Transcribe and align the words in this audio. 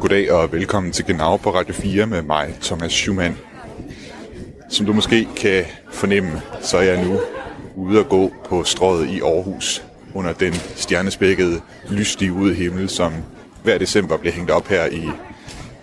Goddag 0.00 0.32
og 0.32 0.52
velkommen 0.52 0.92
til 0.92 1.04
Genau 1.04 1.36
på 1.36 1.54
Radio 1.54 1.74
4 1.74 2.06
med 2.06 2.22
mig, 2.22 2.54
Thomas 2.62 2.92
Schumann. 2.92 3.38
Som 4.68 4.86
du 4.86 4.92
måske 4.92 5.28
kan 5.36 5.64
fornemme, 5.90 6.42
så 6.60 6.76
er 6.76 6.82
jeg 6.82 7.04
nu 7.04 7.20
ude 7.74 8.00
at 8.00 8.08
gå 8.08 8.32
på 8.44 8.64
strået 8.64 9.08
i 9.08 9.20
Aarhus 9.20 9.84
under 10.14 10.32
den 10.32 10.54
stjernespækkede, 10.54 11.60
lysstivede 11.90 12.54
himmel, 12.54 12.88
som 12.88 13.12
hver 13.62 13.78
december 13.78 14.16
bliver 14.16 14.32
hængt 14.32 14.50
op 14.50 14.68
her 14.68 14.86
i 14.86 15.10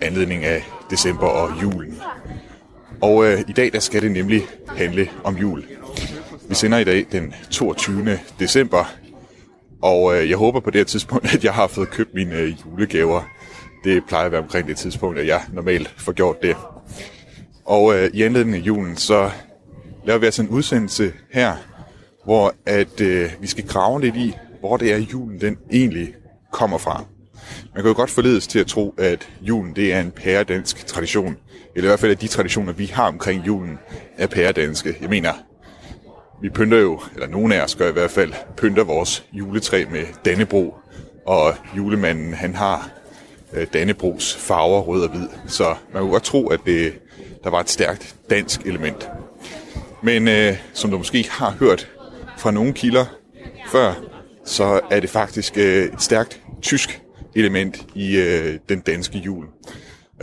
anledning 0.00 0.44
af 0.44 0.64
december 0.90 1.26
og 1.26 1.62
julen. 1.62 2.02
Og 3.02 3.26
øh, 3.26 3.40
i 3.48 3.52
dag 3.52 3.72
der 3.72 3.80
skal 3.80 4.02
det 4.02 4.10
nemlig 4.10 4.42
handle 4.76 5.08
om 5.24 5.36
jul. 5.36 5.64
Vi 6.48 6.54
sender 6.54 6.78
i 6.78 6.84
dag 6.84 7.06
den 7.12 7.34
22. 7.50 8.18
december, 8.38 8.84
og 9.82 10.16
øh, 10.16 10.30
jeg 10.30 10.36
håber 10.36 10.60
på 10.60 10.70
det 10.70 10.78
her 10.78 10.84
tidspunkt, 10.84 11.24
at 11.34 11.44
jeg 11.44 11.52
har 11.54 11.66
fået 11.66 11.90
købt 11.90 12.14
mine 12.14 12.34
øh, 12.34 12.54
julegaver. 12.66 13.22
Det 13.84 14.04
plejer 14.08 14.26
at 14.26 14.32
være 14.32 14.42
omkring 14.42 14.68
det 14.68 14.76
tidspunkt, 14.76 15.18
at 15.18 15.26
jeg 15.26 15.42
normalt 15.52 15.94
får 15.96 16.12
gjort 16.12 16.42
det. 16.42 16.56
Og 17.64 17.94
øh, 17.94 18.10
i 18.14 18.22
anledning 18.22 18.56
af 18.56 18.60
julen, 18.60 18.96
så 18.96 19.30
laver 20.04 20.18
vi 20.18 20.26
altså 20.26 20.42
en 20.42 20.48
udsendelse 20.48 21.12
her, 21.32 21.56
hvor 22.24 22.54
at 22.66 23.00
øh, 23.00 23.30
vi 23.40 23.46
skal 23.46 23.66
grave 23.66 24.00
lidt 24.00 24.16
i, 24.16 24.34
hvor 24.60 24.76
det 24.76 24.92
er 24.92 24.98
julen 24.98 25.40
den 25.40 25.56
egentlig 25.72 26.14
kommer 26.52 26.78
fra. 26.78 27.04
Man 27.74 27.82
kan 27.82 27.90
jo 27.90 27.96
godt 27.96 28.10
forledes 28.10 28.46
til 28.46 28.58
at 28.58 28.66
tro, 28.66 28.94
at 28.98 29.28
julen 29.42 29.76
det 29.76 29.92
er 29.92 30.00
en 30.00 30.10
pæredansk 30.10 30.86
tradition. 30.86 31.36
Eller 31.76 31.88
i 31.88 31.90
hvert 31.90 32.00
fald, 32.00 32.12
at 32.12 32.20
de 32.20 32.26
traditioner, 32.28 32.72
vi 32.72 32.86
har 32.86 33.08
omkring 33.08 33.46
julen, 33.46 33.78
er 34.18 34.26
pæredanske. 34.26 34.96
Jeg 35.00 35.10
mener, 35.10 35.32
vi 36.42 36.48
pynter 36.50 36.78
jo, 36.78 37.00
eller 37.14 37.26
nogen 37.26 37.52
af 37.52 37.64
os 37.64 37.74
gør 37.74 37.88
i 37.88 37.92
hvert 37.92 38.10
fald, 38.10 38.32
pynter 38.56 38.84
vores 38.84 39.24
juletræ 39.32 39.84
med 39.90 40.04
Dannebro. 40.24 40.74
Og 41.26 41.54
julemanden, 41.76 42.34
han 42.34 42.54
har 42.54 42.90
øh, 43.52 43.58
Dannebros 43.58 43.72
Dannebrogs 43.72 44.36
farver, 44.36 44.80
rød 44.80 45.02
og 45.02 45.10
hvid. 45.10 45.28
Så 45.46 45.74
man 45.92 46.02
kunne 46.02 46.12
godt 46.12 46.22
tro, 46.22 46.48
at 46.48 46.60
det, 46.66 46.92
der 47.44 47.50
var 47.50 47.60
et 47.60 47.70
stærkt 47.70 48.14
dansk 48.30 48.60
element. 48.60 49.08
Men 50.02 50.28
øh, 50.28 50.56
som 50.72 50.90
du 50.90 50.98
måske 50.98 51.26
har 51.30 51.50
hørt 51.50 51.90
fra 52.38 52.50
nogle 52.50 52.72
kilder 52.72 53.04
før, 53.72 53.94
så 54.44 54.80
er 54.90 55.00
det 55.00 55.10
faktisk 55.10 55.58
øh, 55.58 55.84
et 55.84 56.02
stærkt 56.02 56.40
tysk 56.62 57.02
element 57.34 57.86
i 57.94 58.16
øh, 58.16 58.58
den 58.68 58.80
danske 58.80 59.18
jul. 59.18 59.44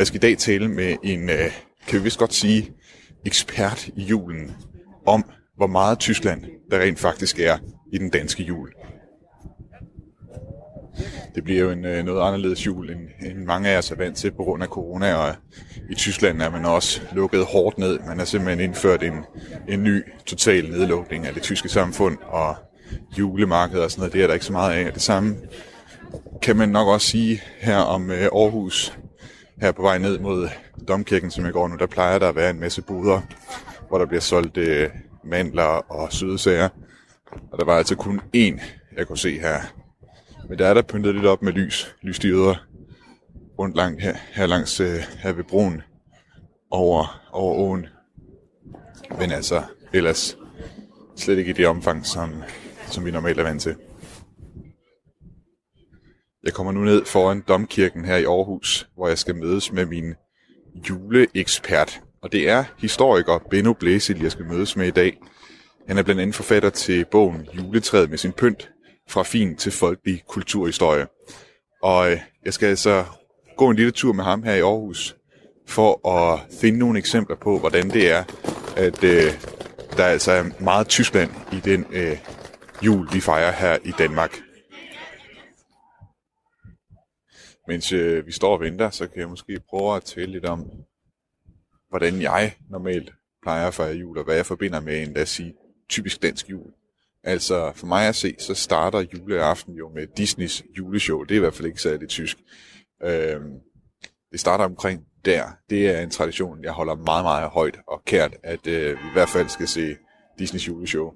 Jeg 0.02 0.08
skal 0.08 0.18
i 0.18 0.28
dag 0.28 0.38
tale 0.38 0.68
med 0.68 0.96
en, 1.04 1.30
øh, 1.30 1.52
kan 1.88 2.00
vi 2.00 2.04
vist 2.04 2.18
godt 2.18 2.34
sige, 2.34 2.72
ekspert 3.26 3.88
i 3.88 4.04
julen 4.04 4.52
om, 5.08 5.26
hvor 5.58 5.68
meget 5.68 6.00
Tyskland 6.00 6.44
der 6.72 6.80
rent 6.80 7.00
faktisk 7.00 7.40
er 7.40 7.58
i 7.94 7.98
den 7.98 8.10
danske 8.10 8.44
jul. 8.44 8.70
Det 11.36 11.44
bliver 11.44 11.60
jo 11.60 11.70
en 11.72 11.86
øh, 11.86 12.06
noget 12.06 12.28
anderledes 12.28 12.66
jul, 12.66 12.90
end, 12.90 13.00
end 13.26 13.46
mange 13.46 13.70
af 13.70 13.78
os 13.78 13.92
er 13.92 13.96
vant 13.96 14.18
til 14.18 14.32
på 14.32 14.44
grund 14.44 14.64
af 14.64 14.70
corona, 14.70 15.16
og 15.16 15.30
øh, 15.30 15.36
i 15.92 15.96
Tyskland 15.96 16.42
er 16.42 16.52
man 16.52 16.66
også 16.66 17.02
lukket 17.16 17.46
hårdt 17.46 17.78
ned. 17.78 18.00
Man 18.00 18.18
har 18.18 18.26
simpelthen 18.26 18.60
indført 18.60 19.04
en, 19.04 19.14
en 19.70 19.84
ny 19.84 20.04
total 20.26 20.70
nedlukning 20.70 21.28
af 21.28 21.34
det 21.34 21.44
tyske 21.44 21.70
samfund, 21.70 22.18
og 22.22 22.56
julemarkeder 23.18 23.84
og 23.84 23.92
sådan 23.92 24.00
noget, 24.02 24.14
det 24.14 24.24
er 24.24 24.28
der 24.28 24.34
ikke 24.34 24.46
så 24.46 24.52
meget 24.52 24.86
af. 24.86 24.94
Det 24.94 25.02
samme 25.02 25.36
kan 26.42 26.56
man 26.56 26.70
nok 26.70 26.88
også 26.88 27.08
sige 27.08 27.42
her 27.60 27.78
om 27.78 28.12
øh, 28.12 28.22
Aarhus, 28.24 28.98
her 29.62 29.72
på 29.72 29.82
vej 29.82 29.98
ned 29.98 30.20
mod 30.20 30.50
Domkirken, 30.88 31.32
som 31.32 31.46
jeg 31.46 31.54
går 31.54 31.68
nu, 31.68 31.76
der 31.76 31.86
plejer 31.86 32.20
der 32.20 32.30
at 32.30 32.36
være 32.36 32.50
en 32.50 32.60
masse 32.60 32.82
boder, 32.82 33.22
hvor 33.88 33.98
der 33.98 34.06
bliver 34.06 34.22
solgt 34.22 34.58
øh, 34.58 34.90
mandler 35.24 35.64
og 35.64 36.14
søde 36.14 36.38
sager. 36.38 36.70
Og 37.52 37.60
der 37.60 37.66
var 37.66 37.78
altså 37.78 37.96
kun 37.96 38.22
én, 38.36 38.62
jeg 38.98 39.08
kunne 39.08 39.18
se 39.18 39.40
her. 39.40 39.62
Men 40.50 40.60
der 40.60 40.68
er 40.68 40.74
der 40.74 40.82
pyntet 40.82 41.16
lidt 41.16 41.26
op 41.26 41.42
med 41.42 41.54
lys, 41.54 41.96
lysstider 42.02 42.56
rundt 43.60 43.76
langt 43.76 44.02
her, 44.02 44.16
her 44.32 44.46
langs 44.46 44.80
øh, 44.80 45.00
her 45.20 45.32
ved 45.32 45.44
broen 45.44 45.82
over, 46.72 47.22
over 47.32 47.56
åen. 47.56 47.88
Men 49.20 49.32
altså, 49.32 49.64
ellers 49.94 50.38
slet 51.16 51.38
ikke 51.38 51.50
i 51.50 51.54
det 51.54 51.68
omfang, 51.68 52.06
som, 52.06 52.44
som 52.88 53.06
vi 53.06 53.12
normalt 53.12 53.40
er 53.40 53.44
vant 53.44 53.62
til. 53.62 53.76
Jeg 56.44 56.54
kommer 56.54 56.72
nu 56.72 56.80
ned 56.80 57.06
foran 57.06 57.44
Domkirken 57.48 58.06
her 58.06 58.18
i 58.18 58.24
Aarhus, 58.24 58.88
hvor 58.96 59.08
jeg 59.08 59.18
skal 59.18 59.36
mødes 59.36 59.72
med 59.72 59.86
min 59.86 60.14
juleekspert. 60.90 62.02
Og 62.22 62.32
det 62.32 62.50
er 62.50 62.64
historiker 62.78 63.40
Benno 63.50 63.74
Blæsil, 63.74 64.22
jeg 64.22 64.32
skal 64.32 64.46
mødes 64.46 64.76
med 64.76 64.88
i 64.88 64.92
dag. 64.92 65.18
Han 65.88 65.98
er 65.98 66.04
blandt 66.04 66.22
andet 66.22 66.36
forfatter 66.36 66.70
til 66.70 67.06
bogen 67.12 67.48
Juletræet 67.54 68.10
med 68.10 68.18
sin 68.18 68.32
pynt, 68.32 68.72
fra 69.10 69.24
fin 69.24 69.56
til 69.56 69.72
folkelig 69.72 70.24
kulturhistorie. 70.28 71.08
Og 71.84 72.12
øh, 72.12 72.20
jeg 72.46 72.54
skal 72.54 72.68
altså 72.68 73.06
gå 73.58 73.70
en 73.70 73.76
lille 73.76 73.92
tur 73.92 74.14
med 74.14 74.24
ham 74.24 74.44
her 74.44 74.54
i 74.54 74.62
Aarhus, 74.62 75.16
for 75.68 76.08
at 76.08 76.40
finde 76.62 76.80
nogle 76.80 77.00
eksempler 77.00 77.36
på, 77.36 77.60
hvordan 77.60 77.90
det 77.90 78.12
er, 78.12 78.24
at 78.78 79.04
øh, 79.04 79.34
der 79.98 80.06
altså 80.06 80.32
er 80.32 80.44
meget 80.60 80.88
Tyskland 80.88 81.32
i 81.54 81.60
den 81.60 81.86
øh, 81.92 82.18
jul, 82.82 83.08
vi 83.14 83.20
fejrer 83.20 83.52
her 83.52 83.78
i 83.84 83.92
Danmark. 83.98 84.42
Mens 87.68 87.92
øh, 87.92 88.26
vi 88.28 88.32
står 88.32 88.54
og 88.54 88.60
venter, 88.60 88.90
så 88.90 89.08
kan 89.08 89.20
jeg 89.20 89.30
måske 89.30 89.60
prøve 89.70 89.96
at 89.96 90.04
tale 90.04 90.32
lidt 90.32 90.46
om, 90.46 90.72
hvordan 91.90 92.22
jeg 92.22 92.56
normalt 92.70 93.14
plejer 93.44 93.68
at 93.68 93.74
fejre 93.74 93.96
jul, 93.96 94.18
og 94.18 94.24
hvad 94.24 94.36
jeg 94.36 94.46
forbinder 94.46 94.80
med 94.80 95.02
en, 95.02 95.14
lad 95.14 95.22
os 95.22 95.30
sige, 95.30 95.54
typisk 95.90 96.22
dansk 96.22 96.50
jul. 96.50 96.72
Altså, 97.24 97.72
for 97.76 97.88
mig 97.88 98.08
at 98.08 98.16
se, 98.16 98.36
så 98.40 98.54
starter 98.54 99.06
juleaften 99.14 99.74
jo 99.76 99.90
med 99.90 100.08
Disneys 100.18 100.64
juleshow. 100.78 101.24
Det 101.24 101.32
er 101.32 101.36
i 101.36 101.40
hvert 101.40 101.54
fald 101.54 101.68
ikke 101.68 101.82
særlig 101.82 102.10
tysk. 102.10 102.38
Øhm, 103.04 103.60
det 104.32 104.40
starter 104.40 104.66
omkring 104.66 105.06
der. 105.26 105.44
Det 105.70 105.90
er 105.90 106.02
en 106.02 106.10
tradition, 106.10 106.64
jeg 106.64 106.72
holder 106.72 106.96
meget, 106.96 107.24
meget 107.24 107.50
højt 107.50 107.80
og 107.88 108.06
kært, 108.06 108.38
at 108.44 108.68
øh, 108.68 108.90
vi 108.90 109.08
i 109.10 109.14
hvert 109.14 109.30
fald 109.30 109.50
skal 109.50 109.68
se 109.68 109.96
Disneys 110.40 110.68
juleshow. 110.68 111.14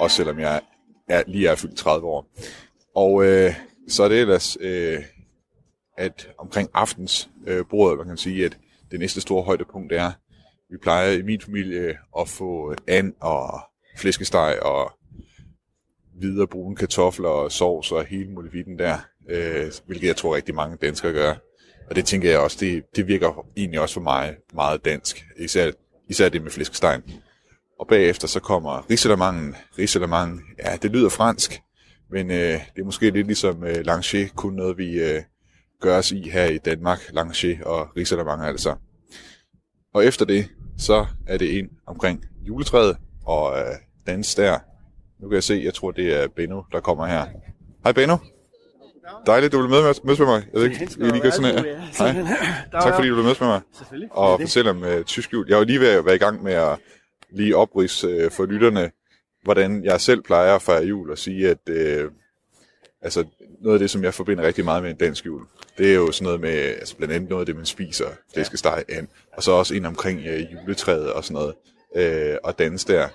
Også 0.00 0.16
selvom 0.16 0.38
jeg 0.38 0.60
er, 1.08 1.22
lige 1.26 1.48
er 1.48 1.54
fyldt 1.54 1.76
30 1.76 2.06
år. 2.06 2.28
Og 2.94 3.24
øh, 3.24 3.54
så 3.88 4.02
er 4.02 4.08
det 4.08 4.20
ellers, 4.20 4.56
øh, 4.60 5.02
at 5.96 6.28
omkring 6.38 6.70
aftens 6.74 7.30
øh, 7.46 7.64
bordet, 7.70 7.98
man 7.98 8.06
kan 8.06 8.16
sige, 8.16 8.44
at 8.44 8.58
det 8.90 9.00
næste 9.00 9.20
store 9.20 9.42
højdepunkt 9.42 9.92
er, 9.92 10.12
vi 10.70 10.76
plejer 10.82 11.12
i 11.12 11.22
min 11.22 11.40
familie 11.40 11.98
at 12.18 12.28
få 12.28 12.74
and 12.88 13.12
og 13.20 13.60
flæskesteg 13.96 14.58
og 14.62 14.92
hvide 16.18 16.42
og 16.42 16.48
brune 16.48 16.76
kartofler 16.76 17.28
og 17.28 17.52
sovs 17.52 17.92
og 17.92 18.04
hele 18.04 18.30
muligheden 18.30 18.78
der, 18.78 18.98
øh, 19.28 19.72
hvilket 19.86 20.06
jeg 20.06 20.16
tror 20.16 20.36
rigtig 20.36 20.54
mange 20.54 20.76
danskere 20.76 21.12
gør. 21.12 21.34
Og 21.90 21.96
det 21.96 22.04
tænker 22.04 22.30
jeg 22.30 22.38
også, 22.38 22.56
det, 22.60 22.84
det 22.96 23.06
virker 23.06 23.46
egentlig 23.56 23.80
også 23.80 23.94
for 23.94 24.00
mig 24.00 24.36
meget 24.54 24.84
dansk, 24.84 25.24
især, 25.38 25.70
især 26.08 26.28
det 26.28 26.42
med 26.42 26.50
flæskestegen. 26.50 27.02
Og 27.80 27.86
bagefter 27.88 28.28
så 28.28 28.40
kommer 28.40 28.90
risalamangen. 28.90 29.56
Risalamangen, 29.78 30.42
ja, 30.64 30.76
det 30.76 30.90
lyder 30.90 31.08
fransk, 31.08 31.60
men 32.10 32.30
øh, 32.30 32.36
det 32.36 32.80
er 32.80 32.84
måske 32.84 33.10
lidt 33.10 33.26
ligesom 33.26 33.64
øh, 33.64 33.84
Langer, 33.84 34.28
kun 34.36 34.54
noget 34.54 34.78
vi 34.78 35.00
øh, 35.00 35.22
gør 35.80 35.98
os 35.98 36.12
i 36.12 36.28
her 36.28 36.44
i 36.44 36.58
Danmark, 36.58 36.98
Lanché 36.98 37.64
og 37.64 37.96
risalamang 37.96 38.44
altså. 38.44 38.74
Og 39.94 40.04
efter 40.04 40.24
det, 40.24 40.48
så 40.78 41.06
er 41.26 41.38
det 41.38 41.46
ind 41.46 41.70
omkring 41.86 42.24
juletræet 42.42 42.96
og 43.26 43.58
øh, 43.58 43.74
dans 44.06 44.34
der. 44.34 44.58
Nu 45.20 45.28
kan 45.28 45.34
jeg 45.34 45.42
se, 45.42 45.62
jeg 45.64 45.74
tror 45.74 45.90
det 45.90 46.22
er 46.22 46.28
Benno, 46.28 46.62
der 46.72 46.80
kommer 46.80 47.06
her. 47.06 47.26
Hej 47.84 47.92
Benno. 47.92 48.16
Dejligt, 49.26 49.52
du 49.52 49.60
vil 49.60 49.70
med, 49.70 49.94
mødes 50.04 50.18
med 50.18 50.26
mig. 50.26 50.46
Jeg 50.52 50.60
ved 50.60 50.70
ikke, 50.70 50.98
vi 50.98 51.10
lige 51.10 51.20
gør 51.20 51.30
sådan 51.30 51.64
her. 51.64 51.76
Hej. 51.98 52.82
Tak 52.82 52.94
fordi 52.94 53.08
du 53.08 53.14
vil 53.14 53.24
mødes 53.24 53.40
med 53.40 53.48
mig. 53.48 53.60
Og 54.10 54.40
fortælle 54.40 54.70
om 54.70 54.82
uh, 54.82 55.02
tysk 55.02 55.32
jul. 55.32 55.46
Jeg 55.48 55.58
var 55.58 55.64
lige 55.64 55.80
ved 55.80 55.88
at 55.88 56.04
være 56.04 56.14
i 56.14 56.18
gang 56.18 56.42
med 56.42 56.52
at 56.52 56.78
lige 57.30 57.56
oprids 57.56 58.04
uh, 58.04 58.30
for 58.30 58.46
lytterne, 58.46 58.90
hvordan 59.42 59.84
jeg 59.84 60.00
selv 60.00 60.22
plejer 60.22 60.54
at 60.54 60.62
fejre 60.62 60.84
jul 60.84 61.10
og 61.10 61.18
sige, 61.18 61.50
at 61.50 61.58
uh, 61.70 62.12
altså, 63.02 63.24
noget 63.60 63.74
af 63.74 63.78
det, 63.78 63.90
som 63.90 64.04
jeg 64.04 64.14
forbinder 64.14 64.44
rigtig 64.44 64.64
meget 64.64 64.82
med 64.82 64.90
en 64.90 64.96
dansk 64.96 65.26
jul, 65.26 65.42
det 65.78 65.90
er 65.90 65.94
jo 65.94 66.12
sådan 66.12 66.24
noget 66.24 66.40
med, 66.40 66.50
altså 66.50 66.96
blandt 66.96 67.14
andet 67.14 67.30
noget 67.30 67.40
af 67.42 67.46
det, 67.46 67.56
man 67.56 67.66
spiser, 67.66 68.06
flæskesteg 68.34 68.84
an, 68.88 69.08
og 69.32 69.42
så 69.42 69.52
også 69.52 69.74
ind 69.74 69.86
omkring 69.86 70.18
uh, 70.20 70.52
juletræet 70.52 71.12
og 71.12 71.24
sådan 71.24 71.34
noget, 71.34 71.54
uh, 72.32 72.36
og 72.44 72.58
dans 72.58 72.84
der. 72.84 73.08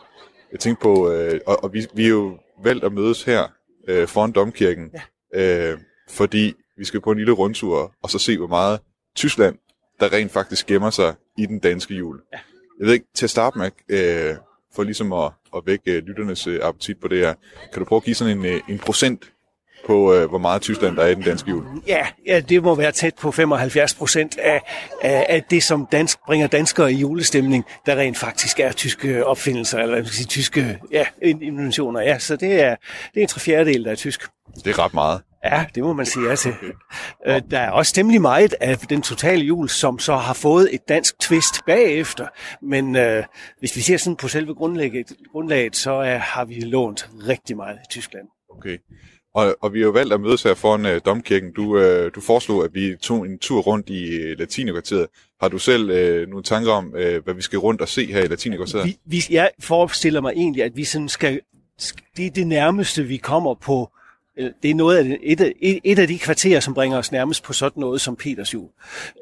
Jeg 0.51 0.59
tænkte 0.59 0.81
på, 0.81 0.93
uh, 0.93 1.39
og, 1.45 1.63
og 1.63 1.73
vi, 1.73 1.87
vi 1.93 2.05
er 2.05 2.09
jo 2.09 2.37
valgt 2.63 2.83
at 2.83 2.93
mødes 2.93 3.23
her 3.23 3.47
uh, 3.89 4.07
foran 4.07 4.31
Domkirken, 4.31 4.91
ja. 5.33 5.73
uh, 5.73 5.79
fordi 6.09 6.53
vi 6.77 6.85
skal 6.85 7.01
på 7.01 7.11
en 7.11 7.17
lille 7.17 7.33
rundtur, 7.33 7.93
og 8.03 8.09
så 8.09 8.19
se, 8.19 8.37
hvor 8.37 8.47
meget 8.47 8.79
Tyskland, 9.15 9.57
der 9.99 10.13
rent 10.13 10.31
faktisk 10.31 10.65
gemmer 10.65 10.89
sig 10.89 11.15
i 11.37 11.45
den 11.45 11.59
danske 11.59 11.93
jul. 11.93 12.21
Ja. 12.33 12.39
Jeg 12.79 12.85
ved 12.85 12.93
ikke, 12.93 13.05
til 13.13 13.25
at 13.25 13.29
starte 13.29 13.57
med, 13.57 13.65
uh, 13.65 14.37
for 14.75 14.83
ligesom 14.83 15.13
at, 15.13 15.31
at 15.55 15.61
vække 15.65 15.99
lytternes 15.99 16.47
uh, 16.47 16.55
appetit 16.61 16.99
på 16.99 17.07
det 17.07 17.17
her, 17.17 17.33
kan 17.73 17.79
du 17.79 17.85
prøve 17.85 17.97
at 17.97 18.03
give 18.03 18.15
sådan 18.15 18.37
en, 18.37 18.45
uh, 18.45 18.69
en 18.69 18.79
procent 18.79 19.31
på, 19.85 20.13
øh, 20.13 20.29
hvor 20.29 20.37
meget 20.37 20.61
Tyskland 20.61 20.95
der 20.95 21.03
er 21.03 21.07
i 21.07 21.15
den 21.15 21.23
danske 21.23 21.49
jul? 21.49 21.63
Ja, 21.87 22.07
ja 22.27 22.39
det 22.39 22.63
må 22.63 22.75
være 22.75 22.91
tæt 22.91 23.15
på 23.21 23.31
75 23.31 23.93
procent 23.93 24.37
af, 24.37 24.61
af, 25.01 25.25
af 25.29 25.43
det, 25.43 25.63
som 25.63 25.87
dansk, 25.91 26.17
bringer 26.25 26.47
danskere 26.47 26.93
i 26.93 26.95
julestemning, 26.95 27.65
der 27.85 27.95
rent 27.95 28.17
faktisk 28.17 28.59
er 28.59 28.71
tyske 28.71 29.25
opfindelser, 29.25 29.79
eller 29.79 29.95
man 29.95 30.05
skal 30.05 30.15
sige, 30.15 30.27
tyske 30.27 30.79
ja, 30.91 31.05
inventioner. 31.21 32.01
Ja, 32.01 32.19
så 32.19 32.35
det 32.35 32.53
er, 32.53 32.75
det 33.13 33.19
er 33.19 33.21
en 33.21 33.27
tre 33.27 33.39
fjerdedel, 33.39 33.85
der 33.85 33.91
er 33.91 33.95
tysk. 33.95 34.21
Det 34.55 34.67
er 34.67 34.79
ret 34.79 34.93
meget. 34.93 35.21
Ja, 35.43 35.65
det 35.75 35.83
må 35.83 35.93
man 35.93 36.05
sige 36.05 36.29
ja 36.29 36.35
til. 36.35 36.53
Øh, 37.27 37.41
der 37.51 37.59
er 37.59 37.71
også 37.71 37.93
temmelig 37.93 38.21
meget 38.21 38.55
af 38.61 38.77
den 38.77 39.01
totale 39.01 39.45
jul, 39.45 39.69
som 39.69 39.99
så 39.99 40.15
har 40.15 40.33
fået 40.33 40.75
et 40.75 40.89
dansk 40.89 41.19
twist 41.19 41.65
bagefter. 41.65 42.27
Men 42.61 42.95
øh, 42.95 43.23
hvis 43.59 43.75
vi 43.75 43.81
ser 43.81 43.97
sådan 43.97 44.15
på 44.15 44.27
selve 44.27 44.55
grundlaget, 44.55 45.11
grundlaget 45.31 45.75
så 45.75 45.91
er, 45.91 46.17
har 46.17 46.45
vi 46.45 46.59
lånt 46.59 47.09
rigtig 47.27 47.57
meget 47.57 47.75
i 47.75 47.87
Tyskland. 47.89 48.27
Okay. 48.49 48.77
Og, 49.33 49.55
og 49.61 49.73
vi 49.73 49.79
har 49.79 49.85
jo 49.85 49.91
valgt 49.91 50.13
at 50.13 50.21
mødes 50.21 50.43
her 50.43 50.53
foran 50.53 50.85
øh, 50.85 51.01
Domkirken. 51.05 51.53
Du, 51.53 51.77
øh, 51.77 52.11
du 52.15 52.21
foreslog, 52.21 52.63
at 52.63 52.73
vi 52.73 52.95
tog 53.01 53.25
en 53.25 53.39
tur 53.39 53.61
rundt 53.61 53.89
i 53.89 54.05
øh, 54.05 54.39
Latinerkvarteret. 54.39 55.07
Har 55.41 55.47
du 55.47 55.57
selv 55.57 55.89
øh, 55.89 56.29
nogle 56.29 56.43
tanker 56.43 56.71
om, 56.71 56.95
øh, 56.95 57.23
hvad 57.23 57.33
vi 57.33 57.41
skal 57.41 57.59
rundt 57.59 57.81
og 57.81 57.87
se 57.87 58.05
her 58.05 58.23
i 58.23 58.27
Latinokvarteret? 58.27 58.85
Vi, 58.85 58.97
vi, 59.05 59.23
jeg 59.29 59.51
forestiller 59.59 60.21
mig 60.21 60.33
egentlig, 60.35 60.63
at 60.63 60.75
vi 60.75 60.83
sådan 60.83 61.09
skal... 61.09 61.41
Det 62.17 62.25
er 62.25 62.29
det 62.29 62.47
nærmeste, 62.47 63.03
vi 63.03 63.17
kommer 63.17 63.53
på 63.53 63.89
øh, 64.37 64.51
det 64.63 64.71
er 64.71 64.75
noget 64.75 64.97
af 64.97 65.03
det, 65.03 65.17
et, 65.23 65.41
af, 65.41 65.53
et 65.83 65.99
af 65.99 66.07
de 66.07 66.19
kvarterer, 66.19 66.59
som 66.59 66.73
bringer 66.73 66.97
os 66.97 67.11
nærmest 67.11 67.43
på 67.43 67.53
sådan 67.53 67.81
noget 67.81 68.01
som 68.01 68.15
Petersjul, 68.15 68.69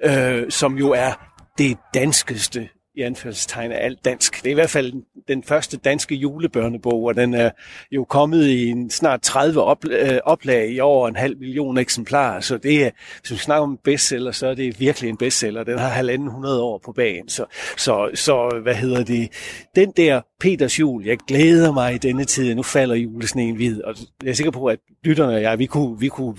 øh, 0.04 0.52
som 0.52 0.78
jo 0.78 0.92
er 0.92 1.14
det 1.58 1.78
danskeste 1.94 2.70
i 3.00 3.02
anførselstegn 3.02 3.72
af 3.72 3.86
alt 3.86 4.06
dansk. 4.06 4.44
Det 4.44 4.46
er 4.46 4.52
i 4.52 4.54
hvert 4.54 4.70
fald 4.70 4.94
den 5.28 5.44
første 5.44 5.78
danske 5.78 6.16
julebørnebog, 6.16 7.04
og 7.04 7.16
den 7.16 7.34
er 7.34 7.50
jo 7.92 8.04
kommet 8.04 8.48
i 8.48 8.68
en 8.68 8.90
snart 8.90 9.22
30 9.22 9.62
øh, 9.90 10.20
oplag 10.24 10.72
i 10.72 10.80
over 10.80 11.08
en 11.08 11.16
halv 11.16 11.38
million 11.38 11.78
eksemplarer, 11.78 12.40
så 12.40 12.58
det 12.58 12.86
er, 12.86 12.90
hvis 13.22 13.32
vi 13.32 13.38
snakker 13.38 13.64
om 13.64 13.80
bestseller, 13.84 14.32
så 14.32 14.48
er 14.48 14.54
det 14.54 14.80
virkelig 14.80 15.10
en 15.10 15.18
bestseller. 15.18 15.64
Den 15.64 15.80
har 15.80 15.90
halvanden 15.90 16.28
hundrede 16.28 16.62
år 16.62 16.82
på 16.86 16.92
bagen, 16.92 17.30
så, 17.30 17.46
så, 17.78 18.10
så 18.14 18.60
hvad 18.64 18.76
hedder 18.76 19.04
det, 19.04 19.30
den 19.76 19.92
der 19.98 20.22
Peters 20.40 20.80
jul, 20.80 21.06
jeg 21.06 21.18
glæder 21.28 21.72
mig 21.72 21.96
i 21.96 21.98
denne 21.98 22.26
tid, 22.26 22.56
nu 22.56 22.64
falder 22.64 22.96
julesneen 22.96 23.58
vid, 23.58 23.84
og 23.84 23.96
jeg 24.24 24.30
er 24.30 24.34
sikker 24.34 24.52
på, 24.52 24.66
at 24.66 24.80
lytterne 25.04 25.36
og 25.36 25.42
jeg, 25.42 25.60
vi 25.60 25.66
kunne, 25.66 26.00
vi 26.00 26.08
kunne 26.08 26.36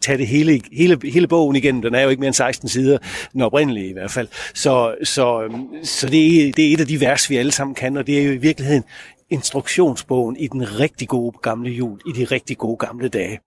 tage 0.00 0.18
det 0.18 0.26
hele, 0.26 0.60
hele, 0.72 0.98
hele 1.04 1.26
bogen 1.26 1.56
igen. 1.56 1.82
Den 1.82 1.94
er 1.94 2.00
jo 2.00 2.08
ikke 2.08 2.20
mere 2.20 2.28
end 2.28 2.34
16 2.34 2.68
sider, 2.68 2.98
den 3.32 3.42
oprindelige 3.42 3.88
i 3.88 3.92
hvert 3.92 4.10
fald. 4.10 4.28
Så, 4.54 4.94
så, 5.02 5.42
øhm, 5.42 5.84
så 5.84 6.03
det, 6.08 6.48
er, 6.48 6.52
det 6.52 6.68
er 6.68 6.74
et 6.74 6.80
af 6.80 6.86
de 6.86 7.00
vers, 7.00 7.30
vi 7.30 7.36
alle 7.36 7.52
sammen 7.52 7.74
kan, 7.74 7.96
og 7.96 8.06
det 8.06 8.20
er 8.20 8.24
jo 8.24 8.32
i 8.32 8.36
virkeligheden 8.36 8.84
instruktionsbogen 9.30 10.36
i 10.36 10.46
den 10.46 10.80
rigtig 10.80 11.08
gode 11.08 11.38
gamle 11.42 11.70
jul, 11.70 12.00
i 12.06 12.12
de 12.12 12.24
rigtig 12.24 12.58
gode 12.58 12.76
gamle 12.76 13.08
dage. 13.08 13.40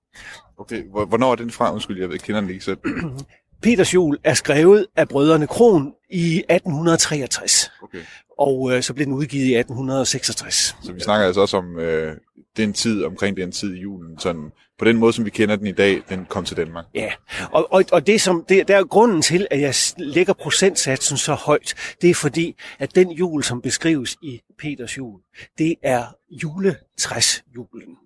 Okay, 0.57 0.83
hvornår 0.83 1.31
er 1.31 1.35
den 1.35 1.51
fra? 1.51 1.73
Undskyld, 1.73 2.11
jeg 2.11 2.19
kender 2.19 2.41
den 2.41 2.49
ikke 2.49 2.63
selv. 2.63 2.77
Peters 3.61 3.93
jul 3.93 4.17
er 4.23 4.33
skrevet 4.33 4.85
af 4.95 5.07
brødrene 5.07 5.47
Kron 5.47 5.93
i 6.09 6.37
1863. 6.37 7.71
Okay. 7.83 7.99
Og 8.39 8.71
øh, 8.71 8.83
så 8.83 8.93
blev 8.93 9.05
den 9.05 9.13
udgivet 9.13 9.45
i 9.45 9.55
1866. 9.55 10.75
Så 10.83 10.91
vi 10.91 10.99
snakker 10.99 11.25
altså 11.25 11.41
også 11.41 11.57
om 11.57 11.79
øh, 11.79 12.15
den 12.57 12.73
tid, 12.73 13.03
omkring 13.03 13.37
den 13.37 13.51
tid 13.51 13.75
i 13.75 13.79
julen, 13.79 14.19
sådan 14.19 14.51
på 14.79 14.85
den 14.85 14.97
måde, 14.97 15.13
som 15.13 15.25
vi 15.25 15.29
kender 15.29 15.55
den 15.55 15.67
i 15.67 15.71
dag, 15.71 16.01
den 16.09 16.25
kom 16.25 16.45
til 16.45 16.57
Danmark. 16.57 16.85
Ja, 16.93 17.11
og, 17.51 17.73
og, 17.73 17.83
og 17.91 18.07
det 18.07 18.21
som, 18.21 18.45
det, 18.49 18.67
der 18.67 18.77
er 18.77 18.83
grunden 18.83 19.21
til, 19.21 19.47
at 19.51 19.61
jeg 19.61 19.73
lægger 19.97 20.33
procentsatsen 20.33 21.17
så 21.17 21.33
højt, 21.33 21.95
det 22.01 22.09
er 22.09 22.15
fordi, 22.15 22.55
at 22.79 22.95
den 22.95 23.11
jul, 23.11 23.43
som 23.43 23.61
beskrives 23.61 24.17
i 24.21 24.41
Peters 24.59 24.97
jul, 24.97 25.19
det 25.57 25.75
er 25.83 26.05
juletræsjulen. 26.31 27.97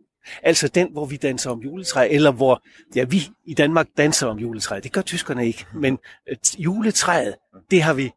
Altså 0.44 0.68
den, 0.68 0.91
hvor 0.91 1.06
vi 1.06 1.18
danser 1.18 1.50
om 1.50 1.59
juletræ, 1.59 2.07
eller 2.12 2.31
hvor 2.31 2.63
ja, 2.95 3.03
vi 3.03 3.21
i 3.45 3.53
Danmark 3.53 3.88
danser 3.97 4.27
om 4.27 4.38
juletræ. 4.39 4.79
Det 4.79 4.91
gør 4.91 5.01
tyskerne 5.01 5.47
ikke, 5.47 5.65
men 5.73 5.97
øh, 6.29 6.38
juletræet, 6.59 7.35
det 7.71 7.81
har 7.81 7.94
vi 7.94 8.12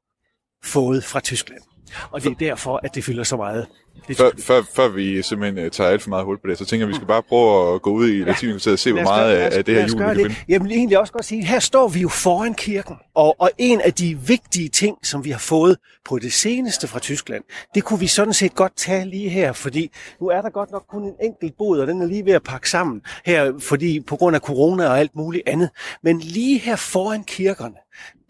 fået 0.64 1.04
fra 1.04 1.20
Tyskland. 1.20 1.74
Og 2.11 2.23
det 2.23 2.31
er 2.31 2.35
derfor, 2.35 2.81
at 2.82 2.94
det 2.94 3.05
fylder 3.05 3.23
så 3.23 3.37
meget. 3.37 3.67
Det 4.08 4.17
før, 4.17 4.31
før, 4.38 4.62
før 4.75 4.88
vi 4.88 5.23
simpelthen 5.23 5.64
uh, 5.64 5.70
tager 5.70 5.91
alt 5.91 6.02
for 6.02 6.08
meget 6.08 6.25
hul 6.25 6.38
på 6.38 6.46
det, 6.49 6.58
så 6.58 6.64
tænker 6.64 6.87
jeg, 6.87 6.88
at 6.88 6.88
vi 6.88 6.94
skal 6.94 7.06
bare 7.06 7.23
prøve 7.23 7.75
at 7.75 7.82
gå 7.82 7.91
ud 7.91 8.08
i 8.08 8.19
ja. 8.19 8.31
Og 8.55 8.79
se, 8.79 8.93
hvor 8.93 9.02
meget 9.02 9.38
gøre, 9.38 9.50
af 9.55 9.64
det 9.64 9.75
her 9.75 9.87
jul 9.88 10.00
vi 10.00 10.05
kan 10.05 10.17
finde. 10.17 10.35
Jeg 10.49 10.62
vil 10.62 10.73
egentlig 10.73 10.99
også 10.99 11.12
godt 11.12 11.25
sige, 11.25 11.44
her 11.44 11.58
står 11.58 11.88
vi 11.88 12.00
jo 12.00 12.08
foran 12.08 12.55
kirken, 12.55 12.96
og, 13.14 13.41
og 13.41 13.50
en 13.58 13.81
af 13.81 13.93
de 13.93 14.19
vigtige 14.19 14.69
ting, 14.69 14.96
som 15.02 15.25
vi 15.25 15.31
har 15.31 15.38
fået 15.38 15.79
på 16.05 16.19
det 16.19 16.32
seneste 16.32 16.88
fra 16.88 16.99
Tyskland, 16.99 17.44
det 17.75 17.85
kunne 17.85 18.00
vi 18.00 18.06
sådan 18.06 18.35
set 18.35 18.55
godt 18.55 18.76
tage 18.76 19.05
lige 19.05 19.29
her, 19.29 19.52
fordi 19.52 19.90
nu 20.20 20.26
er 20.29 20.43
der 20.43 20.50
godt 20.50 20.70
nok 20.70 20.85
kun 20.88 21.05
en 21.05 21.14
enkelt 21.23 21.55
bod, 21.58 21.79
og 21.79 21.87
den 21.87 22.02
er 22.02 22.06
lige 22.06 22.25
ved 22.25 22.32
at 22.32 22.43
pakke 22.43 22.70
sammen 22.70 23.02
her, 23.25 23.52
fordi 23.58 24.00
på 24.00 24.17
grund 24.17 24.37
af 24.37 24.40
corona 24.40 24.87
og 24.88 24.99
alt 24.99 25.17
muligt 25.17 25.49
andet. 25.49 25.70
Men 26.02 26.19
lige 26.20 26.58
her 26.58 26.76
foran 26.76 27.25
kirkerne, 27.25 27.75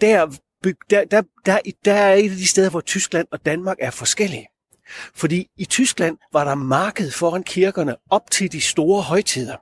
der 0.01 0.27
der, 0.91 1.05
der, 1.05 1.23
der, 1.47 1.59
der 1.85 1.93
er 1.93 2.15
et 2.15 2.31
af 2.31 2.37
de 2.37 2.47
steder, 2.47 2.71
hvor 2.71 2.81
Tyskland 2.81 3.27
og 3.31 3.47
Danmark 3.47 3.77
er 3.81 3.91
forskellige. 3.91 4.47
Fordi 5.15 5.47
i 5.57 5.65
Tyskland 5.65 6.17
var 6.33 6.45
der 6.45 6.55
marked 6.55 7.11
foran 7.11 7.43
kirkerne 7.43 7.97
op 8.11 8.31
til 8.31 8.53
de 8.53 8.61
store 8.61 9.03
højtider. 9.03 9.57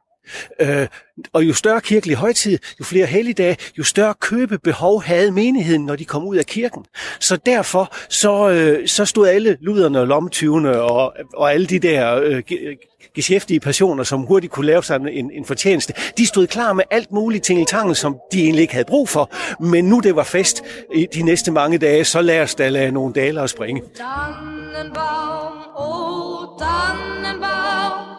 Øh, 0.61 0.87
og 1.32 1.44
jo 1.44 1.55
større 1.55 1.81
kirkelig 1.81 2.17
højtid, 2.17 2.58
jo 2.81 2.84
flere 2.84 3.06
helligdage, 3.06 3.56
jo 3.79 3.84
større 3.84 4.14
købebehov 4.20 5.02
havde 5.02 5.31
menigheden, 5.31 5.87
når 5.87 5.96
de 5.96 6.05
kom 6.05 6.25
ud 6.25 6.37
af 6.37 6.46
kirken. 6.46 6.84
Så 7.20 7.37
derfor 7.37 7.94
så, 8.08 8.50
øh, 8.50 8.88
så 8.88 9.05
stod 9.05 9.29
alle 9.29 9.56
luderne 9.61 10.00
og 10.00 10.06
lommetyvene 10.06 10.82
og, 10.82 11.14
og 11.34 11.52
alle 11.52 11.67
de 11.67 11.79
der 11.79 12.14
øh, 12.14 12.43
geschæftige 13.14 13.61
personer, 13.61 14.05
som 14.05 14.20
hurtigt 14.20 14.52
kunne 14.52 14.67
lave 14.67 14.84
sig 14.84 15.00
en, 15.11 15.31
en 15.31 15.44
fortjeneste, 15.44 15.94
de 16.19 16.26
stod 16.26 16.46
klar 16.46 16.73
med 16.73 16.84
alt 16.90 17.12
muligt 17.12 17.44
ting 17.44 17.61
i 17.61 17.64
tangen, 17.64 17.94
som 17.94 18.17
de 18.32 18.43
egentlig 18.43 18.62
ikke 18.62 18.75
havde 18.75 18.84
brug 18.88 19.08
for. 19.08 19.31
Men 19.61 19.84
nu 19.84 20.00
det 20.00 20.17
var 20.17 20.25
fest 20.25 20.62
i 20.94 21.06
de 21.14 21.23
næste 21.23 21.50
mange 21.50 21.79
dage, 21.79 22.05
så 22.05 22.20
lad 22.20 22.40
os 22.40 22.55
da 22.55 22.69
lade 22.69 22.93
nogle 22.93 23.14
daler 23.14 23.46
springe. 23.46 23.82
Tannenbaum, 23.96 25.52
oh 25.76 26.58
Tannenbaum, 26.58 28.11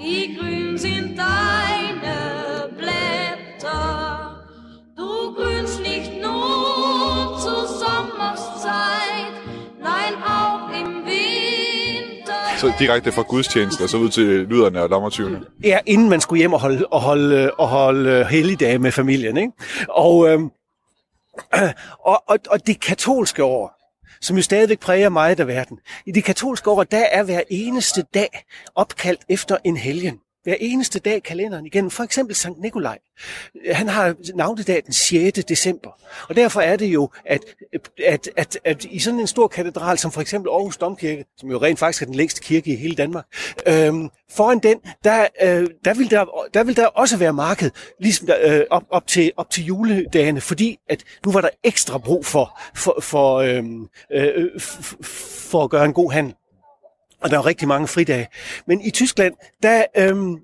wie 0.00 0.36
grün 0.36 0.78
sind 0.78 1.18
deine 1.18 2.16
Blätter. 2.78 4.44
Du 4.96 5.34
grünst 5.34 5.80
nicht 5.80 6.12
nur 6.22 7.38
zur 7.44 7.66
Sommerszeit, 7.82 9.34
nein 9.82 10.14
auch 10.36 10.70
im 10.80 11.04
Winter. 11.06 12.58
Så 12.58 12.72
direkte 12.78 13.12
fra 13.12 13.22
gudstjenesten 13.22 13.84
og 13.84 13.90
så 13.90 13.96
ud 13.96 14.08
til 14.08 14.24
lyderne 14.24 14.82
og 14.82 14.88
lommertyvene? 14.88 15.40
Ja, 15.64 15.78
inden 15.86 16.08
man 16.08 16.20
skulle 16.20 16.38
hjem 16.38 16.52
og 16.52 16.60
holde, 16.60 16.86
og 16.86 17.00
holde, 17.00 17.50
og 17.50 17.68
holde 17.68 18.26
helligdage 18.30 18.78
med 18.78 18.92
familien. 18.92 19.36
Ikke? 19.36 19.52
Og, 19.88 20.28
øhm, 20.28 20.50
og, 22.10 22.22
og, 22.26 22.38
og 22.50 22.66
det 22.66 22.80
katolske 22.80 23.44
år, 23.44 23.79
som 24.22 24.36
jo 24.36 24.42
stadigvæk 24.42 24.80
præger 24.80 25.08
meget 25.08 25.40
af 25.40 25.46
verden. 25.46 25.78
I 26.06 26.12
de 26.12 26.22
katolske 26.22 26.70
år, 26.70 26.84
der 26.84 27.04
er 27.12 27.22
hver 27.22 27.42
eneste 27.50 28.02
dag 28.14 28.44
opkaldt 28.74 29.20
efter 29.28 29.56
en 29.64 29.76
helgen. 29.76 30.20
Hver 30.42 30.56
eneste 30.60 30.98
dag 30.98 31.22
kalenderen 31.22 31.66
igennem. 31.66 31.90
For 31.90 32.04
eksempel 32.04 32.36
Sankt 32.36 32.60
Nikolaj. 32.60 32.98
Han 33.72 33.88
har 33.88 34.14
navnedag 34.34 34.82
den 34.84 34.92
6. 34.92 35.44
december. 35.48 35.90
Og 36.28 36.36
derfor 36.36 36.60
er 36.60 36.76
det 36.76 36.86
jo, 36.86 37.10
at, 37.24 37.40
at, 38.06 38.30
at, 38.36 38.58
at 38.64 38.84
i 38.84 38.98
sådan 38.98 39.20
en 39.20 39.26
stor 39.26 39.48
katedral, 39.48 39.98
som 39.98 40.12
for 40.12 40.20
eksempel 40.20 40.50
Aarhus 40.50 40.76
Domkirke, 40.76 41.24
som 41.36 41.50
jo 41.50 41.58
rent 41.58 41.78
faktisk 41.78 42.02
er 42.02 42.06
den 42.06 42.14
længste 42.14 42.40
kirke 42.40 42.72
i 42.72 42.76
hele 42.76 42.94
Danmark, 42.94 43.24
øhm, 43.66 44.10
foran 44.30 44.58
den, 44.58 44.78
der, 45.04 45.26
øh, 45.42 45.66
der, 45.84 45.94
vil 45.94 46.10
der, 46.10 46.48
der 46.54 46.64
vil 46.64 46.76
der 46.76 46.86
også 46.86 47.16
være 47.16 47.32
marked, 47.32 47.70
ligesom 48.00 48.26
der, 48.26 48.36
øh, 48.42 48.64
op, 48.70 48.82
op, 48.90 49.06
til, 49.06 49.32
op 49.36 49.50
til 49.50 49.64
juledagene, 49.64 50.40
fordi 50.40 50.78
at 50.88 51.04
nu 51.26 51.32
var 51.32 51.40
der 51.40 51.50
ekstra 51.64 51.98
brug 51.98 52.26
for, 52.26 52.60
for, 52.74 53.00
for, 53.00 53.36
øhm, 53.36 53.88
øh, 54.12 54.28
øh 54.36 54.60
for 55.50 55.64
at 55.64 55.70
gøre 55.70 55.84
en 55.84 55.92
god 55.92 56.12
handel 56.12 56.34
og 57.22 57.30
der 57.30 57.38
er 57.38 57.46
rigtig 57.46 57.68
mange 57.68 57.88
fridage. 57.88 58.28
Men 58.66 58.80
i 58.80 58.90
Tyskland, 58.90 59.34
der, 59.62 59.84
øhm, 59.96 60.36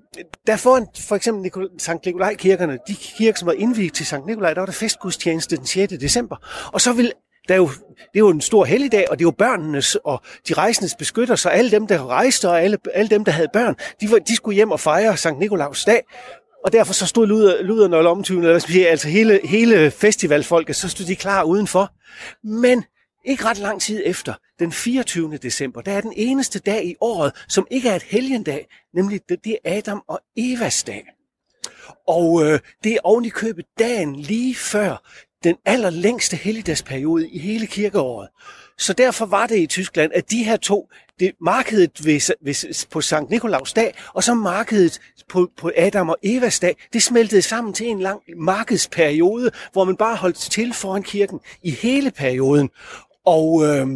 der 0.47 0.57
foran 0.57 0.87
for 1.07 1.15
eksempel 1.15 1.49
Nikol- 1.49 1.79
Sankt 1.79 2.05
Nikolaj-kirkerne, 2.05 2.77
de 2.87 2.95
kirker, 2.95 3.39
som 3.39 3.45
var 3.45 3.53
indviet 3.53 3.93
til 3.93 4.05
Sankt 4.05 4.27
Nikolaj, 4.27 4.53
der 4.53 4.61
var 4.61 4.65
der 4.65 4.73
festgudstjeneste 4.73 5.57
den 5.57 5.65
6. 5.65 5.93
december. 6.01 6.35
Og 6.73 6.81
så 6.81 6.93
vil 6.93 7.11
der 7.47 7.53
er 7.53 7.57
jo, 7.57 7.69
det 7.97 8.15
er 8.15 8.19
jo 8.19 8.29
en 8.29 8.41
stor 8.41 8.65
helligdag, 8.65 9.05
og 9.09 9.19
det 9.19 9.23
er 9.23 9.27
jo 9.27 9.31
børnenes 9.31 9.95
og 9.95 10.21
de 10.47 10.53
rejsendes 10.53 10.95
beskytter, 10.95 11.35
så 11.35 11.49
alle 11.49 11.71
dem, 11.71 11.87
der 11.87 12.07
rejste, 12.07 12.49
og 12.49 12.61
alle, 12.61 12.77
alle 12.93 13.09
dem, 13.09 13.25
der 13.25 13.31
havde 13.31 13.47
børn, 13.53 13.75
de, 14.01 14.11
var, 14.11 14.19
de 14.19 14.35
skulle 14.35 14.55
hjem 14.55 14.71
og 14.71 14.79
fejre 14.79 15.17
Sankt 15.17 15.39
Nikolaus 15.39 15.85
dag. 15.85 16.01
Og 16.65 16.73
derfor 16.73 16.93
så 16.93 17.05
stod 17.05 17.27
luder, 17.27 17.63
luderne 17.63 17.97
og 17.97 18.03
lommetyvene, 18.03 18.49
altså 18.49 19.07
hele, 19.07 19.39
hele 19.43 19.91
festivalfolket, 19.91 20.75
så 20.75 20.89
stod 20.89 21.05
de 21.05 21.15
klar 21.15 21.43
udenfor. 21.43 21.91
Men 22.43 22.83
ikke 23.25 23.45
ret 23.45 23.57
lang 23.57 23.81
tid 23.81 24.01
efter, 24.05 24.33
den 24.59 24.71
24. 24.71 25.37
december, 25.37 25.81
der 25.81 25.91
er 25.91 26.01
den 26.01 26.13
eneste 26.15 26.59
dag 26.59 26.85
i 26.85 26.95
året, 27.01 27.31
som 27.47 27.67
ikke 27.71 27.89
er 27.89 27.95
et 27.95 28.03
helgendag, 28.03 28.67
nemlig 28.93 29.21
det, 29.29 29.43
det 29.43 29.57
er 29.63 29.77
Adam 29.77 30.03
og 30.07 30.19
Evas 30.35 30.83
dag. 30.83 31.05
Og 32.07 32.45
øh, 32.45 32.59
det 32.83 32.93
er 32.93 32.99
oven 33.03 33.25
i 33.25 33.29
købet 33.29 33.65
dagen 33.79 34.15
lige 34.15 34.55
før 34.55 35.01
den 35.43 35.55
allerlængste 35.65 36.37
helligdagsperiode 36.37 37.29
i 37.29 37.39
hele 37.39 37.67
kirkeåret. 37.67 38.29
så 38.77 38.93
derfor 38.93 39.25
var 39.25 39.47
det 39.47 39.59
i 39.59 39.65
Tyskland, 39.65 40.11
at 40.15 40.31
de 40.31 40.43
her 40.43 40.57
to, 40.57 40.89
det 41.19 41.31
markedet 41.41 42.05
ved, 42.05 42.35
ved, 42.41 42.87
på 42.89 43.01
Sankt 43.01 43.29
Nikolaus 43.29 43.73
dag, 43.73 43.95
og 44.13 44.23
så 44.23 44.33
markedet 44.33 44.99
på, 45.29 45.51
på 45.57 45.71
Adam 45.77 46.09
og 46.09 46.17
Evas 46.23 46.59
dag, 46.59 46.75
det 46.93 47.03
smeltede 47.03 47.41
sammen 47.41 47.73
til 47.73 47.87
en 47.87 47.99
lang 47.99 48.21
markedsperiode, 48.37 49.51
hvor 49.71 49.85
man 49.85 49.97
bare 49.97 50.15
holdt 50.15 50.37
til 50.37 50.73
foran 50.73 51.03
kirken 51.03 51.39
i 51.63 51.71
hele 51.71 52.11
perioden. 52.11 52.69
Og 53.27 53.63
øh, 53.65 53.87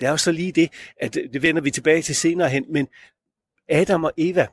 det 0.00 0.06
er 0.06 0.10
jo 0.10 0.16
så 0.16 0.32
lige 0.32 0.52
det, 0.52 0.70
at 1.00 1.14
det 1.14 1.42
vender 1.42 1.62
vi 1.62 1.70
tilbage 1.70 2.02
til 2.02 2.16
senere 2.16 2.48
hen, 2.48 2.64
men 2.68 2.88
Adam 3.68 4.04
og 4.04 4.12
Eva, 4.16 4.46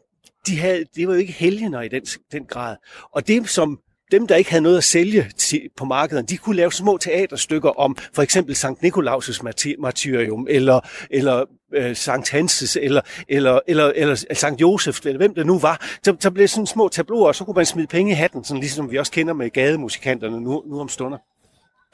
de 0.48 0.60
havde, 0.60 0.86
det 0.96 1.08
var 1.08 1.14
jo 1.14 1.20
ikke 1.20 1.34
helgener 1.34 1.82
i 1.82 1.88
den, 1.88 2.06
den 2.32 2.46
grad. 2.46 2.76
Og 3.12 3.28
det, 3.28 3.50
som 3.50 3.80
dem, 4.12 4.28
der 4.28 4.36
ikke 4.36 4.50
havde 4.50 4.64
noget 4.64 4.78
at 4.78 4.84
sælge 4.84 5.32
til, 5.38 5.70
på 5.78 5.86
markedet, 5.86 6.30
de 6.30 6.38
kunne 6.38 6.56
lave 6.56 6.72
små 6.72 6.98
teaterstykker 6.98 7.70
om 7.70 7.98
for 8.14 8.22
eksempel 8.22 8.56
Sankt 8.56 8.84
Nikolaus' 8.84 9.44
martyrium, 9.80 10.48
eller, 10.50 10.80
eller 11.10 11.46
øh, 11.74 11.96
Sankt 11.96 12.30
Hanses, 12.30 12.78
eller, 12.82 13.02
eller, 13.28 13.60
eller, 13.68 13.92
eller 13.96 14.26
Sankt 14.34 14.62
Josef, 14.62 15.06
eller 15.06 15.18
hvem 15.18 15.36
det 15.36 15.46
nu 15.46 15.60
var. 15.60 15.98
Så, 16.04 16.16
så 16.20 16.32
blev 16.32 16.42
det 16.42 16.50
sådan 16.50 16.68
små 16.68 16.90
tabloer, 16.90 17.28
og 17.28 17.36
så 17.36 17.44
kunne 17.46 17.56
man 17.56 17.66
smide 17.66 17.88
penge 17.88 18.12
i 18.12 18.16
hatten, 18.16 18.44
sådan 18.44 18.62
ligesom 18.62 18.92
vi 18.92 18.98
også 18.98 19.12
kender 19.12 19.34
med 19.34 19.50
gademusikanterne 19.50 20.42
nu, 20.42 20.64
nu 20.66 20.80
om 20.80 20.90
stunder. 20.90 21.18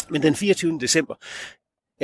Men 0.09 0.23
den 0.23 0.35
24. 0.35 0.79
december, 0.79 1.15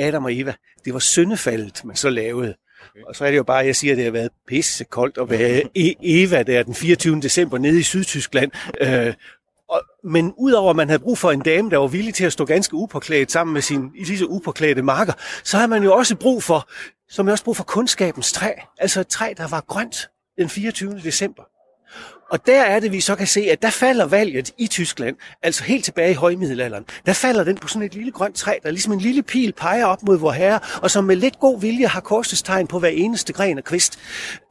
Adam 0.00 0.24
og 0.24 0.36
Eva, 0.36 0.54
det 0.84 0.92
var 0.92 0.98
syndefaldet, 0.98 1.84
man 1.84 1.96
så 1.96 2.10
lavede. 2.10 2.54
Okay. 2.90 3.02
Og 3.08 3.16
så 3.16 3.24
er 3.24 3.30
det 3.30 3.36
jo 3.36 3.42
bare, 3.42 3.60
at 3.60 3.66
jeg 3.66 3.76
siger, 3.76 3.92
at 3.92 3.96
det 3.96 4.04
har 4.04 4.12
været 4.12 4.30
pisse 4.48 4.84
koldt 4.84 5.18
at 5.18 5.30
være 5.30 5.62
Eva 6.02 6.42
der 6.42 6.62
den 6.62 6.74
24. 6.74 7.20
december 7.20 7.58
nede 7.58 7.78
i 7.78 7.82
Sydtyskland. 7.82 8.50
Øh, 8.80 9.14
og, 9.68 9.82
men 10.04 10.32
udover 10.36 10.70
at 10.70 10.76
man 10.76 10.88
havde 10.88 10.98
brug 10.98 11.18
for 11.18 11.30
en 11.30 11.40
dame, 11.40 11.70
der 11.70 11.76
var 11.76 11.86
villig 11.86 12.14
til 12.14 12.24
at 12.24 12.32
stå 12.32 12.44
ganske 12.44 12.74
upåklædt 12.74 13.32
sammen 13.32 13.54
med 13.54 13.62
sin 13.62 13.90
lige 13.94 14.18
så 14.18 14.26
upåklædte 14.26 14.82
marker, 14.82 15.12
så 15.44 15.58
har 15.58 15.66
man 15.66 15.82
jo 15.82 15.94
også 15.94 16.16
brug 16.16 16.42
for, 16.42 16.68
som 17.08 17.28
også 17.28 17.44
brug 17.44 17.56
for 17.56 17.64
kunskabens 17.64 18.32
træ. 18.32 18.50
Altså 18.78 19.00
et 19.00 19.08
træ, 19.08 19.32
der 19.36 19.48
var 19.48 19.60
grønt 19.60 20.10
den 20.38 20.48
24. 20.48 21.00
december. 21.04 21.42
Og 22.30 22.46
der 22.46 22.62
er 22.62 22.80
det, 22.80 22.92
vi 22.92 23.00
så 23.00 23.14
kan 23.16 23.26
se, 23.26 23.40
at 23.40 23.62
der 23.62 23.70
falder 23.70 24.06
valget 24.06 24.52
i 24.58 24.66
Tyskland, 24.66 25.16
altså 25.42 25.64
helt 25.64 25.84
tilbage 25.84 26.10
i 26.10 26.14
højmiddelalderen, 26.14 26.84
der 27.06 27.12
falder 27.12 27.44
den 27.44 27.56
på 27.56 27.68
sådan 27.68 27.82
et 27.82 27.94
lille 27.94 28.12
grønt 28.12 28.34
træ, 28.34 28.58
der 28.62 28.70
ligesom 28.70 28.92
en 28.92 29.00
lille 29.00 29.22
pil 29.22 29.52
peger 29.52 29.86
op 29.86 30.02
mod 30.02 30.18
vor 30.18 30.32
herre, 30.32 30.60
og 30.82 30.90
som 30.90 31.04
med 31.04 31.16
lidt 31.16 31.38
god 31.38 31.60
vilje 31.60 31.86
har 31.86 32.00
korsestegn 32.00 32.66
på 32.66 32.78
hver 32.78 32.88
eneste 32.88 33.32
gren 33.32 33.58
og 33.58 33.64
kvist. 33.64 33.98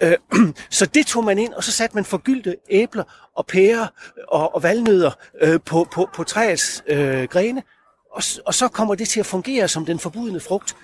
Øh, 0.04 0.18
så 0.70 0.86
det 0.86 1.06
tog 1.06 1.24
man 1.24 1.40
ind, 1.40 1.54
og 1.54 1.64
så 1.64 1.72
satte 1.72 1.96
man 1.96 2.06
forgyldte 2.06 2.56
æbler 2.70 3.32
og 3.36 3.46
pærer 3.46 3.88
og, 4.28 4.56
og 4.56 4.64
valnødder 4.64 5.12
øh, 5.42 5.60
på, 5.66 5.88
på, 5.92 6.10
på 6.14 6.24
træets 6.24 6.84
øh, 6.88 7.24
grene, 7.24 7.64
og, 8.12 8.24
og 8.46 8.54
så 8.54 8.68
kommer 8.68 8.96
det 8.96 9.10
til 9.10 9.20
at 9.20 9.26
fungere 9.26 9.68
som 9.68 9.86
den 9.86 10.00
forbudne 10.00 10.40
frugt. 10.40 10.76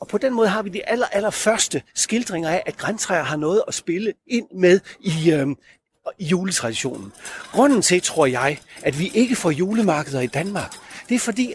Og 0.00 0.08
på 0.08 0.18
den 0.18 0.34
måde 0.34 0.48
har 0.48 0.62
vi 0.62 0.68
de 0.68 0.88
aller, 0.88 1.06
aller 1.06 1.30
første 1.30 1.82
skildringer 1.94 2.50
af, 2.50 2.62
at 2.66 2.76
græntræer 2.76 3.22
har 3.22 3.36
noget 3.36 3.62
at 3.68 3.74
spille 3.74 4.12
ind 4.26 4.46
med 4.54 4.80
i, 5.00 5.32
øh, 5.32 5.46
i 6.18 6.24
juletraditionen. 6.24 7.12
Grunden 7.52 7.82
til, 7.82 8.02
tror 8.02 8.26
jeg, 8.26 8.60
at 8.82 8.98
vi 8.98 9.10
ikke 9.14 9.36
får 9.36 9.50
julemarkeder 9.50 10.20
i 10.20 10.26
Danmark, 10.26 10.74
det 11.08 11.14
er 11.14 11.18
fordi, 11.18 11.54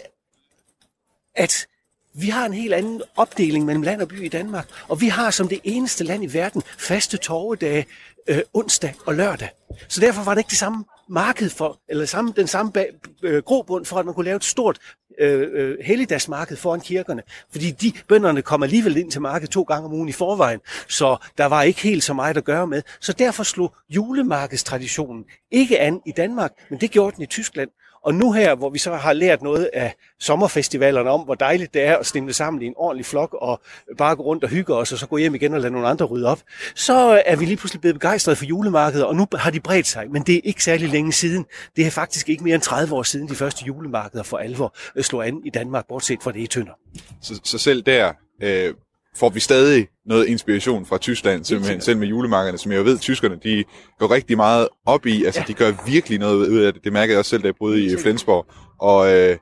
at 1.35 1.67
vi 2.13 2.29
har 2.29 2.45
en 2.45 2.53
helt 2.53 2.73
anden 2.73 3.01
opdeling 3.15 3.65
mellem 3.65 3.81
land 3.81 4.01
og 4.01 4.07
by 4.07 4.25
i 4.25 4.27
Danmark, 4.27 4.69
og 4.87 5.01
vi 5.01 5.07
har 5.07 5.31
som 5.31 5.47
det 5.47 5.59
eneste 5.63 6.03
land 6.03 6.23
i 6.23 6.33
verden 6.33 6.63
faste 6.77 7.17
torvedage 7.17 7.85
øh, 8.27 8.41
onsdag 8.53 8.93
og 9.05 9.15
lørdag. 9.15 9.49
Så 9.87 10.01
derfor 10.01 10.23
var 10.23 10.33
det 10.33 10.39
ikke 10.39 10.49
det 10.49 10.57
samme 10.57 10.85
marked 11.09 11.49
for, 11.49 11.79
eller 11.89 12.05
samme, 12.05 12.33
den 12.35 12.47
samme 12.47 12.71
bag, 12.71 12.89
øh, 13.23 13.43
grobund 13.43 13.85
for, 13.85 13.97
at 13.97 14.05
man 14.05 14.13
kunne 14.13 14.25
lave 14.25 14.35
et 14.35 14.43
stort 14.43 14.79
øh, 15.19 15.47
øh, 15.53 15.77
helligdagsmarked 15.81 16.57
foran 16.57 16.81
kirkerne. 16.81 17.21
Fordi 17.51 17.71
de 17.71 17.93
bønderne 18.07 18.41
kom 18.41 18.63
alligevel 18.63 18.97
ind 18.97 19.11
til 19.11 19.21
markedet 19.21 19.51
to 19.51 19.63
gange 19.63 19.85
om 19.85 19.93
ugen 19.93 20.09
i 20.09 20.11
forvejen, 20.11 20.59
så 20.87 21.17
der 21.37 21.45
var 21.45 21.61
ikke 21.61 21.81
helt 21.81 22.03
så 22.03 22.13
meget 22.13 22.37
at 22.37 22.43
gøre 22.43 22.67
med. 22.67 22.81
Så 22.99 23.13
derfor 23.13 23.43
slog 23.43 23.75
julemarkedstraditionen 23.89 25.25
ikke 25.51 25.79
an 25.79 26.01
i 26.05 26.11
Danmark, 26.11 26.51
men 26.69 26.81
det 26.81 26.91
gjorde 26.91 27.15
den 27.15 27.23
i 27.23 27.25
Tyskland. 27.25 27.69
Og 28.05 28.15
nu 28.15 28.31
her, 28.31 28.55
hvor 28.55 28.69
vi 28.69 28.79
så 28.79 28.95
har 28.95 29.13
lært 29.13 29.41
noget 29.41 29.69
af 29.73 29.95
sommerfestivalerne 30.19 31.09
om, 31.09 31.21
hvor 31.21 31.35
dejligt 31.35 31.73
det 31.73 31.83
er 31.83 31.97
at 31.97 32.05
stemme 32.05 32.33
sammen 32.33 32.61
i 32.61 32.65
en 32.65 32.73
ordentlig 32.77 33.05
flok 33.05 33.33
og 33.33 33.61
bare 33.97 34.15
gå 34.15 34.23
rundt 34.23 34.43
og 34.43 34.49
hygge 34.49 34.73
os, 34.73 34.91
og 34.91 34.97
så 34.97 35.07
gå 35.07 35.17
hjem 35.17 35.35
igen 35.35 35.53
og 35.53 35.61
lade 35.61 35.73
nogle 35.73 35.87
andre 35.87 36.05
rydde 36.05 36.27
op, 36.27 36.39
så 36.75 37.21
er 37.25 37.35
vi 37.35 37.45
lige 37.45 37.57
pludselig 37.57 37.81
blevet 37.81 37.95
begejstrede 37.95 38.35
for 38.35 38.45
julemarkedet, 38.45 39.05
og 39.05 39.15
nu 39.15 39.27
har 39.33 39.51
de 39.51 39.59
bredt 39.59 39.87
sig. 39.87 40.11
Men 40.11 40.21
det 40.21 40.35
er 40.35 40.41
ikke 40.43 40.63
særlig 40.63 40.89
længe 40.89 41.13
siden. 41.13 41.45
Det 41.75 41.85
er 41.85 41.91
faktisk 41.91 42.29
ikke 42.29 42.43
mere 42.43 42.55
end 42.55 42.63
30 42.63 42.95
år 42.95 43.03
siden, 43.03 43.29
de 43.29 43.35
første 43.35 43.65
julemarkeder 43.65 44.23
for 44.23 44.37
alvor 44.37 44.75
slog 45.01 45.27
an 45.27 45.41
i 45.45 45.49
Danmark, 45.49 45.87
bortset 45.87 46.23
fra 46.23 46.31
det 46.31 46.39
i 46.39 46.47
Tønder. 46.47 46.73
Så, 47.21 47.39
så 47.43 47.57
selv 47.57 47.81
der 47.81 48.13
øh, 48.43 48.73
får 49.19 49.29
vi 49.29 49.39
stadig 49.39 49.87
noget 50.05 50.27
inspiration 50.27 50.85
fra 50.85 50.97
Tyskland, 50.97 51.43
simpelthen, 51.45 51.81
selv 51.81 51.97
med 51.97 52.07
julemarkederne, 52.07 52.57
som 52.57 52.71
jeg 52.71 52.85
ved, 52.85 52.99
tyskerne, 52.99 53.39
de 53.43 53.63
går 53.99 54.11
rigtig 54.11 54.37
meget 54.37 54.67
op 54.85 55.05
i, 55.05 55.25
altså 55.25 55.39
ja. 55.39 55.45
de 55.47 55.53
gør 55.53 55.71
virkelig 55.85 56.19
noget 56.19 56.49
ud 56.49 56.59
af 56.59 56.73
det. 56.73 56.83
Det 56.83 56.93
mærker 56.93 57.13
jeg 57.13 57.19
også 57.19 57.29
selv, 57.29 57.41
da 57.41 57.47
jeg 57.47 57.55
boede 57.59 57.85
i 57.85 57.97
Flensborg, 57.97 58.45
og, 58.79 59.13
øh, 59.13 59.37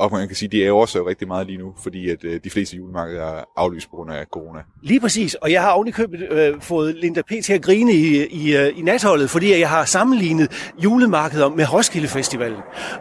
og 0.00 0.12
man 0.12 0.26
kan 0.26 0.36
sige, 0.36 0.48
de 0.48 0.66
er 0.66 0.72
også 0.72 1.06
rigtig 1.06 1.28
meget 1.28 1.46
lige 1.46 1.58
nu, 1.58 1.72
fordi 1.82 2.10
at 2.10 2.24
øh, 2.24 2.40
de 2.44 2.50
fleste 2.50 2.76
julemarkeder 2.76 3.22
er 3.22 3.44
aflyst 3.56 3.90
på 3.90 3.96
grund 3.96 4.10
af 4.12 4.24
corona. 4.32 4.58
Lige 4.82 5.00
præcis, 5.00 5.34
og 5.34 5.52
jeg 5.52 5.62
har 5.62 5.70
ovenikøbet 5.70 6.32
øh, 6.32 6.60
fået 6.60 6.94
Linda 6.94 7.22
P. 7.22 7.30
til 7.44 7.52
at 7.52 7.62
grine 7.62 7.92
i, 7.92 8.26
i, 8.26 8.56
øh, 8.56 8.78
i 8.78 8.82
natholdet, 8.82 9.30
fordi 9.30 9.60
jeg 9.60 9.68
har 9.68 9.84
sammenlignet 9.84 10.72
julemarkeder 10.84 11.48
med 11.48 11.72
Roskilde 11.72 12.08
Festivalen. 12.08 12.58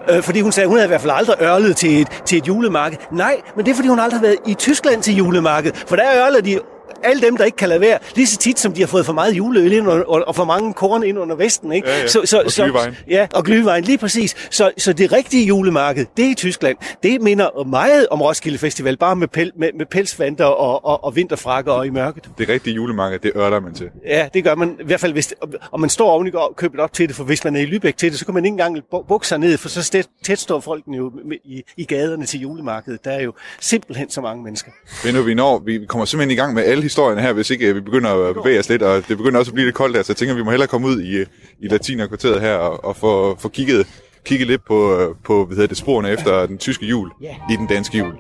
Øh, 0.10 0.24
fordi 0.24 0.42
hun 0.42 0.52
sagde, 0.52 0.66
at 0.66 0.70
hun 0.70 0.78
havde 0.78 0.88
i 0.88 0.92
hvert 0.92 1.02
fald 1.02 1.14
aldrig 1.16 1.36
ørlet 1.42 1.78
til 1.78 2.02
et, 2.02 2.08
til 2.26 2.38
et 2.38 2.48
julemarked. 2.48 2.98
Nej, 3.12 3.42
men 3.56 3.66
det 3.66 3.72
er 3.72 3.76
fordi 3.76 3.88
hun 3.88 4.00
aldrig 4.00 4.20
har 4.20 4.26
været 4.26 4.38
i 4.48 4.54
Tyskland 4.54 5.04
til 5.04 5.16
julemarked, 5.16 5.72
for 5.74 5.96
der 5.96 6.06
ørler 6.26 6.42
de 6.42 6.60
alle 7.04 7.22
dem, 7.22 7.38
der 7.38 7.46
ikke 7.46 7.56
kan 7.56 7.70
lade 7.70 7.82
være, 7.82 7.98
lige 8.16 8.28
så 8.28 8.38
tit 8.38 8.60
som 8.60 8.74
de 8.74 8.82
har 8.82 8.88
fået 8.88 9.06
for 9.06 9.14
meget 9.14 9.34
juleøl 9.34 9.72
ind 9.72 9.88
og, 9.88 10.10
og, 10.10 10.24
og 10.28 10.36
for 10.36 10.46
mange 10.46 10.74
korn 10.74 11.04
ind 11.04 11.20
under 11.20 11.36
vesten. 11.36 11.72
Ikke? 11.72 11.90
Ja, 11.90 12.00
ja. 12.00 12.08
Så, 12.08 12.22
så, 12.26 12.42
og 12.42 12.52
så, 12.52 12.92
Ja, 13.10 13.28
og 13.34 13.44
glyvejen, 13.44 13.84
lige 13.84 13.98
præcis. 13.98 14.36
Så, 14.52 14.72
så 14.78 14.94
det 14.94 15.12
rigtige 15.12 15.46
julemarked, 15.46 16.06
det 16.18 16.26
er 16.26 16.30
i 16.30 16.34
Tyskland. 16.34 16.78
Det 17.04 17.22
minder 17.22 17.64
meget 17.64 18.08
om 18.08 18.22
Roskilde 18.22 18.58
Festival, 18.58 18.98
bare 18.98 19.16
med, 19.16 19.28
pel, 19.28 19.52
med, 19.58 19.70
med 19.78 19.86
pelsvanter 19.86 20.46
og, 20.46 20.86
og, 20.86 21.04
og 21.04 21.16
vinterfrakker 21.16 21.72
og 21.72 21.86
i 21.86 21.90
mørket. 21.90 22.30
Det 22.38 22.50
rigtige 22.50 22.74
julemarked, 22.74 23.20
det 23.20 23.32
ørter 23.36 23.60
man 23.60 23.74
til. 23.74 23.90
Ja, 24.06 24.28
det 24.34 24.44
gør 24.44 24.56
man. 24.56 24.76
I 24.80 24.86
hvert 24.86 25.00
fald, 25.00 25.14
hvis, 25.14 25.34
og 25.72 25.80
man 25.80 25.90
står 25.90 26.12
oven 26.12 26.28
i 26.28 26.32
købet 26.58 26.80
op 26.80 26.94
til 26.94 27.08
det, 27.08 27.16
for 27.16 27.24
hvis 27.24 27.44
man 27.44 27.56
er 27.56 27.60
i 27.60 27.66
Lübeck 27.66 27.92
til 27.92 28.12
det, 28.12 28.20
så 28.20 28.26
kan 28.26 28.34
man 28.34 28.46
ikke 28.46 28.54
engang 28.54 28.78
bukke 29.08 29.28
sig 29.28 29.38
ned, 29.38 29.58
for 29.58 29.70
så 29.70 29.90
tæt, 29.92 30.08
tæt 30.24 30.40
står 30.40 30.60
folkene 30.60 30.98
jo 30.98 31.12
i, 31.44 31.64
i 31.78 31.86
gaderne 31.86 32.26
til 32.26 32.40
julemarkedet. 32.40 33.06
Der 33.06 33.12
er 33.12 33.22
jo 33.22 33.34
simpelthen 33.60 34.10
så 34.10 34.22
mange 34.22 34.44
mennesker. 34.44 34.72
Men 35.06 35.14
nu, 35.14 35.22
vi, 35.22 35.34
når, 35.34 35.60
vi 35.60 35.86
kommer 35.88 36.06
simpelthen 36.06 36.32
i 36.32 36.36
gang 36.36 36.54
med 36.54 36.64
alle 36.64 36.84
historierne 36.90 37.22
her, 37.22 37.34
hvis 37.34 37.50
ikke 37.50 37.60
ikke 37.60 37.74
vi 37.74 37.82
begynder 37.82 38.30
at 38.30 38.36
bevæge 38.36 38.60
os 38.60 38.70
lidt, 38.70 38.82
og 38.82 39.08
det 39.08 39.18
begynder 39.18 39.40
også 39.40 39.50
at 39.50 39.54
blive 39.54 39.66
lidt 39.66 39.76
koldt 39.76 39.96
her, 39.96 40.04
så 40.04 40.12
jeg 40.12 40.18
tænker, 40.18 40.34
at 40.34 40.38
vi 40.38 40.44
må 40.44 40.50
hellere 40.52 40.68
komme 40.68 40.88
ud 40.88 41.02
i, 41.02 41.22
i 41.60 41.68
latinerkvarteret 41.68 42.42
her 42.42 42.56
og, 42.56 42.84
og 42.84 42.96
få, 42.96 43.36
få 43.40 43.50
kigget, 43.50 43.88
kigget 44.26 44.48
lidt 44.48 44.66
på, 44.66 44.78
på 45.24 45.46
hvad 45.46 45.56
hedder 45.56 45.68
det, 45.68 45.78
sporene 45.78 46.10
efter 46.12 46.46
den 46.46 46.58
tyske 46.58 46.86
jul 46.86 47.12
yeah. 47.24 47.36
i 47.52 47.56
den 47.56 47.68
danske 47.68 47.98
jul. 47.98 48.14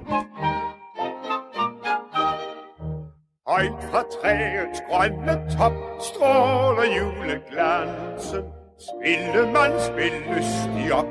Højt 3.47 3.79
fra 3.91 4.03
træets 4.15 4.79
grønne 4.89 5.33
top 5.57 5.73
stråler 6.09 6.85
juleglansen. 6.97 8.43
Spille 8.89 9.51
man 9.53 9.71
spil 9.87 10.15
lystig 10.35 10.93
op, 10.93 11.07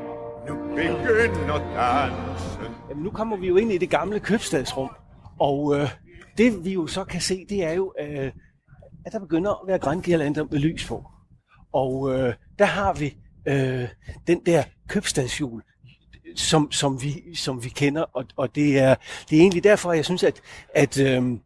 nu 0.48 0.54
begynder 0.54 1.58
dansen. 1.76 2.74
Jamen, 2.88 3.04
nu 3.04 3.10
kommer 3.10 3.36
vi 3.36 3.46
jo 3.46 3.56
ind 3.56 3.72
i 3.72 3.78
det 3.78 3.90
gamle 3.90 4.20
købstadsrum, 4.20 4.90
og 5.40 5.76
øh, 5.76 5.88
det 6.38 6.64
vi 6.64 6.72
jo 6.72 6.86
så 6.86 7.04
kan 7.04 7.20
se, 7.20 7.46
det 7.48 7.64
er 7.64 7.72
jo, 7.72 7.94
øh, 8.00 8.32
at 9.06 9.12
der 9.12 9.18
begynder 9.18 9.50
at 9.50 9.68
være 9.68 9.78
grængirlander 9.78 10.44
med 10.50 10.58
lys 10.58 10.86
på. 10.86 11.04
Og 11.72 12.14
øh, 12.14 12.34
der 12.58 12.64
har 12.64 12.92
vi 12.92 13.16
øh, 13.46 13.88
den 14.26 14.40
der 14.46 14.62
købstadshjul, 14.88 15.62
som, 16.36 16.72
som, 16.72 17.02
vi, 17.02 17.34
som 17.34 17.64
vi 17.64 17.68
kender, 17.68 18.02
og, 18.02 18.24
og 18.36 18.54
det, 18.54 18.78
er, 18.78 18.94
det 19.30 19.36
er 19.36 19.40
egentlig 19.40 19.64
derfor, 19.64 19.92
jeg 19.92 20.04
synes, 20.04 20.22
at, 20.22 20.40
at, 20.74 21.00
øh, 21.00 21.38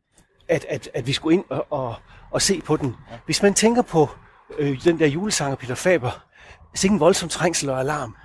at, 0.49 0.67
at, 0.69 0.89
at 0.95 1.07
vi 1.07 1.13
skulle 1.13 1.37
ind 1.37 1.45
og, 1.49 1.67
og, 1.71 1.95
og 2.31 2.43
se 2.43 2.61
på 2.61 2.77
den. 2.77 2.95
Hvis 3.27 3.43
man 3.43 3.55
tænker 3.55 3.83
på 3.83 4.09
øh, 4.59 4.85
den 4.85 4.99
der 4.99 5.07
julesang 5.07 5.53
af 5.53 5.59
Peter 5.59 5.75
Faber, 5.75 6.27
sikke 6.75 6.95
en 6.95 7.01
voldsom 7.01 7.29
trængsel 7.29 7.71
og 7.71 7.81
alarm. 7.81 8.17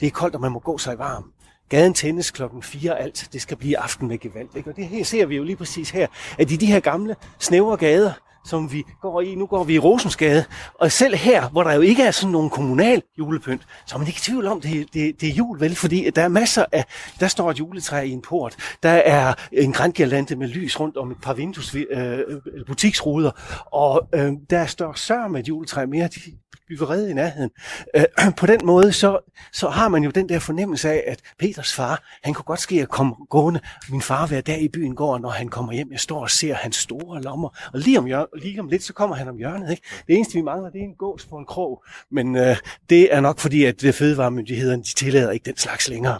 Det 0.00 0.06
er 0.06 0.10
koldt, 0.10 0.34
og 0.34 0.40
man 0.40 0.52
må 0.52 0.58
gå 0.58 0.78
sig 0.78 0.98
varm. 0.98 1.32
Gaden 1.68 1.94
tændes 1.94 2.30
klokken 2.30 2.62
4 2.62 2.98
alt. 2.98 3.28
Det 3.32 3.42
skal 3.42 3.56
blive 3.56 3.78
aften 3.78 4.08
med 4.08 4.18
gevald. 4.18 4.48
Ikke? 4.56 4.70
Og 4.70 4.76
det 4.76 4.86
her 4.86 5.04
ser 5.04 5.26
vi 5.26 5.36
jo 5.36 5.42
lige 5.44 5.56
præcis 5.56 5.90
her, 5.90 6.06
at 6.38 6.50
i 6.50 6.56
de 6.56 6.66
her 6.66 6.80
gamle, 6.80 7.16
snævre 7.38 7.76
gader, 7.76 8.12
som 8.46 8.72
vi 8.72 8.84
går 9.00 9.20
i. 9.20 9.34
Nu 9.34 9.46
går 9.46 9.64
vi 9.64 9.74
i 9.74 9.78
Rosensgade, 9.78 10.44
og 10.74 10.92
selv 10.92 11.16
her, 11.16 11.48
hvor 11.48 11.62
der 11.62 11.72
jo 11.72 11.80
ikke 11.80 12.02
er 12.02 12.10
sådan 12.10 12.32
nogen 12.32 12.50
kommunal 12.50 13.02
julepynt, 13.18 13.62
så 13.86 13.94
er 13.94 13.98
man 13.98 14.06
ikke 14.08 14.18
i 14.18 14.20
tvivl 14.20 14.46
om, 14.46 14.60
det, 14.60 14.86
det, 14.94 15.20
det 15.20 15.28
er 15.28 15.32
jul, 15.32 15.60
vel? 15.60 15.74
Fordi 15.74 16.10
der 16.10 16.22
er 16.22 16.28
masser 16.28 16.64
af, 16.72 16.84
der 17.20 17.28
står 17.28 17.50
et 17.50 17.58
juletræ 17.58 18.02
i 18.02 18.10
en 18.10 18.22
port, 18.22 18.56
der 18.82 18.88
er 18.88 19.34
en 19.52 19.72
grængirlande 19.72 20.36
med 20.36 20.48
lys 20.48 20.80
rundt 20.80 20.96
om 20.96 21.10
et 21.10 21.20
par 21.22 21.34
vindues, 21.34 21.74
øh, 21.74 21.84
øh, 21.90 22.40
butiksruder, 22.66 23.30
og 23.72 24.08
øh, 24.14 24.32
der 24.50 24.66
står 24.66 24.92
sør 24.92 25.28
med 25.28 25.40
et 25.40 25.48
juletræ 25.48 25.86
mere, 25.86 26.08
de 26.08 26.20
byggeriet 26.68 27.10
i 27.10 27.12
nærheden. 27.12 27.50
Øh, 27.96 28.04
på 28.40 28.46
den 28.46 28.60
måde, 28.64 28.92
så, 28.92 29.18
så 29.52 29.68
har 29.68 29.88
man 29.88 30.04
jo 30.04 30.10
den 30.10 30.28
der 30.28 30.38
fornemmelse 30.38 30.90
af, 30.90 31.04
at 31.06 31.20
Peters 31.38 31.74
far, 31.74 32.02
han 32.22 32.34
kunne 32.34 32.44
godt 32.44 32.60
ske 32.60 32.82
at 32.82 32.88
komme 32.88 33.14
gående. 33.30 33.60
Min 33.90 34.02
far 34.02 34.26
hver 34.26 34.40
der 34.40 34.56
i 34.56 34.68
byen 34.68 34.94
går, 34.94 35.18
når 35.18 35.30
han 35.30 35.48
kommer 35.48 35.72
hjem. 35.72 35.88
Jeg 35.92 36.00
står 36.00 36.20
og 36.20 36.30
ser 36.30 36.54
hans 36.54 36.76
store 36.76 37.22
lommer. 37.22 37.48
Og 37.72 37.78
lige 37.80 37.98
om, 37.98 38.06
lige 38.36 38.60
om 38.60 38.68
lidt, 38.68 38.82
så 38.82 38.92
kommer 38.92 39.16
han 39.16 39.28
om 39.28 39.36
hjørnet. 39.36 39.70
Ikke? 39.70 39.82
Det 40.06 40.16
eneste, 40.16 40.34
vi 40.34 40.42
mangler, 40.42 40.70
det 40.70 40.80
er 40.80 40.84
en 40.84 40.94
gås 40.94 41.26
på 41.26 41.36
en 41.36 41.46
krog. 41.46 41.84
Men 42.10 42.36
øh, 42.36 42.56
det 42.90 43.14
er 43.14 43.20
nok 43.20 43.38
fordi, 43.38 43.64
at 43.64 43.84
fødevaremyndighederne 43.94 44.82
de 44.82 44.94
tillader 44.94 45.30
ikke 45.30 45.44
den 45.44 45.56
slags 45.56 45.88
længere. 45.88 46.18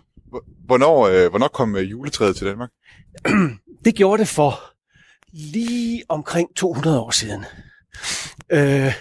Hvornår, 0.66 1.06
øh, 1.06 1.30
hvornår 1.30 1.48
kom 1.48 1.76
øh, 1.76 1.90
juletræet 1.90 2.36
til 2.36 2.46
Danmark? 2.46 2.70
det 3.84 3.94
gjorde 3.94 4.20
det 4.20 4.28
for 4.28 4.60
lige 5.32 6.02
omkring 6.08 6.56
200 6.56 7.00
år 7.00 7.10
siden. 7.10 7.44
Øh, 8.50 8.94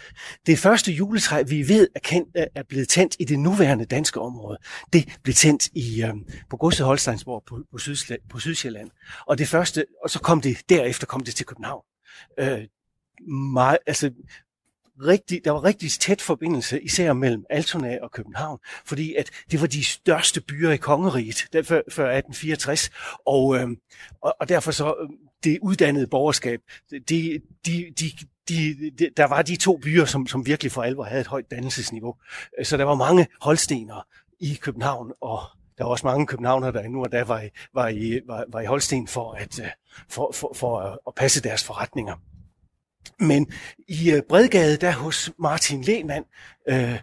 det 0.46 0.60
første 0.60 0.92
juletræ, 0.92 1.44
vi 1.44 1.68
ved 1.68 1.88
er, 1.96 2.00
kendt, 2.00 2.30
er 2.56 2.64
blevet 2.64 2.90
tændt 2.90 3.16
i 3.20 3.24
det 3.24 3.40
nuværende 3.40 3.86
danske 3.86 4.22
område, 4.22 4.58
det 4.94 5.18
blev 5.24 5.34
tændt 5.34 5.68
i, 5.68 6.04
øh, 6.04 6.14
på 6.50 6.58
godset 6.58 6.86
Holsteinsborg 6.86 7.44
på, 7.48 7.60
på, 7.72 7.78
Sydsjælland, 7.78 8.22
på 8.30 8.40
Sydsjælland. 8.40 8.90
Og 9.28 9.38
det 9.38 9.48
første, 9.48 9.86
og 10.04 10.10
så 10.10 10.20
kom 10.20 10.42
det, 10.42 10.58
derefter 10.70 11.08
kom 11.08 11.24
det 11.24 11.36
til 11.36 11.46
København. 11.46 11.84
Øh, 12.40 12.60
meget, 13.28 13.78
altså, 13.88 14.12
rigtig, 15.02 15.46
der 15.46 15.52
var 15.52 15.64
rigtig 15.64 15.92
tæt 15.92 16.22
forbindelse, 16.22 16.82
især 16.82 17.14
mellem 17.14 17.46
Altona 17.50 18.00
og 18.02 18.12
København, 18.12 18.60
fordi 18.86 19.16
at 19.16 19.30
det 19.52 19.62
var 19.62 19.68
de 19.68 19.84
største 19.84 20.42
byer 20.42 20.72
i 20.72 20.78
kongeriget 20.78 21.48
der, 21.54 21.64
før, 21.64 21.82
før 21.90 22.04
1864, 22.04 22.90
og, 23.26 23.56
øh, 23.58 23.68
og, 24.22 24.36
og 24.40 24.50
derfor 24.50 24.72
så 24.72 24.96
øhm, 25.02 25.14
det 25.44 25.60
uddannede 25.62 26.08
borgerskab, 26.08 26.62
de, 26.92 27.00
de, 27.10 27.42
de, 27.66 28.12
de, 28.50 28.92
de, 29.00 29.10
der 29.18 29.28
var 29.28 29.42
de 29.42 29.56
to 29.56 29.78
byer, 29.78 30.06
som, 30.06 30.28
som 30.28 30.46
virkelig 30.46 30.72
for 30.72 30.84
alvor 30.84 31.04
havde 31.04 31.22
et 31.22 31.28
højt 31.28 31.52
dannelsesniveau. 31.52 32.16
Så 32.64 32.78
der 32.78 32.84
var 32.84 32.96
mange 32.96 33.28
holstenere 33.42 34.04
i 34.40 34.54
København, 34.62 35.14
og 35.22 35.40
der 35.78 35.84
var 35.84 35.92
også 35.92 36.08
mange 36.08 36.28
københavnere, 36.28 36.72
der 36.72 36.82
endnu 36.82 37.04
og 37.04 37.12
da 37.12 37.24
var 37.24 37.42
i, 37.42 37.50
var 37.74 37.88
i, 37.88 38.20
var, 38.28 38.46
var 38.48 38.62
i 38.62 38.66
Holsten 38.66 39.08
for 39.08 39.32
at, 39.32 39.60
øh, 39.60 39.68
for, 40.10 40.32
for, 40.34 40.54
for 40.56 41.00
at 41.08 41.16
passe 41.16 41.44
deres 41.44 41.64
forretninger. 41.64 42.16
Men 43.20 43.48
i 43.88 44.12
øh, 44.12 44.22
Bredgade, 44.30 44.78
der 44.78 44.92
hos 44.92 45.32
Martin 45.40 45.82
Lehmann, 45.82 46.26
øh, 46.70 47.00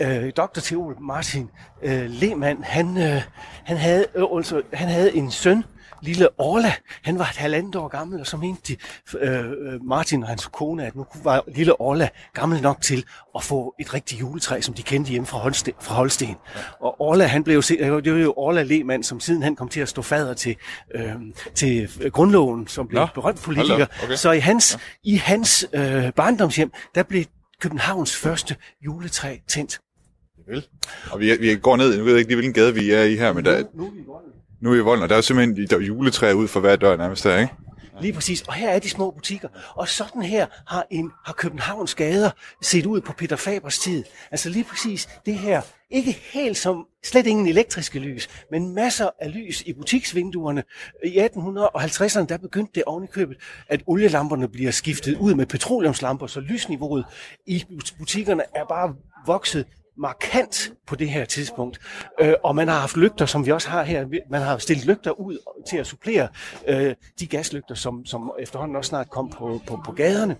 øh, 0.00 0.32
Dr. 0.36 0.60
Martin 1.00 1.50
øh, 1.82 2.10
Lehmann, 2.10 2.64
han, 2.64 2.96
øh, 2.96 3.22
han, 3.64 3.76
havde, 3.76 4.06
øh, 4.14 4.24
altså, 4.36 4.62
han 4.72 4.88
havde 4.88 5.16
en 5.16 5.30
søn, 5.30 5.64
lille 6.02 6.28
Orla, 6.38 6.72
han 7.02 7.18
var 7.18 7.24
et 7.24 7.36
halvandet 7.36 7.76
år 7.76 7.88
gammel, 7.88 8.20
og 8.20 8.26
så 8.26 8.36
mente 8.36 8.62
de, 8.68 8.76
øh, 9.18 9.44
øh, 9.50 9.84
Martin 9.84 10.22
og 10.22 10.28
hans 10.28 10.46
kone, 10.46 10.86
at 10.86 10.96
nu 10.96 11.06
var 11.24 11.44
lille 11.54 11.80
Orla 11.80 12.08
gammel 12.34 12.62
nok 12.62 12.80
til 12.82 13.04
at 13.34 13.42
få 13.42 13.74
et 13.80 13.94
rigtigt 13.94 14.20
juletræ, 14.20 14.60
som 14.60 14.74
de 14.74 14.82
kendte 14.82 15.10
hjemme 15.10 15.26
fra, 15.26 15.38
Holsten. 15.38 15.72
Fra 15.80 15.94
Holsten. 15.94 16.34
Og 16.80 17.00
Orla, 17.00 17.26
han 17.26 17.44
blev 17.44 17.62
det 17.62 18.12
var 18.12 18.18
jo 18.18 18.34
Orla 18.36 18.62
Lehmann, 18.62 19.02
som 19.02 19.20
siden 19.20 19.42
han 19.42 19.56
kom 19.56 19.68
til 19.68 19.80
at 19.80 19.88
stå 19.88 20.02
fader 20.02 20.34
til, 20.34 20.56
øh, 20.94 21.14
til 21.54 21.88
grundloven, 22.12 22.66
som 22.66 22.88
blev 22.88 23.00
Nå, 23.00 23.06
berømt 23.14 23.42
politiker. 23.42 23.86
Okay. 24.04 24.14
Så 24.14 24.30
i 24.32 24.38
hans, 24.38 24.78
ja. 25.04 25.10
i 25.10 25.16
hans 25.16 25.66
øh, 25.72 26.12
barndomshjem, 26.12 26.72
der 26.94 27.02
blev 27.02 27.24
Københavns 27.60 28.16
første 28.16 28.56
juletræ 28.84 29.36
tændt. 29.48 29.80
Vel. 30.48 30.66
Og 31.10 31.20
vi, 31.20 31.36
vi 31.40 31.56
går 31.56 31.76
ned, 31.76 31.98
nu 31.98 32.04
ved 32.04 32.12
jeg 32.12 32.18
ikke 32.18 32.30
lige, 32.30 32.36
hvilken 32.36 32.54
gade 32.54 32.74
vi 32.74 32.90
er 32.90 33.02
i 33.02 33.16
her, 33.16 33.32
men 33.32 33.44
der, 33.44 33.58
nu, 33.58 33.66
nu 33.74 33.86
er 33.86 33.90
vi 33.90 34.25
nu 34.66 34.72
er 34.72 34.76
i 34.76 34.80
volden, 34.80 35.02
og 35.02 35.08
der 35.08 35.16
er 35.16 35.20
simpelthen 35.20 35.66
der 35.66 35.76
er 35.76 35.80
juletræer 35.80 36.34
ud 36.34 36.48
for 36.48 36.60
hver 36.60 36.76
dør 36.76 36.96
nærmest 36.96 37.24
der, 37.24 37.38
ikke? 37.38 37.52
Lige 38.00 38.12
præcis. 38.12 38.42
Og 38.42 38.54
her 38.54 38.70
er 38.70 38.78
de 38.78 38.90
små 38.90 39.10
butikker. 39.10 39.48
Og 39.74 39.88
sådan 39.88 40.22
her 40.22 40.46
har, 40.66 40.86
en, 40.90 41.10
har 41.24 41.32
Københavns 41.32 41.94
gader 41.94 42.30
set 42.62 42.86
ud 42.86 43.00
på 43.00 43.12
Peter 43.12 43.36
Fabers 43.36 43.78
tid. 43.78 44.04
Altså 44.30 44.48
lige 44.48 44.64
præcis 44.64 45.08
det 45.26 45.34
her. 45.34 45.62
Ikke 45.90 46.12
helt 46.32 46.56
som 46.56 46.86
slet 47.04 47.26
ingen 47.26 47.46
elektriske 47.46 47.98
lys, 47.98 48.28
men 48.50 48.74
masser 48.74 49.10
af 49.20 49.34
lys 49.34 49.62
i 49.62 49.72
butiksvinduerne. 49.72 50.62
I 51.04 51.18
1850'erne 51.18 52.26
der 52.26 52.38
begyndte 52.42 52.72
det 52.74 52.84
oven 52.84 53.04
i 53.04 53.06
købet, 53.06 53.36
at 53.68 53.82
olielamperne 53.86 54.48
bliver 54.48 54.70
skiftet 54.70 55.16
ud 55.16 55.34
med 55.34 55.46
petroleumslamper, 55.46 56.26
så 56.26 56.40
lysniveauet 56.40 57.04
i 57.46 57.64
butikkerne 57.98 58.42
er 58.54 58.64
bare 58.64 58.94
vokset 59.26 59.66
markant 59.98 60.72
på 60.86 60.96
det 60.96 61.10
her 61.10 61.24
tidspunkt. 61.24 61.78
Øh, 62.20 62.34
og 62.44 62.56
man 62.56 62.68
har 62.68 62.78
haft 62.78 62.96
lygter, 62.96 63.26
som 63.26 63.46
vi 63.46 63.52
også 63.52 63.68
har 63.70 63.82
her. 63.82 64.06
Man 64.30 64.42
har 64.42 64.58
stillet 64.58 64.86
lygter 64.86 65.10
ud 65.10 65.38
til 65.70 65.76
at 65.76 65.86
supplere 65.86 66.28
øh, 66.68 66.94
de 67.20 67.26
gaslygter, 67.26 67.74
som, 67.74 68.06
som 68.06 68.32
efterhånden 68.38 68.76
også 68.76 68.88
snart 68.88 69.10
kom 69.10 69.30
på, 69.30 69.60
på, 69.66 69.80
på 69.84 69.92
gaderne. 69.92 70.36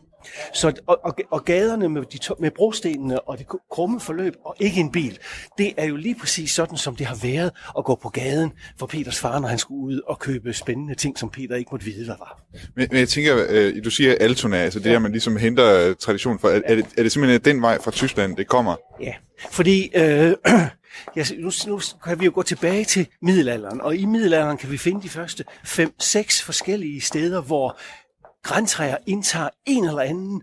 Så, 0.55 0.73
og, 0.87 1.01
og, 1.05 1.17
og 1.31 1.45
gaderne 1.45 1.89
med, 1.89 2.03
de 2.03 2.19
med 2.39 2.51
brostenene 2.51 3.21
og 3.21 3.39
det 3.39 3.47
krumme 3.71 4.01
forløb, 4.01 4.35
og 4.45 4.57
ikke 4.61 4.81
en 4.81 4.93
bil, 4.93 5.19
det 5.59 5.73
er 5.77 5.85
jo 5.85 5.97
lige 5.97 6.15
præcis 6.21 6.51
sådan, 6.51 6.77
som 6.77 6.97
det 6.97 7.07
har 7.07 7.19
været 7.23 7.51
at 7.79 7.85
gå 7.85 7.95
på 8.03 8.09
gaden 8.09 8.53
for 8.79 8.87
Peters 8.87 9.19
far, 9.19 9.39
når 9.39 9.49
han 9.49 9.59
skulle 9.59 9.81
ud 9.81 10.01
og 10.07 10.19
købe 10.19 10.53
spændende 10.53 10.95
ting, 10.95 11.19
som 11.19 11.31
Peter 11.31 11.57
ikke 11.57 11.69
måtte 11.73 11.87
vide, 11.87 12.05
hvad 12.05 12.17
var. 12.19 12.43
Men, 12.75 12.89
men 12.91 12.99
jeg 12.99 13.09
tænker, 13.09 13.47
øh, 13.49 13.85
du 13.85 13.91
siger 13.91 14.15
Altona, 14.21 14.57
altså 14.57 14.79
det 14.79 14.87
ja. 14.87 14.93
der, 14.93 14.99
man 14.99 15.13
ligesom 15.13 15.37
henter 15.37 15.89
øh, 15.89 15.95
tradition 15.97 16.39
for. 16.39 16.49
Er, 16.49 16.61
er, 16.65 16.75
det, 16.75 16.87
er 16.99 17.03
det 17.03 17.13
simpelthen 17.13 17.41
den 17.41 17.63
vej 17.63 17.83
fra 17.83 17.91
Tyskland, 17.91 18.37
det 18.37 18.47
kommer? 18.47 18.77
Ja, 19.01 19.15
fordi 19.51 19.91
øh, 19.95 20.03
ja, 21.17 21.25
nu, 21.39 21.51
nu 21.67 21.81
kan 22.05 22.21
vi 22.21 22.25
jo 22.25 22.31
gå 22.35 22.43
tilbage 22.43 22.85
til 22.85 23.07
middelalderen, 23.23 23.81
og 23.81 23.97
i 23.97 24.05
middelalderen 24.05 24.57
kan 24.57 24.71
vi 24.71 24.79
finde 24.79 25.03
de 25.03 25.09
første 25.09 25.45
fem-seks 25.65 26.43
forskellige 26.43 27.01
steder, 27.01 27.41
hvor 27.41 27.79
græntræer 28.47 28.97
indtager 29.07 29.49
en 29.67 29.85
eller 29.85 30.03
anden 30.03 30.43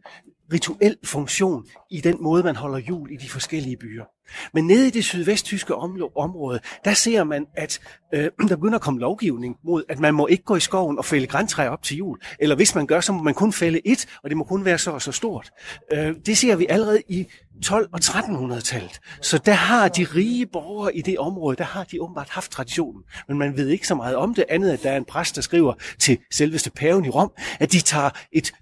rituel 0.53 0.97
funktion 1.03 1.65
i 1.89 2.01
den 2.01 2.17
måde, 2.23 2.43
man 2.43 2.55
holder 2.55 2.77
jul 2.77 3.11
i 3.11 3.17
de 3.17 3.29
forskellige 3.29 3.77
byer. 3.77 4.05
Men 4.53 4.67
nede 4.67 4.87
i 4.87 4.91
det 4.91 5.05
sydvesttyske 5.05 5.75
område, 6.15 6.59
der 6.85 6.93
ser 6.93 7.23
man, 7.23 7.45
at 7.55 7.79
øh, 8.13 8.29
der 8.49 8.55
begynder 8.55 8.75
at 8.75 8.81
komme 8.81 8.99
lovgivning 8.99 9.55
mod, 9.63 9.83
at 9.89 9.99
man 9.99 10.13
må 10.13 10.27
ikke 10.27 10.43
gå 10.43 10.55
i 10.55 10.59
skoven 10.59 10.97
og 10.97 11.05
fælde 11.05 11.27
græntræer 11.27 11.69
op 11.69 11.83
til 11.83 11.97
jul. 11.97 12.17
Eller 12.39 12.55
hvis 12.55 12.75
man 12.75 12.87
gør, 12.87 13.01
så 13.01 13.13
må 13.13 13.23
man 13.23 13.33
kun 13.33 13.53
fælde 13.53 13.87
et, 13.87 14.05
og 14.23 14.29
det 14.29 14.37
må 14.37 14.43
kun 14.43 14.65
være 14.65 14.77
så 14.77 14.91
og 14.91 15.01
så 15.01 15.11
stort. 15.11 15.51
Øh, 15.93 16.15
det 16.25 16.37
ser 16.37 16.55
vi 16.55 16.65
allerede 16.69 17.01
i 17.09 17.27
12- 17.65 17.89
og 17.93 17.99
1300-tallet. 18.03 18.99
Så 19.21 19.37
der 19.37 19.53
har 19.53 19.87
de 19.87 20.03
rige 20.15 20.45
borgere 20.45 20.95
i 20.95 21.01
det 21.01 21.19
område, 21.19 21.57
der 21.57 21.63
har 21.63 21.83
de 21.83 22.01
åbenbart 22.01 22.29
haft 22.29 22.51
traditionen. 22.51 23.03
Men 23.27 23.37
man 23.37 23.57
ved 23.57 23.67
ikke 23.67 23.87
så 23.87 23.95
meget 23.95 24.15
om 24.15 24.33
det, 24.33 24.45
andet 24.49 24.71
at 24.71 24.83
der 24.83 24.91
er 24.91 24.97
en 24.97 25.05
præst, 25.05 25.35
der 25.35 25.41
skriver 25.41 25.73
til 25.99 26.17
selveste 26.31 26.71
paven 26.71 27.05
i 27.05 27.09
Rom, 27.09 27.31
at 27.59 27.71
de 27.71 27.79
tager 27.79 28.09
et, 28.31 28.53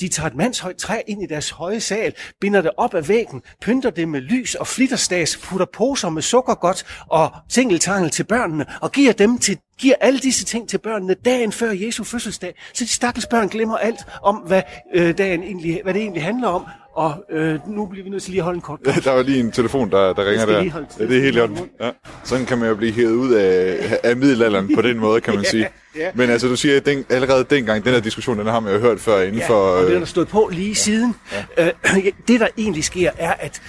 de 0.00 0.08
tager 0.08 0.26
et 0.26 0.34
mandshøjt 0.34 0.76
træ 0.76 1.00
ind 1.06 1.22
i 1.22 1.26
deres 1.26 1.50
høje 1.50 1.80
sal, 1.80 2.14
binder 2.40 2.60
det 2.60 2.70
op 2.76 2.94
af 2.94 3.08
væggen, 3.08 3.42
pynter 3.60 3.90
det 3.90 4.08
med 4.08 4.20
lys 4.20 4.54
og 4.54 4.66
flitterstas, 5.10 5.48
putter 5.48 5.66
poser 5.66 6.10
med 6.10 6.22
sukkergodt 6.22 6.84
og 7.08 7.30
tingeltangel 7.48 8.10
til 8.10 8.24
børnene, 8.24 8.66
og 8.80 8.92
giver 8.92 9.12
dem 9.12 9.38
til 9.38 9.58
giver 9.78 9.94
alle 10.00 10.18
disse 10.18 10.44
ting 10.44 10.68
til 10.68 10.78
børnene 10.78 11.14
dagen 11.24 11.52
før 11.52 11.70
Jesu 11.70 12.04
fødselsdag, 12.04 12.54
så 12.74 12.84
de 12.84 12.88
stakkels 12.88 13.26
børn 13.26 13.48
glemmer 13.48 13.76
alt 13.76 14.00
om, 14.22 14.36
hvad, 14.36 14.62
øh, 14.94 15.18
dagen 15.18 15.42
egentlig, 15.42 15.80
hvad 15.84 15.94
det 15.94 16.02
egentlig 16.02 16.22
handler 16.22 16.48
om, 16.48 16.62
og 16.94 17.24
øh, 17.30 17.58
nu 17.68 17.86
bliver 17.86 18.04
vi 18.04 18.10
nødt 18.10 18.22
til 18.22 18.30
lige 18.30 18.40
at 18.40 18.44
holde 18.44 18.56
en 18.56 18.60
kort 18.60 18.80
pause. 18.84 19.00
Der 19.08 19.12
var 19.12 19.22
lige 19.22 19.40
en 19.40 19.52
telefon, 19.52 19.90
der, 19.90 20.12
der 20.12 20.30
ringer 20.30 20.46
der. 20.46 20.62
Ja, 20.98 21.06
det 21.06 21.16
er 21.16 21.22
helt 21.22 21.38
godt. 21.38 21.50
Ja. 21.80 21.90
Sådan 22.24 22.46
kan 22.46 22.58
man 22.58 22.68
jo 22.68 22.74
blive 22.74 22.92
hævet 22.92 23.12
ud 23.12 23.32
af, 23.32 23.78
af 24.02 24.16
middelalderen 24.16 24.74
på 24.74 24.82
den 24.82 24.98
måde, 24.98 25.20
kan 25.20 25.34
man 25.34 25.44
sige. 25.54 25.68
ja, 25.96 26.00
ja. 26.00 26.10
Men 26.14 26.30
altså, 26.30 26.48
du 26.48 26.56
siger, 26.56 26.76
at 26.76 26.86
den, 26.86 27.04
allerede 27.10 27.44
dengang, 27.50 27.84
den 27.84 27.92
her 27.92 28.00
diskussion, 28.00 28.38
den 28.38 28.46
har 28.46 28.60
man 28.60 28.72
jo 28.72 28.78
hørt 28.78 29.00
før 29.00 29.20
inden 29.20 29.40
ja, 29.40 29.48
for... 29.48 29.54
og 29.54 29.86
det 29.86 29.94
er 29.94 29.98
der 29.98 30.06
stået 30.06 30.28
på 30.28 30.50
lige 30.52 30.68
ja. 30.68 30.74
siden. 30.74 31.14
Ja. 31.56 31.66
Øh, 31.66 32.12
det, 32.28 32.40
der 32.40 32.48
egentlig 32.58 32.84
sker, 32.84 33.10
er, 33.18 33.32
at 33.32 33.62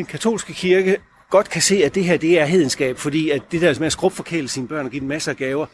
den 0.00 0.06
katolske 0.06 0.52
kirke 0.52 0.96
godt 1.30 1.50
kan 1.50 1.62
se, 1.62 1.84
at 1.84 1.94
det 1.94 2.04
her 2.04 2.16
det 2.16 2.40
er 2.40 2.44
hedenskab, 2.44 2.98
fordi 2.98 3.30
at 3.30 3.42
det 3.52 3.60
der 3.60 3.78
med 3.78 3.86
at 3.86 3.92
skrubforkæle 3.92 4.48
sine 4.48 4.68
børn 4.68 4.84
og 4.84 4.90
give 4.90 5.00
dem 5.00 5.08
masser 5.08 5.30
af 5.30 5.36
gaver, 5.36 5.66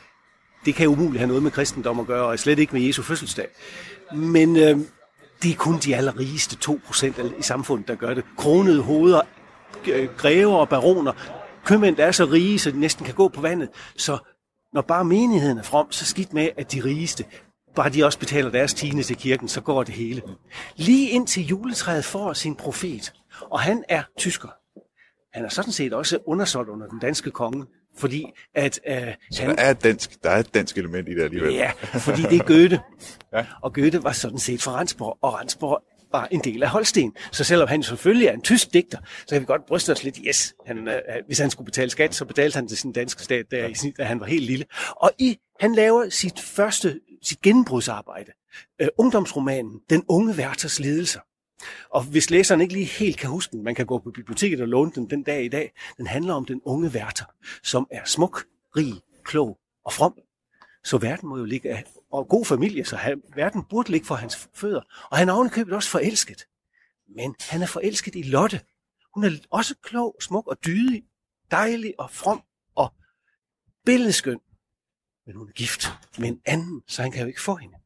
det 0.65 0.75
kan 0.75 0.89
umuligt 0.89 1.19
have 1.19 1.29
noget 1.29 1.43
med 1.43 1.51
kristendom 1.51 2.01
at 2.01 2.07
gøre, 2.07 2.25
og 2.25 2.39
slet 2.39 2.59
ikke 2.59 2.73
med 2.73 2.83
Jesu 2.83 3.03
fødselsdag. 3.03 3.49
Men 4.15 4.57
øh, 4.57 4.79
det 5.43 5.51
er 5.51 5.57
kun 5.57 5.79
de 5.79 5.97
allerrigeste 5.97 6.57
2% 6.71 7.39
i 7.39 7.43
samfundet, 7.43 7.89
der 7.89 7.95
gør 7.95 8.15
det. 8.15 8.25
Kronede 8.37 8.83
hoveder, 8.83 9.21
øh, 9.87 10.09
grever 10.17 10.57
og 10.57 10.69
baroner, 10.69 11.13
købmænd, 11.65 11.97
der 11.97 12.07
er 12.07 12.13
så 12.13 12.25
rige, 12.25 12.59
så 12.59 12.71
de 12.71 12.81
næsten 12.81 13.05
kan 13.05 13.15
gå 13.15 13.29
på 13.29 13.41
vandet. 13.41 13.69
Så 13.97 14.19
når 14.73 14.83
bare 14.83 15.05
menigheden 15.05 15.59
er 15.59 15.63
from, 15.63 15.93
så 15.93 16.05
skidt 16.05 16.33
med, 16.33 16.49
at 16.57 16.73
de 16.73 16.85
rigeste, 16.85 17.25
bare 17.77 17.89
de 17.89 18.05
også 18.05 18.19
betaler 18.19 18.51
deres 18.51 18.75
tiende 18.75 19.03
til 19.03 19.17
kirken, 19.17 19.49
så 19.49 19.61
går 19.61 19.83
det 19.83 19.95
hele. 19.95 20.23
Lige 20.77 21.11
indtil 21.11 21.47
juletræet 21.47 22.05
får 22.05 22.33
sin 22.33 22.55
profet, 22.55 23.13
og 23.41 23.61
han 23.61 23.85
er 23.89 24.03
tysker. 24.19 24.49
Han 25.33 25.45
er 25.45 25.49
sådan 25.49 25.73
set 25.73 25.93
også 25.93 26.19
undersolgt 26.27 26.71
under 26.71 26.87
den 26.89 26.99
danske 26.99 27.31
konge, 27.31 27.67
Fordi 27.99 28.33
at... 28.55 28.81
Øh, 28.89 29.15
Så 29.31 29.43
han, 29.43 29.57
der, 29.57 29.63
er 29.63 29.71
et 29.71 29.83
dansk, 29.85 30.23
der 30.25 30.31
er 30.31 30.39
et 30.39 30.55
dansk 30.55 30.79
element 30.79 31.09
i 31.09 31.15
det 31.15 31.23
alligevel. 31.23 31.55
Ja, 31.55 31.71
fordi 31.95 32.23
det 32.23 32.33
er 32.41 32.45
Goethe. 32.45 32.81
ja. 33.35 33.47
Og 33.63 33.75
Goethe 33.75 34.03
var 34.03 34.13
sådan 34.13 34.39
set 34.39 34.63
fra 34.63 34.79
Rensborg, 34.81 35.19
og 35.23 35.35
Rensborg 35.35 35.83
var 36.13 36.29
en 36.31 36.41
del 36.41 36.63
af 36.63 36.69
Holsten. 36.69 37.15
Så 37.33 37.45
selvom 37.45 37.69
han 37.69 37.83
selvfølgelig 37.83 38.27
er 38.29 38.33
en 38.33 38.43
tysk 38.43 38.73
digter, 38.73 38.99
så 39.27 39.35
kan 39.35 39.41
vi 39.41 39.47
godt 39.47 39.67
bryste 39.67 39.93
os 39.93 40.05
lidt, 40.05 40.19
yes, 40.27 40.55
han, 40.67 40.89
øh, 40.89 40.95
hvis 41.27 41.39
han 41.39 41.51
skulle 41.51 41.65
betale 41.65 41.91
skat, 41.91 42.15
så 42.15 42.25
betalte 42.25 42.57
han 42.57 42.69
til 42.69 42.79
sin 42.79 42.93
danske 42.93 43.23
stat, 43.23 43.47
der, 43.51 43.93
da 43.99 44.05
han 44.05 44.21
var 44.21 44.27
helt 44.27 44.45
lille. 44.45 44.65
Og 44.91 45.11
i, 45.19 45.39
han 45.61 45.75
laver 45.75 46.09
sit 46.11 46.41
første, 46.41 47.01
sit 47.23 47.41
gennembrudsarbejde, 47.43 48.33
øh, 48.83 48.89
ungdomsromanen 48.99 49.81
Den 49.91 50.05
unge 50.09 50.35
Werthers 50.35 50.81
lidelser. 50.81 51.21
Og 51.91 52.03
hvis 52.03 52.31
læseren 52.31 52.61
ikke 52.61 52.75
lige 52.75 52.87
helt 52.87 53.19
kan 53.19 53.31
huske 53.31 53.53
den, 53.53 53.65
man 53.65 53.75
kan 53.75 53.87
gå 53.87 53.99
på 53.99 54.11
biblioteket 54.11 54.61
og 54.61 54.69
låne 54.69 54.93
den 54.95 55.11
den 55.11 55.23
dag 55.23 55.45
i 55.45 55.49
dag, 55.49 55.73
den 55.97 56.07
handler 56.07 56.35
om 56.35 56.45
den 56.45 56.61
unge 56.65 56.95
værter, 56.95 57.25
som 57.63 57.87
er 57.91 58.05
smuk, 58.05 58.47
rig, 58.77 58.95
klog 59.25 59.59
og 59.85 59.93
from. 59.93 60.19
Så 60.85 60.99
verden 60.99 61.29
må 61.29 61.39
jo 61.39 61.45
ligge 61.45 61.71
af, 61.71 61.85
og 62.11 62.29
god 62.29 62.45
familie, 62.45 62.85
så 62.85 62.97
han, 62.97 63.23
verden 63.35 63.65
burde 63.71 63.91
ligge 63.91 64.07
for 64.07 64.15
hans 64.15 64.49
fødder. 64.55 64.81
Og 65.11 65.19
han 65.19 65.29
er 65.29 65.33
ovenikøbet 65.33 65.75
også 65.75 65.91
forelsket. 65.91 66.47
Men 67.09 67.35
han 67.41 67.63
er 67.63 67.67
forelsket 67.67 68.15
i 68.15 68.23
Lotte. 68.23 68.61
Hun 69.15 69.25
er 69.25 69.31
også 69.51 69.75
klog, 69.83 70.17
smuk 70.21 70.47
og 70.47 70.65
dydig, 70.67 71.05
dejlig 71.51 71.95
og 71.99 72.11
from 72.11 72.43
og 72.75 72.95
billedskøn. 73.85 74.41
Men 75.27 75.37
hun 75.37 75.49
er 75.49 75.53
gift 75.53 75.87
med 76.19 76.29
en 76.29 76.41
anden, 76.45 76.83
så 76.87 77.03
han 77.03 77.11
kan 77.11 77.21
jo 77.21 77.27
ikke 77.27 77.43
få 77.43 77.57
hende. 77.57 77.77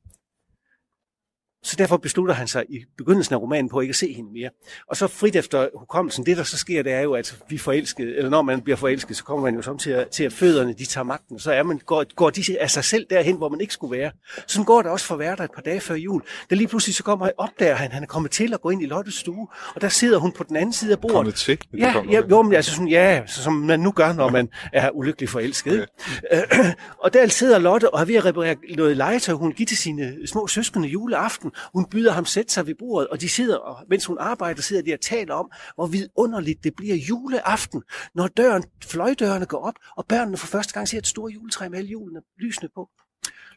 Så 1.63 1.77
derfor 1.77 1.97
beslutter 1.97 2.35
han 2.35 2.49
sig 2.49 2.65
i 2.69 2.85
begyndelsen 2.99 3.35
af 3.35 3.41
romanen 3.41 3.69
på 3.69 3.81
ikke 3.81 3.93
at 3.93 3.97
se 3.97 4.13
hende 4.13 4.33
mere. 4.33 4.51
Og 4.89 4.97
så 4.97 5.07
frit 5.07 5.37
efter 5.37 5.69
hukommelsen, 5.75 6.27
det 6.27 6.37
der 6.37 6.43
så 6.43 6.59
sker, 6.59 6.83
det 6.83 6.93
er 6.93 7.01
jo, 7.01 7.13
at 7.13 7.39
vi 7.49 7.59
forelskede, 7.59 8.17
eller 8.17 8.31
når 8.31 8.43
man 8.43 8.61
bliver 8.61 8.77
forelsket, 8.77 9.17
så 9.17 9.25
kommer 9.25 9.45
man 9.45 9.55
jo 9.55 9.63
som 9.63 9.79
til 9.79 9.91
at, 9.91 10.09
til 10.09 10.25
at 10.25 10.33
fødderne, 10.33 10.73
de 10.73 10.85
tager 10.85 11.05
magten, 11.05 11.39
så 11.39 11.53
er 11.53 11.63
man, 11.63 11.81
går, 11.87 12.05
går 12.15 12.31
de 12.31 12.61
af 12.61 12.71
sig 12.71 12.85
selv 12.85 13.07
derhen, 13.11 13.37
hvor 13.37 13.49
man 13.49 13.61
ikke 13.61 13.73
skulle 13.73 13.99
være. 13.99 14.11
Sådan 14.47 14.65
går 14.65 14.83
det 14.83 14.91
også 14.91 15.07
for 15.07 15.17
hverdag 15.17 15.45
et 15.45 15.51
par 15.55 15.63
dage 15.63 15.81
før 15.81 15.95
jul. 15.95 16.23
Da 16.51 16.55
lige 16.55 16.69
pludselig 16.69 16.95
så 16.95 17.03
kommer 17.03 17.31
opdager 17.39 17.75
han, 17.75 17.93
han 17.93 18.03
er 18.03 18.07
kommet 18.07 18.31
til 18.31 18.55
at 18.55 18.61
gå 18.61 18.71
ind 18.71 18.83
i 18.83 18.87
Lottes 18.87 19.15
stue, 19.15 19.49
og 19.75 19.81
der 19.81 19.89
sidder 19.89 20.19
hun 20.19 20.33
på 20.33 20.45
den 20.45 20.57
anden 20.57 20.73
side 20.73 20.93
af 20.93 21.01
bordet. 21.01 21.17
Kommet 21.17 21.35
til? 21.35 21.59
Ja, 21.79 21.95
ja 22.11 22.23
jo, 22.31 22.43
men 22.43 22.55
altså 22.55 22.71
sådan, 22.71 22.89
ja, 22.89 23.23
som 23.27 23.53
man 23.53 23.81
nu 23.81 23.91
gør, 23.91 24.13
når 24.13 24.31
man 24.31 24.49
er 24.73 24.91
ulykkelig 24.91 25.29
forelsket. 25.29 25.87
Okay. 26.33 26.73
og 27.05 27.13
der 27.13 27.27
sidder 27.27 27.59
Lotte 27.59 27.95
og 27.95 28.01
er 28.01 28.05
ved 28.05 28.15
at 28.15 28.25
reparere 28.25 28.57
noget 28.77 28.97
legetøj, 28.97 29.35
hun 29.35 29.53
giver 29.53 29.67
til 29.67 29.79
sine 29.79 30.27
små 30.27 30.47
søskende 30.47 30.89
juleaften. 30.89 31.50
Hun 31.73 31.87
byder 31.91 32.13
ham 32.13 32.25
sætte 32.25 32.53
sig 32.53 32.67
ved 32.67 32.75
bordet, 32.75 33.09
og 33.09 33.21
de 33.21 33.29
sidder, 33.29 33.57
og 33.57 33.87
mens 33.89 34.05
hun 34.05 34.19
arbejder, 34.21 34.63
sidder 34.63 34.83
de 34.83 34.95
og 34.95 35.01
taler 35.01 35.35
om, 35.35 35.51
hvor 35.75 35.87
vidunderligt 35.87 36.65
det 36.65 36.75
bliver 36.77 36.97
juleaften, 36.97 37.83
når 38.15 38.27
døren, 38.27 38.65
fløjdørene 38.85 39.47
går 39.47 39.67
op, 39.67 39.75
og 39.97 40.07
børnene 40.07 40.37
for 40.37 40.47
første 40.47 40.73
gang 40.75 40.89
ser 40.89 40.99
et 40.99 41.07
stort 41.07 41.33
juletræ 41.33 41.69
med 41.69 41.79
alle 41.79 41.91
julene 41.91 42.23
lysende 42.39 42.71
på. 42.75 42.91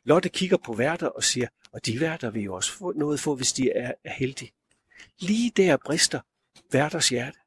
Lotte 0.06 0.30
kigger 0.30 0.58
på 0.66 0.74
værter 0.74 1.08
og 1.08 1.24
siger, 1.24 1.48
og 1.74 1.86
de 1.86 2.00
værter 2.00 2.30
vil 2.30 2.44
jo 2.44 2.54
også 2.54 2.72
få 2.72 2.94
noget 2.96 3.20
få, 3.20 3.36
hvis 3.36 3.54
de 3.54 3.72
er, 3.72 3.92
er 4.06 4.14
heldige. 4.14 4.52
Lige 5.20 5.52
der 5.58 5.78
brister 5.86 6.20
værters 6.72 7.10
hjerte, 7.10 7.38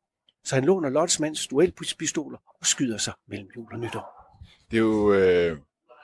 så 0.44 0.54
han 0.54 0.64
låner 0.64 0.88
Lottes 0.88 1.20
mands 1.20 1.46
duelpistoler 1.46 2.38
og 2.60 2.66
skyder 2.66 2.98
sig 2.98 3.12
mellem 3.28 3.48
jul 3.56 3.72
og 3.72 3.78
nytår. 3.78 4.16
Det 4.70 4.76
er 4.76 4.80
jo, 4.80 5.12
øh, 5.12 5.58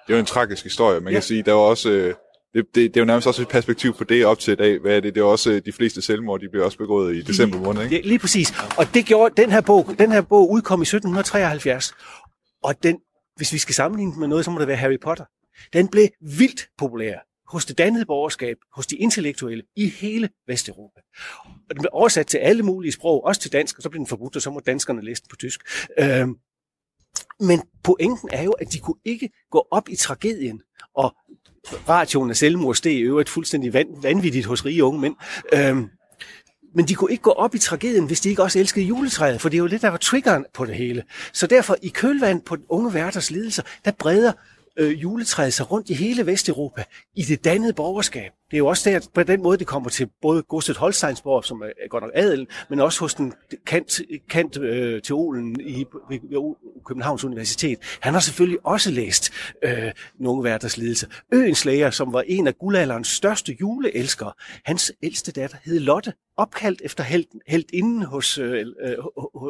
det 0.07 0.13
er 0.13 0.15
jo 0.15 0.19
en 0.19 0.27
tragisk 0.27 0.65
historie. 0.65 1.01
Man 1.01 1.13
ja. 1.13 1.17
kan 1.17 1.23
sige, 1.23 1.43
der 1.43 1.53
var 1.53 1.61
også... 1.61 1.91
Øh, 1.91 2.15
det, 2.55 2.67
det, 2.75 2.75
det 2.75 2.97
er 2.97 3.01
jo 3.01 3.05
nærmest 3.05 3.27
også 3.27 3.43
et 3.43 3.49
perspektiv 3.49 3.95
på 3.95 4.05
det 4.05 4.27
op 4.27 4.39
til 4.39 4.53
i 4.53 4.57
dag. 4.57 4.79
Hvad 4.79 4.97
er 4.97 5.01
det? 5.01 5.15
Det 5.15 5.21
er 5.21 5.25
også 5.25 5.51
øh, 5.51 5.63
de 5.65 5.73
fleste 5.73 6.03
selvmord, 6.03 6.41
de 6.41 6.49
bliver 6.49 6.65
også 6.65 6.79
begået 6.79 7.17
i 7.17 7.23
december 7.23 7.59
måned, 7.59 7.83
ikke? 7.83 7.97
Ja, 7.97 8.03
lige 8.03 8.19
præcis. 8.19 8.55
Og 8.79 8.95
det 8.95 9.07
gjorde, 9.07 9.43
den 9.43 9.51
her 9.51 9.61
bog, 9.61 9.95
den 9.99 10.13
her 10.13 10.21
bog 10.21 10.51
udkom 10.51 10.81
i 10.81 10.83
1773. 10.83 11.95
Og 12.63 12.83
den, 12.83 12.99
hvis 13.37 13.53
vi 13.53 13.59
skal 13.59 13.75
sammenligne 13.75 14.13
med 14.19 14.29
noget, 14.29 14.45
så 14.45 14.51
må 14.51 14.59
det 14.59 14.69
være 14.69 14.77
Harry 14.77 14.99
Potter. 15.03 15.25
Den 15.73 15.89
blev 15.89 16.09
vildt 16.21 16.69
populær 16.79 17.19
hos 17.53 17.65
det 17.65 17.79
dannede 17.79 18.07
borgerskab, 18.07 18.57
hos 18.75 18.87
de 18.87 18.97
intellektuelle 18.97 19.65
i 19.77 19.89
hele 19.89 20.29
Vesteuropa. 20.47 21.01
Og 21.45 21.75
den 21.75 21.79
blev 21.83 21.91
oversat 21.93 22.27
til 22.27 22.39
alle 22.39 22.63
mulige 22.63 22.93
sprog, 22.93 23.25
også 23.25 23.41
til 23.41 23.53
dansk, 23.53 23.77
og 23.77 23.83
så 23.83 23.91
blev 23.91 23.99
den 23.99 24.07
forbudt, 24.07 24.37
og 24.37 24.43
så 24.43 24.51
må 24.51 24.61
danskerne 24.61 25.03
læse 25.03 25.23
den 25.23 25.29
på 25.31 25.37
tysk. 25.37 25.61
Øhm, 25.99 26.37
men 27.41 27.63
pointen 27.85 28.29
er 28.33 28.43
jo, 28.43 28.51
at 28.51 28.73
de 28.73 28.79
kunne 28.79 28.99
ikke 29.05 29.31
gå 29.51 29.67
op 29.71 29.89
i 29.89 29.97
tragedien 29.97 30.61
og 30.97 31.17
radioen 31.89 32.31
af 32.31 32.37
selvmord 32.37 32.75
steg 32.75 32.93
i 32.93 33.01
øvrigt 33.01 33.29
fuldstændig 33.29 33.75
vanvittigt 34.03 34.47
hos 34.47 34.65
rige 34.65 34.85
unge 34.85 35.01
mænd. 35.01 35.15
Øhm, 35.53 35.89
men 36.75 36.89
de 36.89 36.95
kunne 36.95 37.11
ikke 37.11 37.23
gå 37.23 37.31
op 37.31 37.55
i 37.55 37.59
tragedien, 37.59 38.07
hvis 38.07 38.21
de 38.21 38.29
ikke 38.29 38.43
også 38.43 38.59
elskede 38.59 38.85
juletræet, 38.85 39.41
for 39.41 39.49
det 39.49 39.57
er 39.57 39.59
jo 39.59 39.67
lidt, 39.67 39.83
der 39.83 39.89
var 39.89 39.97
triggeren 39.97 40.45
på 40.55 40.65
det 40.65 40.75
hele. 40.75 41.05
Så 41.33 41.47
derfor 41.47 41.77
i 41.83 41.89
kølvand 41.89 42.43
på 42.43 42.57
den 42.57 42.65
unge 42.69 42.95
værters 42.95 43.31
lidelser, 43.31 43.63
der 43.85 43.91
breder 43.91 44.33
øh, 44.77 45.03
juletræet 45.03 45.55
sig 45.55 45.71
rundt 45.71 45.91
i 45.91 45.95
hele 45.95 46.27
Vesteuropa 46.27 46.85
i 47.17 47.23
det 47.23 47.45
dannede 47.45 47.73
borgerskab. 47.73 48.33
Det 48.53 48.57
er 48.57 48.59
jo 48.59 48.67
også 48.67 48.91
der, 48.91 49.01
på 49.15 49.23
den 49.23 49.43
måde, 49.43 49.59
det 49.59 49.67
kommer 49.67 49.91
til 49.91 50.09
både 50.23 50.43
Godset 50.43 50.77
Holsteinsborg, 50.77 51.45
som 51.45 51.63
er 51.63 51.89
godt 51.89 52.05
nok 52.05 52.11
adelen, 52.15 52.47
men 52.71 52.81
også 52.81 53.01
hos 53.01 53.15
den 53.15 53.35
kant, 53.67 54.01
kant 54.31 54.59
øh, 54.59 55.03
teolen 55.03 55.61
i 55.61 55.85
ved 56.09 56.55
Københavns 56.85 57.25
Universitet. 57.25 57.79
Han 58.01 58.13
har 58.13 58.21
selvfølgelig 58.21 58.59
også 58.65 58.91
læst 58.91 59.33
øh, 59.63 59.93
nogle 60.19 60.45
værters 60.45 60.77
lidelse. 60.77 61.07
Øens 61.33 61.65
læger, 61.65 61.91
som 61.91 62.13
var 62.13 62.25
en 62.27 62.47
af 62.47 62.59
guldalderens 62.59 63.09
største 63.09 63.57
juleelskere, 63.61 64.33
hans 64.65 64.93
ældste 65.03 65.33
datter 65.33 65.57
hed 65.65 65.81
Lotte, 65.81 66.13
opkaldt 66.37 66.81
efter 66.85 67.05
helten, 67.05 67.41
helt 67.49 67.71
inden 67.73 68.03
hos, 68.03 68.39
øh, 68.39 68.67
øh, 68.85 68.95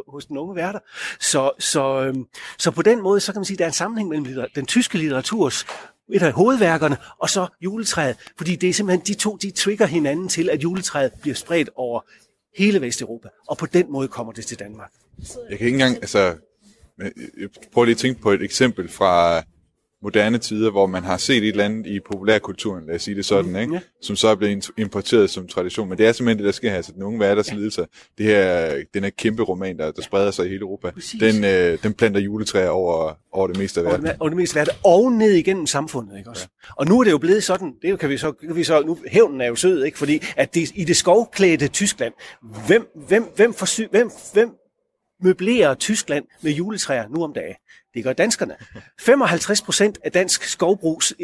hos 0.08 0.26
den 0.26 0.38
unge 0.38 0.56
værter. 0.56 0.78
Så, 1.20 1.50
så, 1.58 2.00
øh, 2.00 2.14
så 2.58 2.70
på 2.70 2.82
den 2.82 3.02
måde, 3.02 3.20
så 3.20 3.32
kan 3.32 3.40
man 3.40 3.44
sige, 3.44 3.54
at 3.54 3.58
der 3.58 3.64
er 3.64 3.68
en 3.68 3.74
sammenhæng 3.74 4.08
mellem 4.08 4.50
den 4.54 4.66
tyske 4.66 4.98
litteraturs 4.98 5.66
et 6.12 6.22
af 6.22 6.32
hovedværkerne, 6.32 6.96
og 7.18 7.30
så 7.30 7.46
juletræet. 7.60 8.16
Fordi 8.36 8.56
det 8.56 8.68
er 8.68 8.72
simpelthen 8.72 9.06
de 9.06 9.14
to, 9.14 9.36
de 9.36 9.50
trigger 9.50 9.86
hinanden 9.86 10.28
til, 10.28 10.50
at 10.50 10.62
juletræet 10.62 11.12
bliver 11.20 11.34
spredt 11.34 11.70
over 11.74 12.00
hele 12.58 12.80
Vesteuropa. 12.80 13.28
Og 13.48 13.58
på 13.58 13.66
den 13.66 13.92
måde 13.92 14.08
kommer 14.08 14.32
det 14.32 14.46
til 14.46 14.58
Danmark. 14.58 14.90
Jeg 15.50 15.58
kan 15.58 15.66
ikke 15.66 15.76
engang, 15.76 15.96
altså, 15.96 16.18
jeg 16.98 17.12
øh, 17.36 17.48
prøver 17.72 17.84
lige 17.84 17.94
at 17.94 17.98
tænke 17.98 18.20
på 18.20 18.30
et 18.30 18.42
eksempel 18.42 18.88
fra 18.88 19.42
moderne 20.02 20.38
tider, 20.38 20.70
hvor 20.70 20.86
man 20.86 21.04
har 21.04 21.16
set 21.16 21.36
et 21.36 21.48
eller 21.48 21.64
andet 21.64 21.86
i 21.86 22.00
populærkulturen, 22.00 22.86
lad 22.86 22.94
os 22.94 23.02
sige 23.02 23.14
det 23.14 23.24
sådan, 23.24 23.50
mm, 23.50 23.56
ikke? 23.56 23.74
Ja. 23.74 23.80
som 24.02 24.16
så 24.16 24.28
er 24.28 24.34
blevet 24.34 24.70
importeret 24.78 25.30
som 25.30 25.46
tradition. 25.46 25.88
Men 25.88 25.98
det 25.98 26.06
er 26.06 26.12
simpelthen 26.12 26.38
det, 26.38 26.46
der 26.46 26.52
sker 26.52 26.70
her. 26.70 26.76
Altså, 26.76 26.92
den 26.92 27.02
unge 27.02 27.16
hverdagslidelser, 27.16 27.82
ja. 27.82 28.24
det 28.24 28.26
her, 28.26 28.74
den 28.94 29.02
her 29.02 29.10
kæmpe 29.10 29.42
roman, 29.42 29.78
der, 29.78 29.90
der 29.90 30.02
spreder 30.02 30.30
sig 30.30 30.46
i 30.46 30.48
hele 30.48 30.60
Europa, 30.60 30.90
den, 31.20 31.44
øh, 31.44 31.78
den 31.82 31.94
planter 31.94 32.20
juletræer 32.20 32.68
over, 32.68 33.12
over 33.32 33.46
det 33.46 33.58
meste 33.58 33.80
af 33.80 33.86
verden. 33.86 34.08
Over 34.20 34.28
det 34.28 34.36
meste 34.36 34.60
af 34.60 34.66
verden, 34.66 34.80
og 34.84 35.12
ned 35.12 35.32
igennem 35.32 35.66
samfundet. 35.66 36.18
Ikke 36.18 36.30
også? 36.30 36.48
Ja. 36.64 36.72
Og 36.76 36.86
nu 36.86 37.00
er 37.00 37.04
det 37.04 37.10
jo 37.10 37.18
blevet 37.18 37.44
sådan, 37.44 37.74
det 37.82 37.98
kan 37.98 38.08
vi 38.08 38.16
så, 38.16 38.32
kan 38.32 38.56
vi 38.56 38.64
så 38.64 38.82
nu, 38.86 38.98
hævnen 39.06 39.40
er 39.40 39.46
jo 39.46 39.54
sød, 39.54 39.84
ikke? 39.84 39.98
fordi 39.98 40.22
at 40.36 40.54
det, 40.54 40.72
i 40.74 40.84
det 40.84 40.96
skovklædte 40.96 41.68
Tyskland, 41.68 42.12
hvem, 42.66 42.86
hvem, 43.08 43.32
hvem, 43.36 43.54
forsy, 43.54 43.82
hvem, 43.90 44.10
hvem 44.32 44.50
møblerer 45.22 45.74
Tyskland 45.74 46.24
med 46.42 46.52
juletræer 46.52 47.08
nu 47.08 47.24
om 47.24 47.32
dagen? 47.32 47.54
Det 47.94 48.04
gør 48.04 48.12
danskerne. 48.12 48.54
55 49.00 49.62
procent 49.62 49.98
af 50.04 50.12
dansk 50.12 50.44
skovbrugs 50.44 51.14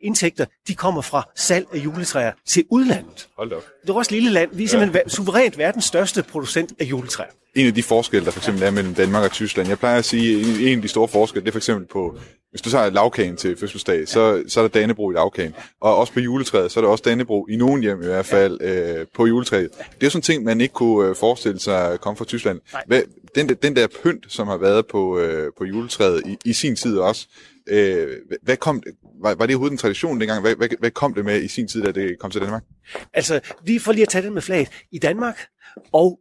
indtægter, 0.00 0.44
de 0.68 0.74
kommer 0.74 1.02
fra 1.02 1.28
salg 1.34 1.66
af 1.72 1.78
juletræer 1.78 2.32
til 2.46 2.64
udlandet. 2.70 3.28
Hold 3.36 3.52
op. 3.52 3.64
Det 3.82 3.90
er 3.90 3.94
også 3.94 4.08
et 4.08 4.12
lille 4.12 4.30
land. 4.30 4.50
Vi 4.52 4.64
er 4.64 4.68
simpelthen 4.68 5.02
ja. 5.04 5.08
suverænt 5.08 5.58
verdens 5.58 5.84
største 5.84 6.22
producent 6.22 6.72
af 6.78 6.84
juletræer. 6.84 7.30
En 7.54 7.66
af 7.66 7.74
de 7.74 7.82
forskelle, 7.82 8.26
der 8.26 8.30
for 8.30 8.40
eksempel 8.40 8.62
er 8.62 8.70
mellem 8.70 8.94
Danmark 8.94 9.24
og 9.24 9.30
Tyskland, 9.30 9.68
jeg 9.68 9.78
plejer 9.78 9.98
at 9.98 10.04
sige, 10.04 10.70
en 10.70 10.78
af 10.78 10.82
de 10.82 10.88
store 10.88 11.08
forskelle, 11.08 11.44
det 11.44 11.48
er 11.48 11.52
for 11.52 11.58
eksempel 11.58 11.86
på, 11.86 12.18
hvis 12.50 12.62
du 12.62 12.70
tager 12.70 12.90
lavkagen 12.90 13.36
til 13.36 13.56
fødselsdag, 13.56 14.08
så, 14.08 14.42
så 14.48 14.60
er 14.60 14.68
der 14.68 14.80
Dannebro 14.80 15.10
i 15.10 15.14
lavkagen. 15.14 15.54
Og 15.80 15.96
også 15.96 16.12
på 16.12 16.20
juletræet, 16.20 16.72
så 16.72 16.80
er 16.80 16.84
der 16.84 16.90
også 16.90 17.02
Dannebro 17.06 17.46
i 17.46 17.56
nogen 17.56 17.82
hjem 17.82 18.02
i 18.02 18.06
hvert 18.06 18.26
fald 18.26 18.60
øh, 18.60 19.06
på 19.14 19.26
juletræet. 19.26 19.70
Det 20.00 20.06
er 20.06 20.10
sådan 20.10 20.18
en 20.18 20.22
ting, 20.22 20.44
man 20.44 20.60
ikke 20.60 20.74
kunne 20.74 21.08
øh, 21.08 21.16
forestille 21.16 21.60
sig 21.60 22.00
komme 22.00 22.16
fra 22.16 22.24
Tyskland. 22.24 22.60
Hvad, 22.86 23.02
den, 23.34 23.48
den 23.48 23.76
der 23.76 23.86
pynt, 24.02 24.24
som 24.28 24.48
har 24.48 24.56
været 24.56 24.86
på, 24.86 25.18
øh, 25.18 25.52
på 25.58 25.63
juletræet 25.64 26.22
i, 26.26 26.36
i 26.44 26.52
sin 26.52 26.76
tid 26.76 26.98
også, 26.98 27.28
øh, 27.66 28.16
hvad 28.42 28.56
kom, 28.56 28.82
var, 29.22 29.34
var 29.34 29.46
det 29.46 29.54
overhovedet 29.54 29.72
en 29.72 29.78
tradition 29.78 30.20
dengang? 30.20 30.40
Hvad, 30.40 30.56
hvad, 30.56 30.68
hvad 30.78 30.90
kom 30.90 31.14
det 31.14 31.24
med 31.24 31.42
i 31.42 31.48
sin 31.48 31.68
tid, 31.68 31.82
da 31.82 31.92
det 31.92 32.18
kom 32.18 32.30
til 32.30 32.40
Danmark? 32.40 32.64
Altså, 33.12 33.40
lige 33.66 33.80
for 33.80 33.92
lige 33.92 34.02
at 34.02 34.08
tage 34.08 34.24
den 34.24 34.34
med 34.34 34.42
flaget. 34.42 34.68
I 34.92 34.98
Danmark 34.98 35.46
og 35.92 36.20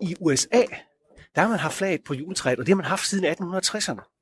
i 0.00 0.14
USA, 0.20 0.62
der 1.34 1.40
har 1.40 1.48
man 1.48 1.58
haft 1.58 1.74
flaget 1.74 2.00
på 2.06 2.14
juletræet, 2.14 2.58
og 2.58 2.66
det 2.66 2.72
har 2.72 2.76
man 2.76 2.86
haft 2.86 3.06
siden 3.06 3.24
1860'erne. 3.24 4.12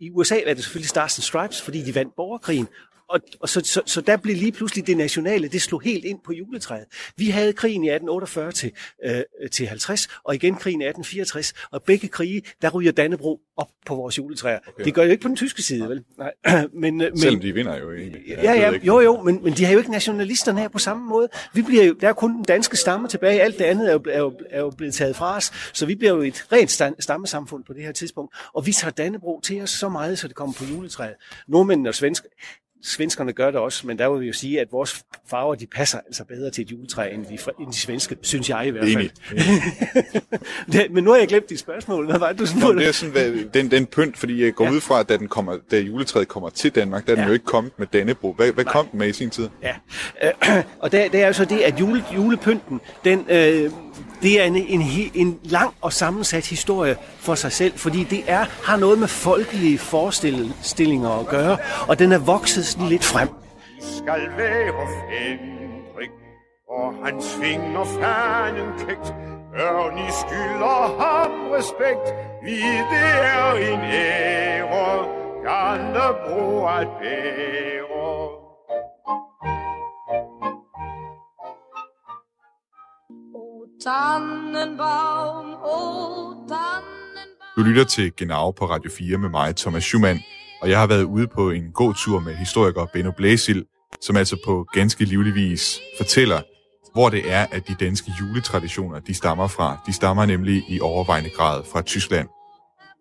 I 0.00 0.10
USA 0.10 0.34
var 0.46 0.54
det 0.54 0.64
selvfølgelig 0.64 0.88
Stars 0.88 1.18
and 1.18 1.22
Stripes, 1.22 1.62
fordi 1.62 1.82
de 1.82 1.94
vandt 1.94 2.16
borgerkrigen, 2.16 2.68
og, 3.10 3.20
og 3.40 3.48
så, 3.48 3.60
så, 3.64 3.82
så 3.86 4.00
der 4.00 4.16
blev 4.16 4.36
lige 4.36 4.52
pludselig 4.52 4.86
det 4.86 4.96
nationale, 4.96 5.48
det 5.48 5.62
slog 5.62 5.82
helt 5.82 6.04
ind 6.04 6.18
på 6.24 6.32
juletræet. 6.32 6.84
Vi 7.16 7.28
havde 7.28 7.52
krigen 7.52 7.84
i 7.84 7.88
1848 7.88 8.52
til, 8.52 8.72
øh, 9.04 9.22
til 9.52 9.66
50, 9.66 10.08
og 10.24 10.34
igen 10.34 10.54
krigen 10.54 10.80
i 10.80 10.84
1864, 10.84 11.52
og 11.70 11.82
begge 11.82 12.08
krige, 12.08 12.42
der 12.62 12.70
ryger 12.70 12.92
Dannebro 12.92 13.40
op 13.56 13.68
på 13.86 13.94
vores 13.94 14.18
juletræer. 14.18 14.58
Okay. 14.68 14.84
Det 14.84 14.94
gør 14.94 15.02
jo 15.04 15.10
ikke 15.10 15.22
på 15.22 15.28
den 15.28 15.36
tyske 15.36 15.62
side, 15.62 15.88
vel? 15.88 16.04
Nej. 16.18 16.32
men, 16.72 17.00
øh, 17.00 17.10
men, 17.10 17.18
Selvom 17.18 17.40
de 17.40 17.52
vinder 17.52 17.78
jo 17.78 17.92
egentlig. 17.92 18.22
Ja, 18.28 18.52
ja, 18.52 18.72
jo, 18.82 19.00
jo, 19.00 19.22
men, 19.22 19.44
men 19.44 19.52
de 19.52 19.64
har 19.64 19.72
jo 19.72 19.78
ikke 19.78 19.90
nationalisterne 19.90 20.60
her 20.60 20.68
på 20.68 20.78
samme 20.78 21.08
måde. 21.08 21.28
Vi 21.54 21.62
bliver 21.62 21.84
jo, 21.84 21.92
der 21.92 22.08
er 22.08 22.12
kun 22.12 22.36
den 22.36 22.44
danske 22.44 22.76
stamme 22.76 23.08
tilbage, 23.08 23.42
alt 23.42 23.58
det 23.58 23.64
andet 23.64 23.88
er 23.88 23.92
jo, 23.92 24.02
er 24.08 24.18
jo, 24.18 24.34
er 24.50 24.60
jo 24.60 24.70
blevet 24.70 24.94
taget 24.94 25.16
fra 25.16 25.36
os, 25.36 25.52
så 25.72 25.86
vi 25.86 25.94
bliver 25.94 26.12
jo 26.12 26.20
et 26.20 26.46
rent 26.52 26.80
stammesamfund 27.02 27.64
på 27.64 27.72
det 27.72 27.82
her 27.82 27.92
tidspunkt, 27.92 28.34
og 28.52 28.66
vi 28.66 28.72
tager 28.72 28.92
Dannebro 28.92 29.40
til 29.40 29.62
os 29.62 29.70
så 29.70 29.88
meget, 29.88 30.18
så 30.18 30.28
det 30.28 30.36
kommer 30.36 30.54
på 30.58 30.64
juletræet. 30.64 31.14
Nordmændene 31.48 31.88
og 31.88 31.94
svensk, 31.94 32.24
Svenskerne 32.82 33.32
gør 33.32 33.50
det 33.50 33.60
også, 33.60 33.86
men 33.86 33.98
der 33.98 34.08
vil 34.08 34.20
vi 34.20 34.26
jo 34.26 34.32
sige, 34.32 34.60
at 34.60 34.68
vores 34.72 35.02
farver 35.30 35.54
de 35.54 35.66
passer 35.66 35.98
altså 36.06 36.24
bedre 36.24 36.50
til 36.50 36.62
et 36.62 36.70
juletræ 36.70 37.14
end 37.14 37.26
de, 37.26 37.38
end 37.60 37.72
de 37.72 37.76
svenske, 37.76 38.16
synes 38.22 38.50
jeg 38.50 38.66
i 38.66 38.70
hvert 38.70 38.84
fald. 38.92 39.10
det, 40.72 40.90
men 40.90 41.04
nu 41.04 41.10
har 41.10 41.18
jeg 41.18 41.28
glemt 41.28 41.50
de 41.50 41.56
spørgsmål. 41.56 42.06
Hvad 42.06 42.18
var 42.18 42.32
det, 42.32 42.38
du 42.38 42.66
Nå, 42.66 42.72
det 42.72 42.88
er 42.88 42.92
sådan, 42.92 43.12
hvad, 43.12 43.52
den, 43.54 43.70
den 43.70 43.86
pynt, 43.86 44.18
fordi 44.18 44.44
jeg 44.44 44.54
går 44.54 44.64
ja. 44.64 44.70
ud 44.70 44.80
fra, 44.80 45.00
at 45.00 45.08
da, 45.08 45.16
den 45.16 45.28
kommer, 45.28 45.58
da 45.70 45.78
juletræet 45.78 46.28
kommer 46.28 46.50
til 46.50 46.74
Danmark, 46.74 47.06
der 47.06 47.12
er 47.12 47.16
den 47.16 47.22
ja. 47.22 47.28
jo 47.28 47.32
ikke 47.32 47.44
kommet 47.44 47.72
med 47.78 47.86
Dannebro. 47.86 48.32
Hvad, 48.32 48.52
hvad 48.52 48.64
kom 48.64 48.86
den 48.86 48.98
med 48.98 49.08
i 49.08 49.12
sin 49.12 49.30
tid? 49.30 49.48
Ja, 49.62 49.74
øh, 50.22 50.64
og 50.82 50.92
det, 50.92 51.12
det 51.12 51.22
er 51.22 51.26
jo 51.26 51.32
så 51.32 51.44
det, 51.44 51.58
at 51.58 51.80
jule, 51.80 52.04
julepynten, 52.14 52.80
den... 53.04 53.26
Øh, 53.28 53.70
det 54.22 54.40
er 54.40 54.44
en, 54.44 54.56
en, 54.56 55.10
en 55.14 55.38
lang 55.42 55.74
og 55.80 55.92
sammensat 55.92 56.46
historie 56.46 56.96
for 57.18 57.34
sig 57.34 57.52
selv, 57.52 57.78
fordi 57.78 58.04
det 58.04 58.22
er 58.26 58.44
har 58.64 58.76
noget 58.76 58.98
med 58.98 59.08
folkelige 59.08 59.78
forestillinger 59.78 61.20
at 61.20 61.26
gøre, 61.26 61.58
og 61.88 61.98
den 61.98 62.12
er 62.12 62.18
vokset 62.18 62.66
sådan 62.66 62.88
lidt 62.88 63.04
frem. 63.04 63.28
Skal 63.80 64.22
være 64.36 64.86
Fendrik, 65.10 66.10
og 66.68 66.94
han 67.04 67.22
svinger 67.22 67.84
fanen 67.84 68.68
kægt, 68.78 69.14
Ørni 69.60 70.08
skylder 70.22 70.80
ham 71.00 71.50
respekt, 71.50 72.06
vi 72.44 72.56
det 72.90 73.10
er 73.22 73.52
en 73.54 73.80
ære, 73.80 75.06
kan 75.42 76.14
bruge 76.26 76.70
at 76.70 76.88
bære. 77.00 78.19
Tannenbaum, 83.84 85.46
oh, 85.64 86.34
Tannenbaum. 86.48 86.84
Du 87.56 87.62
lytter 87.62 87.84
til 87.84 88.12
Genau 88.16 88.50
på 88.50 88.64
Radio 88.64 88.90
4 88.90 89.18
med 89.18 89.28
mig, 89.28 89.56
Thomas 89.56 89.84
Schumann, 89.84 90.20
og 90.62 90.70
jeg 90.70 90.78
har 90.78 90.86
været 90.86 91.02
ude 91.02 91.26
på 91.26 91.50
en 91.50 91.72
god 91.72 91.94
tur 91.94 92.20
med 92.20 92.34
historiker 92.34 92.86
Benno 92.92 93.10
Blæsil, 93.16 93.64
som 94.00 94.16
altså 94.16 94.36
på 94.44 94.66
ganske 94.72 95.04
livlig 95.04 95.34
vis 95.34 95.80
fortæller, 95.98 96.40
hvor 96.92 97.08
det 97.08 97.32
er, 97.32 97.46
at 97.52 97.68
de 97.68 97.74
danske 97.80 98.12
juletraditioner 98.20 98.98
de 98.98 99.14
stammer 99.14 99.46
fra. 99.46 99.76
De 99.86 99.92
stammer 99.92 100.26
nemlig 100.26 100.64
i 100.68 100.80
overvejende 100.80 101.30
grad 101.30 101.62
fra 101.72 101.82
Tyskland. 101.82 102.28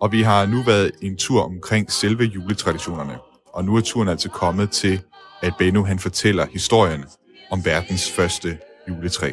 Og 0.02 0.12
vi 0.12 0.22
har 0.22 0.46
nu 0.46 0.64
været 0.64 0.92
en 1.02 1.18
tur 1.18 1.44
omkring 1.44 1.92
selve 1.92 2.24
juletraditionerne. 2.24 3.18
Og 3.54 3.66
nu 3.66 3.76
er 3.76 3.82
turen 3.82 4.08
altså 4.08 4.30
kommet 4.30 4.72
til, 4.72 5.02
at 5.42 5.54
Benno 5.58 5.84
han 5.84 6.00
fortæller 6.00 6.46
historien 6.54 7.06
om 7.52 7.66
verdens 7.66 8.12
første 8.12 8.58
juletræ. 8.90 9.32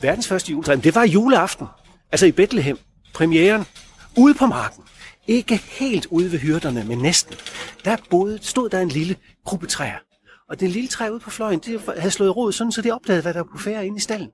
Verdens 0.00 0.28
første 0.28 0.52
juletræ, 0.52 0.74
det 0.74 0.94
var 0.94 1.04
juleaften. 1.04 1.66
Altså 2.12 2.26
i 2.26 2.32
Bethlehem. 2.32 2.78
Premieren. 3.14 3.64
Ude 4.16 4.34
på 4.34 4.46
marken. 4.46 4.84
Ikke 5.26 5.56
helt 5.56 6.06
ude 6.06 6.32
ved 6.32 6.38
hyrderne, 6.38 6.84
men 6.84 6.98
næsten. 6.98 7.34
Der 7.84 7.96
boede, 8.10 8.38
stod 8.42 8.68
der 8.68 8.80
en 8.80 8.88
lille 8.88 9.16
gruppe 9.44 9.66
træer. 9.66 9.98
Og 10.48 10.60
det 10.60 10.70
lille 10.70 10.88
træ 10.88 11.10
ude 11.10 11.20
på 11.20 11.30
fløjen, 11.30 11.58
det 11.58 11.80
havde 11.96 12.10
slået 12.10 12.36
rod, 12.36 12.52
sådan 12.52 12.72
så 12.72 12.82
det 12.82 12.92
opdagede, 12.92 13.22
hvad 13.22 13.34
der 13.34 13.40
var 13.40 13.48
på 13.52 13.58
færre 13.58 13.86
inde 13.86 13.96
i 13.96 14.00
stallen. 14.00 14.30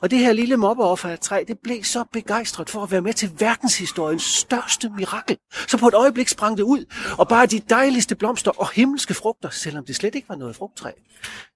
Og 0.00 0.10
det 0.10 0.18
her 0.18 0.32
lille 0.32 0.56
mobbeoffer 0.56 1.08
af 1.08 1.18
træ, 1.18 1.44
det 1.48 1.58
blev 1.58 1.84
så 1.84 2.04
begejstret 2.12 2.70
for 2.70 2.82
at 2.82 2.90
være 2.90 3.00
med 3.00 3.12
til 3.12 3.30
verdenshistoriens 3.38 4.22
største 4.22 4.90
mirakel. 4.96 5.38
Så 5.68 5.78
på 5.78 5.88
et 5.88 5.94
øjeblik 5.94 6.28
sprang 6.28 6.56
det 6.56 6.62
ud, 6.62 6.84
og 7.18 7.28
bare 7.28 7.46
de 7.46 7.58
dejligste 7.58 8.14
blomster 8.14 8.50
og 8.50 8.72
himmelske 8.72 9.14
frugter, 9.14 9.50
selvom 9.50 9.84
det 9.84 9.96
slet 9.96 10.14
ikke 10.14 10.28
var 10.28 10.36
noget 10.36 10.56
frugttræ. 10.56 10.90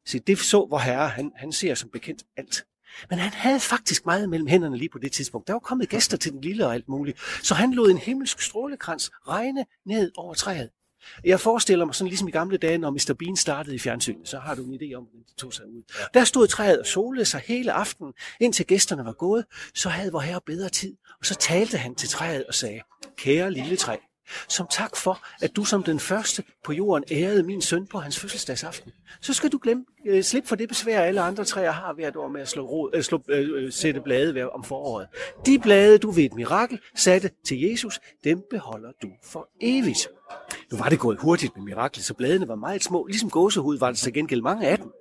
Så 0.06 0.18
det 0.26 0.38
så 0.38 0.66
hvor 0.68 0.78
herre, 0.78 1.08
han, 1.08 1.32
han 1.36 1.52
ser 1.52 1.74
som 1.74 1.88
bekendt 1.92 2.22
alt. 2.36 2.64
Men 3.10 3.18
han 3.18 3.32
havde 3.32 3.60
faktisk 3.60 4.06
meget 4.06 4.28
mellem 4.28 4.46
hænderne 4.46 4.76
lige 4.76 4.88
på 4.88 4.98
det 4.98 5.12
tidspunkt. 5.12 5.46
Der 5.46 5.52
var 5.52 5.60
kommet 5.60 5.88
gæster 5.88 6.16
til 6.16 6.32
den 6.32 6.40
lille 6.40 6.66
og 6.66 6.74
alt 6.74 6.88
muligt. 6.88 7.20
Så 7.42 7.54
han 7.54 7.72
lod 7.74 7.90
en 7.90 7.98
himmelsk 7.98 8.40
strålekrans 8.40 9.10
regne 9.28 9.66
ned 9.86 10.10
over 10.16 10.34
træet. 10.34 10.70
Jeg 11.24 11.40
forestiller 11.40 11.84
mig 11.84 11.94
sådan 11.94 12.08
ligesom 12.08 12.28
i 12.28 12.30
gamle 12.30 12.56
dage, 12.56 12.78
når 12.78 12.90
Mr. 12.90 13.14
Bean 13.18 13.36
startede 13.36 13.74
i 13.74 13.78
fjernsynet, 13.78 14.28
så 14.28 14.38
har 14.38 14.54
du 14.54 14.62
en 14.64 14.74
idé 14.74 14.94
om, 14.96 15.02
hvordan 15.02 15.24
de 15.28 15.34
tog 15.34 15.54
sig 15.54 15.66
ud. 15.66 15.82
Der 16.14 16.24
stod 16.24 16.46
træet 16.46 16.78
og 16.80 16.86
solede 16.86 17.24
sig 17.24 17.42
hele 17.46 17.72
aftenen, 17.72 18.12
indtil 18.40 18.66
gæsterne 18.66 19.04
var 19.04 19.12
gået. 19.12 19.44
Så 19.74 19.88
havde 19.88 20.12
vor 20.12 20.20
herre 20.20 20.40
bedre 20.46 20.68
tid, 20.68 20.96
og 21.20 21.26
så 21.26 21.34
talte 21.34 21.78
han 21.78 21.94
til 21.94 22.08
træet 22.08 22.44
og 22.44 22.54
sagde, 22.54 22.80
kære 23.16 23.50
lille 23.50 23.76
træ, 23.76 23.96
som 24.48 24.66
tak 24.70 24.96
for, 24.96 25.20
at 25.42 25.56
du 25.56 25.64
som 25.64 25.82
den 25.82 26.00
første 26.00 26.42
på 26.64 26.72
jorden 26.72 27.04
ærede 27.10 27.42
min 27.42 27.62
søn 27.62 27.86
på 27.86 27.98
hans 27.98 28.18
fødselsdagsaften. 28.18 28.92
Så 29.20 29.32
skal 29.32 29.52
du 29.52 29.58
glemme, 29.62 29.84
øh, 30.06 30.22
slippe 30.22 30.48
for 30.48 30.56
det 30.56 30.68
besvær, 30.68 31.00
alle 31.00 31.20
andre 31.20 31.44
træer 31.44 31.70
har 31.70 31.92
hvert 31.92 32.16
år 32.16 32.28
med 32.28 32.40
at 32.40 32.48
slå 32.48 32.66
rod, 32.66 32.90
øh, 32.94 33.02
slå, 33.02 33.22
øh, 33.28 33.64
øh 33.64 33.72
sætte 33.72 34.00
blade 34.00 34.50
om 34.50 34.64
foråret. 34.64 35.08
De 35.46 35.58
blade, 35.58 35.98
du 35.98 36.10
ved 36.10 36.24
et 36.24 36.34
mirakel 36.34 36.78
satte 36.94 37.30
til 37.46 37.60
Jesus, 37.60 38.00
dem 38.24 38.42
beholder 38.50 38.92
du 39.02 39.08
for 39.24 39.48
evigt. 39.60 40.08
Nu 40.72 40.78
var 40.78 40.88
det 40.88 40.98
gået 40.98 41.18
hurtigt 41.18 41.56
med 41.56 41.64
miraklet, 41.64 42.04
så 42.04 42.14
bladene 42.14 42.48
var 42.48 42.54
meget 42.54 42.84
små. 42.84 43.06
Ligesom 43.06 43.30
gåsehud 43.30 43.78
var 43.78 43.88
det 43.88 43.98
så 43.98 44.10
gengæld 44.10 44.42
mange 44.42 44.68
af 44.68 44.78
dem. 44.78 44.92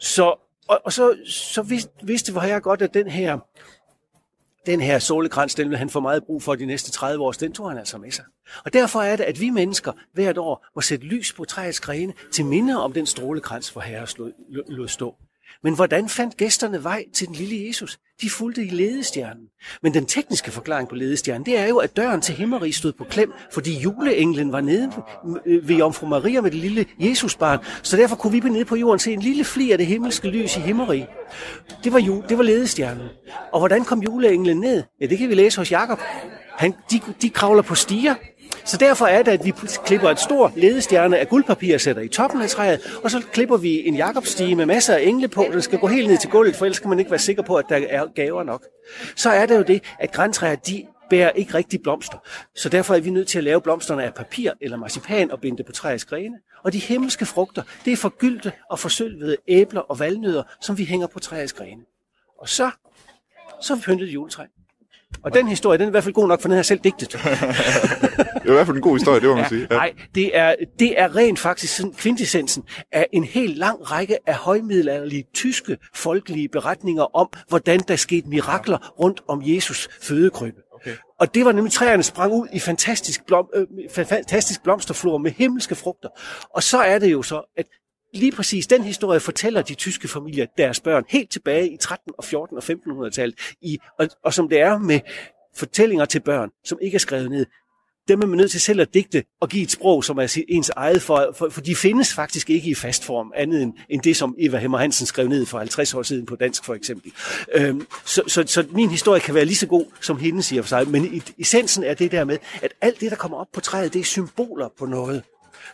Så, 0.00 0.34
og, 0.68 0.80
og 0.84 0.92
så, 0.92 1.16
så 1.26 1.62
vidste, 1.62 1.92
vidste 2.02 2.40
jeg 2.40 2.62
godt, 2.62 2.82
at 2.82 2.94
den 2.94 3.10
her 3.10 3.38
den 4.66 4.80
her 4.80 4.98
solekrans, 4.98 5.54
den 5.54 5.70
vil 5.70 5.78
han 5.78 5.90
få 5.90 6.00
meget 6.00 6.24
brug 6.24 6.42
for 6.42 6.54
de 6.54 6.66
næste 6.66 6.90
30 6.90 7.24
år, 7.24 7.32
den 7.32 7.52
tog 7.52 7.70
han 7.70 7.78
altså 7.78 7.98
med 7.98 8.10
sig. 8.10 8.24
Og 8.64 8.72
derfor 8.72 9.02
er 9.02 9.16
det, 9.16 9.24
at 9.24 9.40
vi 9.40 9.50
mennesker 9.50 9.92
hvert 10.12 10.38
år 10.38 10.66
må 10.74 10.80
sætte 10.80 11.06
lys 11.06 11.32
på 11.32 11.44
træets 11.44 11.80
grene 11.80 12.12
til 12.32 12.44
minde 12.44 12.82
om 12.82 12.92
den 12.92 13.06
strålekrans, 13.06 13.70
for 13.70 13.80
herre 13.80 14.06
lod 14.68 14.88
stå. 14.88 15.14
Men 15.62 15.74
hvordan 15.74 16.08
fandt 16.08 16.36
gæsterne 16.36 16.84
vej 16.84 17.04
til 17.14 17.26
den 17.26 17.34
lille 17.34 17.68
Jesus? 17.68 17.98
De 18.20 18.30
fulgte 18.30 18.64
i 18.64 18.68
ledestjernen. 18.68 19.44
Men 19.82 19.94
den 19.94 20.06
tekniske 20.06 20.50
forklaring 20.50 20.88
på 20.88 20.94
ledestjernen, 20.94 21.46
det 21.46 21.58
er 21.58 21.66
jo, 21.66 21.78
at 21.78 21.96
døren 21.96 22.20
til 22.20 22.34
himmerig 22.34 22.74
stod 22.74 22.92
på 22.92 23.04
klem, 23.04 23.32
fordi 23.52 23.78
juleenglen 23.78 24.52
var 24.52 24.60
nede 24.60 24.92
øh, 25.46 25.68
ved 25.68 25.76
Jomfru 25.76 26.06
Maria 26.06 26.40
med 26.40 26.50
det 26.50 26.60
lille 26.60 26.86
Jesusbarn. 26.98 27.58
Så 27.82 27.96
derfor 27.96 28.16
kunne 28.16 28.32
vi 28.32 28.40
på 28.40 28.48
nede 28.48 28.64
på 28.64 28.76
jorden 28.76 28.98
se 28.98 29.12
en 29.12 29.20
lille 29.20 29.44
fli 29.44 29.70
af 29.70 29.78
det 29.78 29.86
himmelske 29.86 30.28
lys 30.28 30.56
i 30.56 30.60
himmerig. 30.60 31.08
Det 31.84 31.92
var, 31.92 31.98
jule, 31.98 32.24
det 32.28 32.38
var 32.38 32.44
ledestjernen. 32.44 33.08
Og 33.52 33.58
hvordan 33.58 33.84
kom 33.84 34.02
juleenglen 34.02 34.60
ned? 34.60 34.82
Ja, 35.00 35.06
det 35.06 35.18
kan 35.18 35.28
vi 35.28 35.34
læse 35.34 35.58
hos 35.58 35.72
Jakob. 35.72 36.00
Han, 36.56 36.74
de, 36.90 37.00
de 37.22 37.30
kravler 37.30 37.62
på 37.62 37.74
stiger, 37.74 38.14
så 38.66 38.76
derfor 38.76 39.06
er 39.06 39.22
det, 39.22 39.32
at 39.32 39.44
vi 39.44 39.52
klipper 39.84 40.10
et 40.10 40.20
stort 40.20 40.52
ledestjerne 40.56 41.18
af 41.18 41.28
guldpapir 41.28 41.74
og 41.74 41.80
sætter 41.80 42.02
i 42.02 42.08
toppen 42.08 42.42
af 42.42 42.48
træet, 42.48 42.98
og 43.04 43.10
så 43.10 43.22
klipper 43.32 43.56
vi 43.56 43.88
en 43.88 43.94
jakobstige 43.94 44.54
med 44.54 44.66
masser 44.66 44.94
af 44.94 45.02
engle 45.02 45.28
på, 45.28 45.46
der 45.52 45.60
skal 45.60 45.78
gå 45.78 45.86
helt 45.86 46.08
ned 46.08 46.18
til 46.18 46.30
gulvet, 46.30 46.56
for 46.56 46.64
ellers 46.64 46.78
kan 46.78 46.90
man 46.90 46.98
ikke 46.98 47.10
være 47.10 47.20
sikker 47.20 47.42
på, 47.42 47.56
at 47.56 47.64
der 47.68 47.80
er 47.88 48.06
gaver 48.14 48.42
nok. 48.42 48.64
Så 49.16 49.30
er 49.30 49.46
det 49.46 49.56
jo 49.56 49.62
det, 49.62 49.82
at 49.98 50.12
græntræer, 50.12 50.54
de 50.54 50.86
bærer 51.10 51.30
ikke 51.30 51.54
rigtig 51.54 51.82
blomster. 51.82 52.18
Så 52.54 52.68
derfor 52.68 52.94
er 52.94 53.00
vi 53.00 53.10
nødt 53.10 53.28
til 53.28 53.38
at 53.38 53.44
lave 53.44 53.60
blomsterne 53.60 54.04
af 54.04 54.14
papir 54.14 54.52
eller 54.60 54.76
marcipan 54.76 55.30
og 55.30 55.40
binde 55.40 55.58
det 55.58 55.66
på 55.66 55.72
træets 55.72 56.04
grene. 56.04 56.36
Og 56.64 56.72
de 56.72 56.78
himmelske 56.78 57.26
frugter, 57.26 57.62
det 57.84 57.92
er 57.92 57.96
forgyldte 57.96 58.52
og 58.70 58.78
forsølvede 58.78 59.36
æbler 59.48 59.80
og 59.80 59.98
valnødder, 59.98 60.42
som 60.60 60.78
vi 60.78 60.84
hænger 60.84 61.06
på 61.06 61.18
træets 61.18 61.52
grene. 61.52 61.82
Og 62.38 62.48
så, 62.48 62.70
så 63.62 63.72
er 63.72 63.76
vi 63.76 63.82
pyntet 63.82 64.06
juletræ. 64.06 64.44
Og 65.22 65.34
den 65.34 65.48
historie, 65.48 65.78
den 65.78 65.84
er 65.84 65.88
i 65.88 65.90
hvert 65.90 66.04
fald 66.04 66.14
god 66.14 66.28
nok, 66.28 66.40
for 66.40 66.48
den 66.48 66.56
har 66.56 66.62
selv 66.62 66.80
digtet. 66.80 67.16
det 68.46 68.52
er 68.52 68.54
i 68.54 68.58
hvert 68.58 68.66
fald 68.66 68.76
en 68.76 68.82
god 68.82 68.96
historie, 68.98 69.20
det 69.20 69.28
må 69.28 69.34
man 69.34 69.44
ja, 69.44 69.48
sige. 69.48 69.66
Ja. 69.70 69.76
Nej, 69.76 69.92
det 70.14 70.36
er, 70.36 70.54
det 70.78 71.00
er 71.00 71.16
rent 71.16 71.38
faktisk 71.38 71.76
sådan 71.76 71.92
kvintessensen 71.92 72.62
af 72.92 73.06
en 73.12 73.24
helt 73.24 73.58
lang 73.58 73.90
række 73.90 74.18
af 74.28 74.34
højmiddelalderlige 74.34 75.24
tyske 75.34 75.78
folkelige 75.94 76.48
beretninger 76.48 77.16
om, 77.16 77.28
hvordan 77.48 77.80
der 77.88 77.96
skete 77.96 78.28
mirakler 78.28 79.00
rundt 79.00 79.22
om 79.28 79.42
Jesus 79.44 79.88
fødekrybbe. 80.02 80.60
Okay. 80.74 80.96
Og 81.20 81.34
det 81.34 81.44
var 81.44 81.52
nemlig 81.52 81.72
træerne 81.72 82.02
sprang 82.02 82.32
ud 82.32 82.48
i 82.52 82.58
fantastisk, 82.58 83.26
blom, 83.26 83.48
øh, 83.54 83.66
fantastisk 83.90 84.62
blomsterflor 84.62 85.18
med 85.18 85.30
himmelske 85.30 85.74
frugter. 85.74 86.08
Og 86.54 86.62
så 86.62 86.78
er 86.78 86.98
det 86.98 87.12
jo 87.12 87.22
så, 87.22 87.52
at 87.56 87.66
lige 88.14 88.32
præcis 88.32 88.66
den 88.66 88.82
historie 88.82 89.20
fortæller 89.20 89.62
de 89.62 89.74
tyske 89.74 90.08
familier 90.08 90.46
deres 90.58 90.80
børn 90.80 91.04
helt 91.08 91.30
tilbage 91.30 91.70
i 91.70 91.76
13 91.76 92.12
og 92.18 92.24
14 92.24 92.56
og 92.56 92.62
1500-tallet. 92.62 93.38
I, 93.60 93.78
og, 93.98 94.08
og 94.24 94.34
som 94.34 94.48
det 94.48 94.60
er 94.60 94.78
med 94.78 95.00
fortællinger 95.56 96.04
til 96.04 96.20
børn, 96.20 96.50
som 96.64 96.78
ikke 96.82 96.94
er 96.94 96.98
skrevet 96.98 97.30
ned, 97.30 97.46
dem 98.08 98.22
er 98.22 98.26
man 98.26 98.36
nødt 98.36 98.50
til 98.50 98.60
selv 98.60 98.80
at 98.80 98.94
digte 98.94 99.24
og 99.40 99.48
give 99.48 99.62
et 99.62 99.70
sprog, 99.70 100.04
som 100.04 100.18
er 100.18 100.42
ens 100.48 100.70
eget, 100.76 101.02
for, 101.02 101.34
for, 101.36 101.48
for 101.48 101.60
de 101.60 101.76
findes 101.76 102.14
faktisk 102.14 102.50
ikke 102.50 102.70
i 102.70 102.74
fast 102.74 103.04
form, 103.04 103.32
andet 103.36 103.62
end, 103.62 103.72
end 103.88 104.02
det, 104.02 104.16
som 104.16 104.34
Eva 104.38 104.58
Hemmer 104.58 104.78
Hansen 104.78 105.06
skrev 105.06 105.28
ned 105.28 105.46
for 105.46 105.58
50 105.58 105.94
år 105.94 106.02
siden 106.02 106.26
på 106.26 106.36
dansk 106.36 106.64
for 106.64 106.74
eksempel. 106.74 107.12
Øhm, 107.54 107.86
så, 108.04 108.22
så, 108.26 108.44
så 108.46 108.64
min 108.70 108.90
historie 108.90 109.20
kan 109.20 109.34
være 109.34 109.44
lige 109.44 109.56
så 109.56 109.66
god 109.66 109.84
som 110.00 110.18
hende 110.18 110.42
siger 110.42 110.62
for 110.62 110.68
sig, 110.68 110.88
men 110.88 111.14
i, 111.14 111.22
essensen 111.38 111.84
er 111.84 111.94
det 111.94 112.12
der 112.12 112.24
med, 112.24 112.38
at 112.62 112.72
alt 112.80 113.00
det, 113.00 113.10
der 113.10 113.16
kommer 113.16 113.38
op 113.38 113.48
på 113.52 113.60
træet, 113.60 113.92
det 113.92 114.00
er 114.00 114.04
symboler 114.04 114.68
på 114.78 114.86
noget 114.86 115.22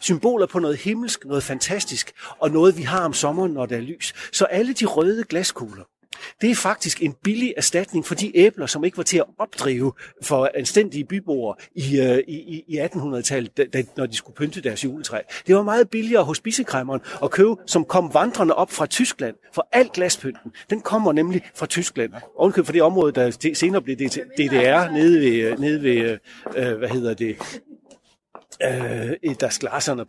symboler 0.00 0.46
på 0.46 0.58
noget 0.58 0.76
himmelsk, 0.76 1.24
noget 1.24 1.42
fantastisk, 1.42 2.12
og 2.38 2.50
noget, 2.50 2.78
vi 2.78 2.82
har 2.82 3.04
om 3.04 3.12
sommeren, 3.12 3.52
når 3.52 3.66
der 3.66 3.76
er 3.76 3.80
lys. 3.80 4.14
Så 4.32 4.44
alle 4.44 4.72
de 4.72 4.84
røde 4.84 5.24
glaskugler, 5.24 5.84
det 6.40 6.50
er 6.50 6.54
faktisk 6.54 7.02
en 7.02 7.14
billig 7.24 7.54
erstatning 7.56 8.06
for 8.06 8.14
de 8.14 8.36
æbler, 8.36 8.66
som 8.66 8.84
ikke 8.84 8.96
var 8.96 9.02
til 9.02 9.18
at 9.18 9.24
opdrive 9.38 9.92
for 10.22 10.50
anstændige 10.54 11.04
byboere 11.04 11.54
i, 11.74 12.00
øh, 12.00 12.18
i, 12.28 12.64
i 12.68 12.78
1800-tallet, 12.80 13.86
når 13.96 14.06
de 14.06 14.16
skulle 14.16 14.36
pynte 14.36 14.60
deres 14.60 14.84
juletræ. 14.84 15.18
Det 15.46 15.56
var 15.56 15.62
meget 15.62 15.90
billigere 15.90 16.24
hos 16.24 16.36
spisekræmmeren 16.36 17.00
at 17.22 17.30
købe, 17.30 17.56
som 17.66 17.84
kom 17.84 18.14
vandrende 18.14 18.54
op 18.54 18.70
fra 18.70 18.86
Tyskland. 18.86 19.36
For 19.54 19.68
al 19.72 19.90
glaspynten, 19.94 20.52
den 20.70 20.80
kommer 20.80 21.12
nemlig 21.12 21.42
fra 21.54 21.66
Tyskland. 21.66 22.12
Ovenkøb 22.36 22.64
for 22.64 22.72
det 22.72 22.82
område, 22.82 23.12
der 23.12 23.50
senere 23.54 23.82
blev 23.82 23.96
DDR, 23.96 24.92
nede 24.92 25.20
ved, 25.20 25.32
øh, 25.32 25.60
nede 25.60 25.82
ved 25.82 26.18
øh, 26.56 26.78
hvad 26.78 26.88
hedder 26.88 27.14
det, 27.14 27.36
øh, 28.62 29.12
i 29.22 29.34
Das 29.34 29.58
Glasern 29.58 30.00
og 30.00 30.06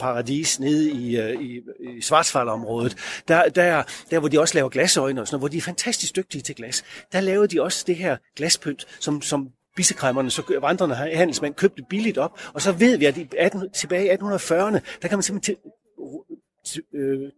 Paradis 0.00 0.60
nede 0.60 0.90
i, 0.90 1.16
øh, 1.20 1.42
i, 1.42 1.60
i 1.80 2.00
Svartsfaldområdet, 2.00 2.96
der, 3.28 3.48
der, 3.48 3.82
der 4.10 4.18
hvor 4.18 4.28
de 4.28 4.40
også 4.40 4.54
laver 4.54 4.68
glasøjne 4.68 5.20
og 5.20 5.26
sådan 5.26 5.34
noget, 5.34 5.40
hvor 5.40 5.48
de 5.48 5.56
er 5.56 5.62
fantastisk 5.62 6.16
dygtige 6.16 6.42
til 6.42 6.54
glas, 6.54 6.84
der 7.12 7.20
laver 7.20 7.46
de 7.46 7.62
også 7.62 7.84
det 7.86 7.96
her 7.96 8.16
glaspynt, 8.36 8.86
som, 9.00 9.22
som 9.22 9.48
bissekræmmerne, 9.76 10.30
så 10.30 10.58
vandrende 10.60 10.94
handelsmænd 10.94 11.54
købte 11.54 11.82
billigt 11.90 12.18
op, 12.18 12.40
og 12.54 12.62
så 12.62 12.72
ved 12.72 12.98
vi, 12.98 13.04
at 13.04 13.16
i 13.16 13.28
18, 13.38 13.70
tilbage 13.72 14.06
i 14.06 14.10
1840'erne, 14.10 14.80
der 15.02 15.08
kan 15.08 15.18
man 15.18 15.22
simpelthen 15.22 15.56
til, 16.64 16.82
øh, 16.94 17.30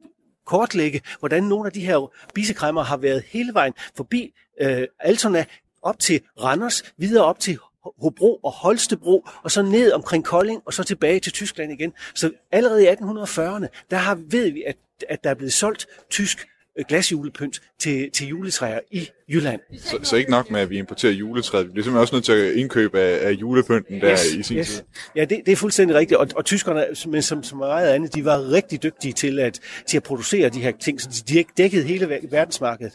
kortlægge, 0.47 1.01
hvordan 1.19 1.45
nogle 1.45 1.67
af 1.67 1.73
de 1.73 1.81
her 1.81 2.13
bisekræmmer 2.35 2.83
har 2.83 2.97
været 2.97 3.25
hele 3.27 3.55
vejen 3.55 3.73
forbi 3.97 4.35
øh, 4.61 4.87
Altona, 5.01 5.45
op 5.83 5.99
til 5.99 6.21
Randers, 6.43 6.95
videre 6.97 7.25
op 7.25 7.41
til 7.41 7.59
Hobro 7.85 8.41
og 8.43 8.53
Holstebro, 8.53 9.27
og 9.43 9.51
så 9.51 9.63
ned 9.63 9.93
omkring 9.93 10.25
Kolding, 10.25 10.63
og 10.67 10.75
så 10.75 10.83
tilbage 10.83 11.21
til 11.21 11.33
Tyskland 11.33 11.73
igen. 11.73 11.93
Så 12.15 12.33
allerede 12.53 12.85
i 12.85 12.89
1840'erne, 12.89 13.67
der 13.91 13.97
har, 13.97 14.15
ved 14.31 14.51
vi, 14.51 14.63
at, 14.63 14.77
at 15.09 15.25
der 15.25 15.31
er 15.31 15.35
blevet 15.35 15.53
solgt 15.53 15.87
tysk 16.11 16.47
øh, 16.79 16.85
glasjulepynt 16.89 17.61
til, 17.79 18.11
til 18.11 18.29
juletræer 18.29 18.81
i 18.91 19.09
Jylland. 19.29 19.61
Så, 19.79 19.99
så 20.03 20.17
ikke 20.17 20.31
nok 20.31 20.51
med, 20.51 20.61
at 20.61 20.71
vi 20.71 20.79
importerer 20.79 21.13
juletræet, 21.13 21.67
vi 21.67 21.73
bliver 21.73 21.85
simpelthen 21.85 22.01
også 22.01 22.15
nødt 22.15 22.25
til 22.25 22.33
at 22.33 22.53
indkøbe 22.53 23.01
af, 23.01 23.29
af 23.29 23.33
julepynten 23.33 24.01
der 24.01 24.13
yes, 24.13 24.25
i 24.25 24.43
sin 24.43 24.57
yes. 24.57 24.69
tid. 24.69 24.83
Ja, 25.17 25.25
det, 25.25 25.41
det 25.47 25.53
er 25.53 25.57
fuldstændig 25.57 25.97
rigtigt, 25.97 26.19
og, 26.21 26.29
og 26.37 26.45
tyskerne, 26.45 26.87
men 27.07 27.23
som, 27.23 27.43
som 27.43 27.59
meget 27.59 27.89
andet, 27.89 28.15
de 28.15 28.25
var 28.25 28.53
rigtig 28.53 28.83
dygtige 28.83 29.13
til 29.13 29.39
at, 29.39 29.61
til 29.87 29.97
at 29.97 30.03
producere 30.03 30.49
de 30.49 30.61
her 30.61 30.73
ting, 30.81 31.01
så 31.01 31.25
de 31.29 31.45
dækkede 31.57 31.85
hele 31.85 32.09
verdensmarkedet. 32.31 32.93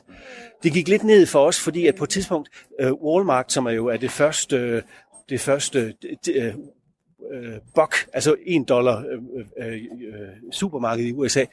Det 0.63 0.73
gik 0.73 0.87
lidt 0.87 1.03
ned 1.03 1.25
for 1.25 1.39
os, 1.39 1.59
fordi 1.59 1.87
at 1.87 1.95
på 1.95 2.03
et 2.03 2.09
tidspunkt, 2.09 2.49
uh, 2.83 2.91
Walmart, 2.91 3.51
som 3.51 3.65
er 3.65 3.71
jo 3.71 3.87
er 3.87 3.97
det 3.97 4.11
første, 4.11 4.83
det 5.29 5.39
første 5.39 5.93
uh, 6.29 6.45
uh, 7.19 7.53
bok, 7.75 7.95
altså 8.13 8.35
en 8.45 8.63
dollar 8.63 9.05
uh, 9.05 9.65
uh, 9.65 9.77
supermarked 10.51 11.05
i 11.05 11.11
USA, 11.11 11.45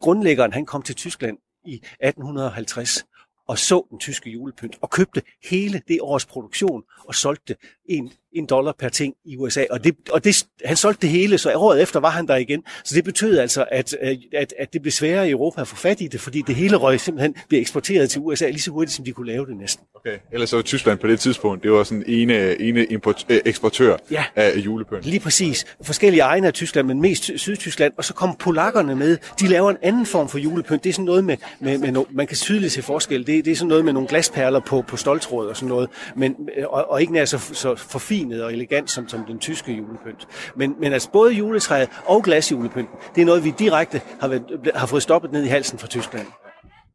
grundlæggeren 0.00 0.52
han 0.52 0.66
kom 0.66 0.82
til 0.82 0.94
Tyskland 0.94 1.38
i 1.64 1.74
1850 1.74 3.04
og 3.48 3.58
så 3.58 3.86
den 3.90 3.98
tyske 3.98 4.30
julepynt 4.30 4.78
og 4.80 4.90
købte 4.90 5.22
hele 5.50 5.82
det 5.88 5.98
års 6.00 6.26
produktion 6.26 6.82
og 7.04 7.14
solgte 7.14 7.42
det 7.48 7.56
en, 7.84 8.12
en 8.32 8.46
dollar 8.46 8.72
per 8.78 8.88
ting 8.88 9.14
i 9.24 9.36
USA. 9.36 9.64
Og, 9.70 9.84
det, 9.84 9.96
og 10.10 10.24
det, 10.24 10.46
han 10.64 10.76
solgte 10.76 11.02
det 11.02 11.10
hele, 11.10 11.38
så 11.38 11.52
året 11.54 11.82
efter 11.82 12.00
var 12.00 12.10
han 12.10 12.26
der 12.26 12.36
igen. 12.36 12.62
Så 12.84 12.94
det 12.94 13.04
betød 13.04 13.38
altså, 13.38 13.64
at, 13.70 13.96
at, 14.32 14.54
at 14.58 14.72
det 14.72 14.82
blev 14.82 14.92
sværere 14.92 15.28
i 15.28 15.30
Europa 15.30 15.60
at 15.60 15.68
få 15.68 15.76
fat 15.76 16.00
i 16.00 16.06
det, 16.06 16.20
fordi 16.20 16.42
det 16.42 16.54
hele 16.54 16.76
røg 16.76 17.00
simpelthen 17.00 17.34
blev 17.48 17.60
eksporteret 17.60 18.10
til 18.10 18.20
USA 18.20 18.48
lige 18.48 18.60
så 18.60 18.70
hurtigt, 18.70 18.96
som 18.96 19.04
de 19.04 19.12
kunne 19.12 19.26
lave 19.26 19.46
det 19.46 19.56
næsten. 19.56 19.84
Okay, 19.94 20.18
ellers 20.32 20.50
så 20.50 20.56
var 20.56 20.62
Tyskland 20.62 20.98
på 20.98 21.06
det 21.06 21.20
tidspunkt, 21.20 21.62
det 21.62 21.72
var 21.72 21.84
sådan 21.84 22.04
ene, 22.06 22.60
ene 22.60 22.84
import, 22.84 23.26
øh, 23.28 23.40
eksportør 23.44 23.96
ja, 24.10 24.24
af 24.36 24.56
julepynt. 24.56 25.04
lige 25.04 25.20
præcis. 25.20 25.66
Forskellige 25.82 26.22
egne 26.22 26.46
af 26.46 26.52
Tyskland, 26.52 26.86
men 26.86 27.00
mest 27.00 27.30
Sydtyskland. 27.36 27.92
Og 27.96 28.04
så 28.04 28.14
kom 28.14 28.36
polakkerne 28.36 28.96
med. 28.96 29.18
De 29.40 29.48
laver 29.48 29.70
en 29.70 29.76
anden 29.82 30.06
form 30.06 30.28
for 30.28 30.38
julepynt. 30.38 30.84
Det 30.84 30.90
er 30.90 30.94
sådan 30.94 31.04
noget 31.04 31.24
med, 31.24 31.36
med, 31.60 31.78
med 31.78 31.92
no, 31.92 32.04
man 32.10 32.26
kan 32.26 32.36
tydeligt 32.36 32.72
se 32.72 32.82
forskel. 32.82 33.26
Det, 33.26 33.44
det 33.44 33.50
er 33.50 33.56
sådan 33.56 33.68
noget 33.68 33.84
med 33.84 33.92
nogle 33.92 34.08
glasperler 34.08 34.60
på, 34.60 34.82
på 34.82 34.96
stoltråd 34.96 35.46
og 35.46 35.56
sådan 35.56 35.68
noget. 35.68 35.88
Men, 36.16 36.36
og, 36.66 36.90
og 36.90 37.00
ikke 37.00 37.12
nær 37.12 37.24
så, 37.24 37.38
så 37.38 37.74
forfinet 37.76 38.17
og 38.24 38.52
elegant 38.52 38.90
som, 38.90 39.08
som 39.08 39.24
den 39.24 39.38
tyske 39.38 39.72
julepynt. 39.72 40.28
Men, 40.56 40.74
men 40.80 40.92
altså 40.92 41.10
både 41.10 41.32
juletræet 41.32 41.88
og 42.06 42.22
glasjulepynten, 42.22 42.94
det 43.14 43.20
er 43.20 43.26
noget, 43.26 43.44
vi 43.44 43.54
direkte 43.58 44.00
har, 44.20 44.28
været, 44.28 44.44
har 44.74 44.86
fået 44.86 45.02
stoppet 45.02 45.32
ned 45.32 45.44
i 45.44 45.48
halsen 45.48 45.78
fra 45.78 45.86
Tyskland. 45.86 46.26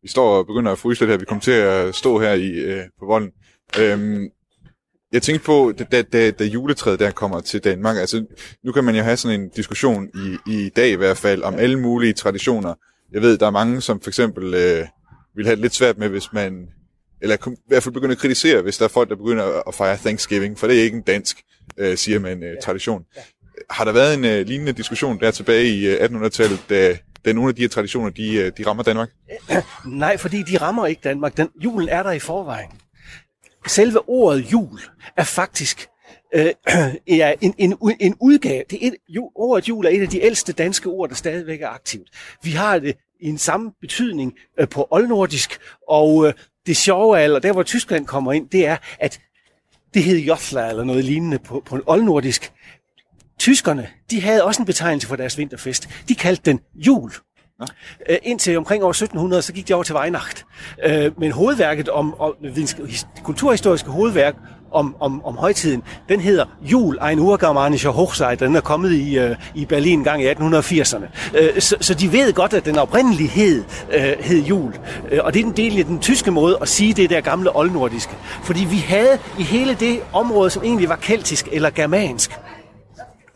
Vi 0.02 0.08
står 0.08 0.38
og 0.38 0.48
begynder 0.48 0.72
at 0.72 0.80
fryse 0.80 1.02
lidt 1.02 1.12
her. 1.12 1.18
Vi 1.18 1.26
kommer 1.26 1.42
til 1.42 1.52
at 1.52 1.96
stå 1.96 2.20
her 2.20 2.34
i 2.34 2.50
øh, 2.50 2.84
på 3.00 3.06
volden. 3.06 3.32
Øhm, 3.80 4.30
jeg 5.12 5.22
tænkte 5.22 5.46
på, 5.46 5.74
da, 5.92 6.02
da, 6.02 6.32
da 6.32 6.44
juletræet 6.44 7.00
der 7.00 7.12
kommer 7.12 7.40
til 7.40 7.64
Danmark, 7.64 7.98
altså 7.98 8.26
nu 8.64 8.72
kan 8.72 8.84
man 8.84 8.96
jo 8.96 9.02
have 9.02 9.18
sådan 9.18 9.42
en 9.42 9.50
diskussion 9.50 10.08
i, 10.16 10.38
i 10.52 10.70
dag 10.70 10.90
i 10.90 10.96
hvert 10.96 11.18
fald, 11.18 11.44
om 11.44 11.56
alle 11.56 11.80
mulige 11.80 12.14
traditioner. 12.14 12.74
Jeg 13.12 13.22
ved, 13.22 13.38
der 13.38 13.48
er 13.48 13.52
mange, 13.52 13.82
som 13.82 14.02
for 14.02 14.10
eksempel 14.10 14.54
øh, 14.54 14.86
vil 15.36 15.46
have 15.46 15.56
det 15.56 15.62
lidt 15.62 15.76
svært 15.76 15.98
med, 15.98 16.10
hvis 16.10 16.34
man 16.34 16.68
eller 17.24 17.48
i 17.48 17.56
hvert 17.68 17.84
fald 17.84 17.94
begynde 17.94 18.12
at 18.12 18.18
kritisere, 18.18 18.62
hvis 18.62 18.78
der 18.78 18.86
er 18.86 18.90
folk, 18.90 19.10
der 19.10 19.16
begynder 19.16 19.68
at 19.68 19.76
fejre 19.76 19.98
Thanksgiving, 19.98 20.60
for 20.60 20.68
det 20.68 20.80
er 20.80 20.84
ikke 20.84 20.98
en 20.98 21.04
dansk, 21.04 21.44
øh, 21.78 21.98
siger 21.98 22.20
man, 22.20 22.44
øh, 22.44 22.58
tradition. 22.64 23.04
Har 23.70 23.86
der 23.86 23.92
været 23.92 24.14
en 24.14 24.26
øh, 24.26 24.48
lignende 24.48 24.74
diskussion 24.74 25.20
der 25.20 25.32
tilbage 25.32 25.68
i 25.68 25.88
øh, 25.88 26.04
1800-tallet, 26.04 26.60
da, 26.70 26.98
da 27.26 27.34
nogle 27.34 27.50
af 27.50 27.56
de 27.56 27.62
her 27.62 27.70
traditioner, 27.70 28.10
de, 28.10 28.36
øh, 28.36 28.52
de 28.58 28.68
rammer 28.68 28.84
Danmark? 28.84 29.10
Nej, 29.86 30.18
fordi 30.18 30.44
de 30.44 30.58
rammer 30.58 30.86
ikke 30.86 31.02
Danmark. 31.04 31.38
Den, 31.38 31.50
julen 31.64 31.90
er 31.90 32.04
der 32.04 32.12
i 32.12 32.20
forvejen. 32.20 32.70
Selve 33.68 34.10
ordet 34.10 34.52
jul 34.52 34.80
er 35.18 35.24
faktisk 35.24 35.88
øh, 36.36 36.52
ja, 37.18 37.34
en, 37.42 37.54
en, 37.58 37.78
en 38.00 38.16
udgave. 38.22 38.64
Det 38.70 38.84
er 38.84 38.88
et, 38.88 38.96
jo, 39.10 39.32
ordet 39.36 39.70
jul 39.70 39.86
er 39.86 39.90
et 39.90 40.02
af 40.02 40.10
de 40.10 40.22
ældste 40.22 40.54
danske 40.54 40.90
ord, 40.90 41.10
der 41.10 41.16
stadigvæk 41.16 41.62
er 41.62 41.70
aktivt. 41.70 42.10
Vi 42.44 42.52
har 42.52 42.80
det 42.80 42.96
i 43.22 43.28
en 43.28 43.38
samme 43.38 43.72
betydning 43.82 44.34
øh, 44.60 44.70
på 44.70 44.88
oldnordisk, 44.92 45.60
og 45.88 46.28
øh, 46.28 46.34
det 46.66 46.78
sjove 46.78 47.20
er, 47.20 47.34
og 47.34 47.44
der 47.44 47.52
hvor 47.52 47.64
Tyskland 47.64 48.06
kommer 48.06 48.34
ind, 48.34 48.50
det 48.50 48.68
er, 48.68 48.78
at 49.00 49.20
det 49.94 50.04
hed 50.04 50.18
Jofla 50.18 50.70
eller 50.70 50.84
noget 50.84 51.06
lignende 51.06 51.40
på, 51.40 51.64
på 51.66 51.80
oldnordisk. 51.86 52.52
Tyskerne, 53.40 53.88
de 54.12 54.22
havde 54.22 54.44
også 54.44 54.62
en 54.62 54.66
betegnelse 54.66 55.08
for 55.08 55.16
deres 55.16 55.38
vinterfest. 55.38 55.90
De 56.08 56.16
kaldte 56.16 56.52
den 56.52 56.60
jul. 56.76 57.12
Ja. 57.60 57.66
Øh, 58.14 58.20
indtil 58.24 58.58
omkring 58.58 58.84
år 58.84 58.90
1700, 58.90 59.42
så 59.42 59.54
gik 59.54 59.68
de 59.68 59.74
over 59.74 59.84
til 59.84 59.96
Weihnacht. 59.96 60.46
Øh, 60.86 61.20
men 61.20 61.32
hovedværket 61.32 61.90
om, 61.90 62.20
om 62.20 62.36
kulturhistoriske 63.24 63.90
hovedværk 63.90 64.36
om, 64.74 64.96
om, 65.00 65.26
om 65.26 65.38
højtiden, 65.38 65.84
den 66.10 66.20
hedder 66.20 66.46
Jul, 66.62 66.98
ein 67.10 67.20
urgermanischer 67.20 67.92
Hochzeit, 67.92 68.40
den 68.40 68.56
er 68.56 68.62
kommet 68.62 68.92
i, 68.92 69.18
øh, 69.18 69.36
i 69.56 69.66
Berlin 69.66 70.00
en 70.00 70.04
gang 70.04 70.24
i 70.24 70.32
1880'erne. 70.32 71.06
Øh, 71.38 71.62
så, 71.62 71.76
så 71.82 71.94
de 71.94 72.12
ved 72.12 72.34
godt, 72.34 72.54
at 72.54 72.66
den 72.66 72.78
oprindelige 72.78 73.30
hed, 73.30 73.64
øh, 73.92 74.16
hed 74.20 74.44
jul. 74.44 74.74
Øh, 75.12 75.20
og 75.24 75.34
det 75.34 75.40
er 75.40 75.44
den 75.44 75.58
del 75.58 75.80
af 75.80 75.86
den 75.86 76.00
tyske 76.00 76.32
måde 76.32 76.58
at 76.62 76.70
sige 76.70 76.94
det 76.94 77.10
der 77.10 77.22
gamle 77.22 77.56
oldnordiske. 77.56 78.14
Fordi 78.44 78.66
vi 78.70 78.78
havde 78.78 79.20
i 79.40 79.44
hele 79.44 79.76
det 79.76 80.00
område, 80.14 80.50
som 80.50 80.64
egentlig 80.64 80.90
var 80.90 80.96
keltisk 80.96 81.48
eller 81.52 81.70
germansk, 81.70 82.32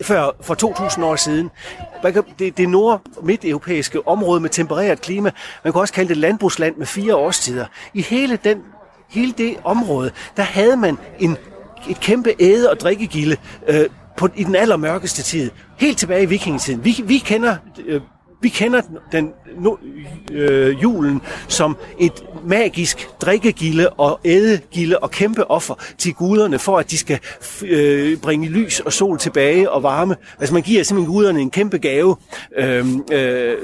før 0.02 0.36
for 0.42 0.54
2000 0.54 1.06
år 1.06 1.16
siden. 1.16 1.50
Det, 2.40 2.58
det 2.58 2.70
nord- 2.70 3.02
midt-europæiske 3.24 4.08
område 4.08 4.40
med 4.40 4.50
tempereret 4.50 5.02
klima, 5.02 5.32
man 5.64 5.74
kan 5.74 5.82
også 5.82 5.94
kalde 5.94 6.10
det 6.10 6.18
landbrugsland 6.18 6.76
med 6.76 6.86
fire 6.86 7.16
årstider. 7.16 7.66
I 7.94 8.02
hele 8.02 8.40
den 8.44 8.58
hele 9.10 9.34
det 9.38 9.56
område, 9.64 10.12
der 10.38 10.44
havde 10.44 10.78
man 10.78 10.98
en, 11.20 11.38
et 11.90 12.00
kæmpe 12.00 12.34
æde- 12.40 12.70
og 12.70 12.80
drikkegilde 12.80 13.38
øh, 13.68 13.86
på, 14.18 14.30
i 14.36 14.44
den 14.44 14.56
allermørkeste 14.56 15.24
tid. 15.24 15.52
Helt 15.78 15.98
tilbage 15.98 16.24
i 16.24 16.26
vikingetiden. 16.26 16.86
Vi, 16.86 17.04
vi 17.06 17.18
kender... 17.18 17.56
Øh, 17.86 18.02
vi 18.42 18.50
kender 18.50 18.82
den 19.12 19.32
nu, 19.60 19.78
øh, 20.32 20.84
julen 20.84 21.22
som 21.48 21.78
et 22.00 22.24
magisk 22.46 23.10
drikkegilde 23.22 23.90
og 23.90 24.20
ædegilde 24.26 25.00
og 25.00 25.12
kæmpe 25.12 25.52
offer 25.52 25.76
til 25.98 26.14
guderne, 26.14 26.60
for 26.60 26.78
at 26.78 26.92
de 26.92 26.98
skal 26.98 27.20
øh, 27.64 28.18
bringe 28.18 28.50
lys 28.50 28.80
og 28.80 28.94
sol 28.94 29.18
tilbage 29.18 29.72
og 29.72 29.84
varme. 29.84 30.16
Altså 30.40 30.54
man 30.54 30.64
giver 30.64 30.84
simpelthen 30.84 31.14
guderne 31.14 31.42
en 31.42 31.50
kæmpe 31.50 31.78
gave. 31.78 32.16
Øh, 32.58 32.86
øh, 33.12 33.58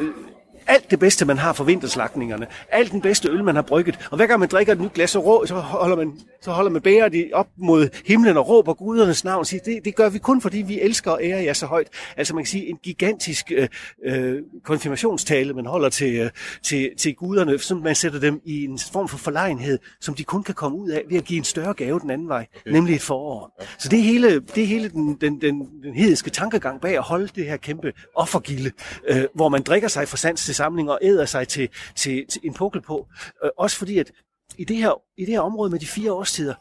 alt 0.67 0.91
det 0.91 0.99
bedste, 0.99 1.25
man 1.25 1.37
har 1.37 1.53
for 1.53 1.63
vinterslagningerne. 1.63 2.47
Alt 2.69 2.91
den 2.91 3.01
bedste 3.01 3.29
øl, 3.29 3.43
man 3.43 3.55
har 3.55 3.61
brygget. 3.61 4.07
Og 4.11 4.17
hver 4.17 4.27
gang 4.27 4.39
man 4.39 4.49
drikker 4.49 4.73
et 4.73 4.81
nyt 4.81 4.93
glas 4.93 5.17
rå, 5.17 5.45
så 5.45 5.55
holder 5.55 5.95
man, 5.95 6.13
så 6.41 6.51
holder 6.51 6.71
man 6.71 6.81
bæret 6.81 7.29
op 7.33 7.47
mod 7.57 7.89
himlen 8.05 8.37
og 8.37 8.49
råber 8.49 8.73
gudernes 8.73 9.23
navn 9.23 9.39
og 9.39 9.45
siger, 9.45 9.61
det, 9.65 9.85
det 9.85 9.95
gør 9.95 10.09
vi 10.09 10.19
kun, 10.19 10.41
fordi 10.41 10.57
vi 10.57 10.81
elsker 10.81 11.11
og 11.11 11.19
ærer 11.23 11.41
jer 11.41 11.53
så 11.53 11.65
højt. 11.65 11.87
Altså 12.17 12.35
man 12.35 12.43
kan 12.43 12.49
sige, 12.49 12.69
en 12.69 12.77
gigantisk 12.83 13.51
øh, 13.55 13.67
øh, 14.05 14.41
konfirmationstale, 14.63 15.53
man 15.53 15.65
holder 15.65 15.89
til, 15.89 16.15
øh, 16.15 16.29
til, 16.63 16.89
til 16.97 17.15
guderne, 17.15 17.59
som 17.59 17.77
man 17.77 17.95
sætter 17.95 18.19
dem 18.19 18.41
i 18.45 18.63
en 18.63 18.79
form 18.91 19.07
for 19.07 19.17
forlegenhed, 19.17 19.79
som 20.01 20.15
de 20.15 20.23
kun 20.23 20.43
kan 20.43 20.55
komme 20.55 20.77
ud 20.77 20.89
af 20.89 21.01
ved 21.09 21.17
at 21.17 21.23
give 21.23 21.37
en 21.37 21.43
større 21.43 21.73
gave 21.73 21.99
den 21.99 22.09
anden 22.09 22.27
vej, 22.27 22.45
okay. 22.55 22.71
nemlig 22.71 22.95
et 22.95 23.01
forår. 23.01 23.63
Så 23.77 23.89
det 23.89 23.99
er 23.99 24.03
hele, 24.03 24.39
det 24.39 24.63
er 24.63 24.67
hele 24.67 24.89
den, 24.89 25.17
den, 25.21 25.41
den, 25.41 25.67
den 25.83 25.93
hediske 25.93 26.29
tankegang 26.29 26.81
bag 26.81 26.97
at 26.97 27.03
holde 27.03 27.27
det 27.35 27.45
her 27.45 27.57
kæmpe 27.57 27.93
offergilde, 28.15 28.71
øh, 29.07 29.23
hvor 29.35 29.49
man 29.49 29.61
drikker 29.61 29.87
sig 29.87 30.07
fra 30.07 30.17
sands 30.17 30.39
til 30.53 30.57
samling 30.57 30.91
og 30.91 30.99
æder 31.01 31.25
sig 31.25 31.47
til, 31.47 31.69
til, 31.95 32.27
til 32.27 32.41
en 32.43 32.53
pukkel 32.53 32.81
på. 32.81 33.07
Øh, 33.43 33.49
også 33.57 33.77
fordi, 33.77 33.97
at 33.97 34.11
i 34.57 34.63
det, 34.65 34.77
her, 34.77 35.01
i 35.17 35.25
det 35.25 35.33
her 35.33 35.41
område 35.41 35.69
med 35.69 35.79
de 35.79 35.87
fire 35.87 36.13
årstider, 36.13 36.55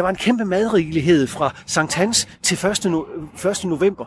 der 0.00 0.04
var 0.04 0.10
en 0.10 0.16
kæmpe 0.16 0.44
madrigelighed 0.44 1.26
fra 1.26 1.54
Sankt 1.66 1.94
Hans 1.94 2.28
til 2.42 2.54
1. 2.66 2.86
No- 2.86 3.48
1. 3.48 3.64
november. 3.64 4.04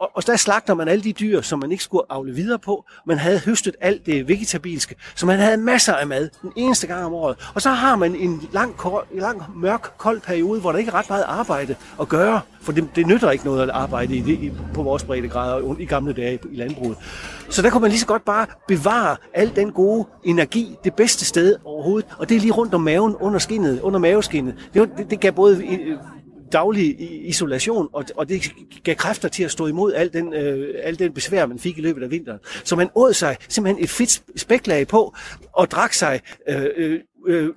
Og, 0.00 0.10
og 0.14 0.26
der 0.26 0.36
slagter 0.36 0.74
man 0.74 0.88
alle 0.88 1.04
de 1.04 1.12
dyr, 1.12 1.40
som 1.40 1.58
man 1.58 1.72
ikke 1.72 1.84
skulle 1.84 2.02
afle 2.08 2.32
videre 2.32 2.58
på. 2.58 2.84
Man 3.06 3.18
havde 3.18 3.38
høstet 3.38 3.76
alt 3.80 4.06
det 4.06 4.28
vegetabilske, 4.28 4.94
så 5.14 5.26
man 5.26 5.38
havde 5.38 5.56
masser 5.56 5.94
af 5.94 6.06
mad 6.06 6.28
den 6.42 6.52
eneste 6.56 6.86
gang 6.86 7.04
om 7.04 7.14
året. 7.14 7.50
Og 7.54 7.62
så 7.62 7.70
har 7.70 7.96
man 7.96 8.16
en 8.16 8.42
lang, 8.52 8.76
kold, 8.76 9.06
lang 9.12 9.42
mørk, 9.54 9.92
kold 9.98 10.20
periode, 10.20 10.60
hvor 10.60 10.72
der 10.72 10.78
ikke 10.78 10.90
er 10.90 10.94
ret 10.94 11.08
meget 11.08 11.24
arbejde 11.28 11.76
at 12.00 12.08
gøre. 12.08 12.40
For 12.60 12.72
det, 12.72 12.88
det 12.96 13.06
nytter 13.06 13.30
ikke 13.30 13.44
noget 13.44 13.62
at 13.62 13.70
arbejde 13.70 14.16
i 14.16 14.20
det, 14.20 14.32
i, 14.32 14.52
på 14.74 14.82
vores 14.82 15.04
breddegrader 15.04 15.76
i 15.78 15.84
gamle 15.84 16.12
dage 16.12 16.38
i 16.50 16.56
landbruget. 16.56 16.96
Så 17.50 17.62
der 17.62 17.70
kunne 17.70 17.80
man 17.80 17.90
lige 17.90 18.00
så 18.00 18.06
godt 18.06 18.24
bare 18.24 18.46
bevare 18.68 19.16
al 19.34 19.56
den 19.56 19.72
gode 19.72 20.04
energi 20.24 20.76
det 20.84 20.94
bedste 20.94 21.24
sted 21.24 21.56
overhovedet. 21.64 22.08
Og 22.18 22.28
det 22.28 22.36
er 22.36 22.40
lige 22.40 22.52
rundt 22.52 22.74
om 22.74 22.80
maven, 22.80 23.16
under 23.20 23.38
skinnet, 23.38 23.80
under 23.80 23.98
maveskinnet. 23.98 24.54
Det, 24.74 24.80
var, 24.80 24.88
det, 24.96 25.10
det 25.10 25.20
gav 25.20 25.32
både 25.32 25.64
øh, 25.64 25.98
daglig 26.52 26.96
isolation, 27.28 27.88
og, 27.92 28.04
og 28.16 28.28
det 28.28 28.52
gav 28.84 28.94
kræfter 28.94 29.28
til 29.28 29.44
at 29.44 29.50
stå 29.50 29.66
imod 29.66 29.92
al 29.92 30.12
den, 30.12 30.34
øh, 30.34 30.74
al 30.82 30.98
den 30.98 31.12
besvær, 31.12 31.46
man 31.46 31.58
fik 31.58 31.78
i 31.78 31.80
løbet 31.80 32.02
af 32.02 32.10
vinteren. 32.10 32.38
Så 32.64 32.76
man 32.76 32.88
åd 32.94 33.12
sig 33.12 33.36
simpelthen 33.48 33.84
et 33.84 33.90
fedt 33.90 34.22
spæklag 34.36 34.88
på, 34.88 35.14
og 35.52 35.70
drak 35.70 35.92
sig 35.92 36.20
øh, 36.48 36.66
øh, 36.76 37.00
øh, 37.26 37.50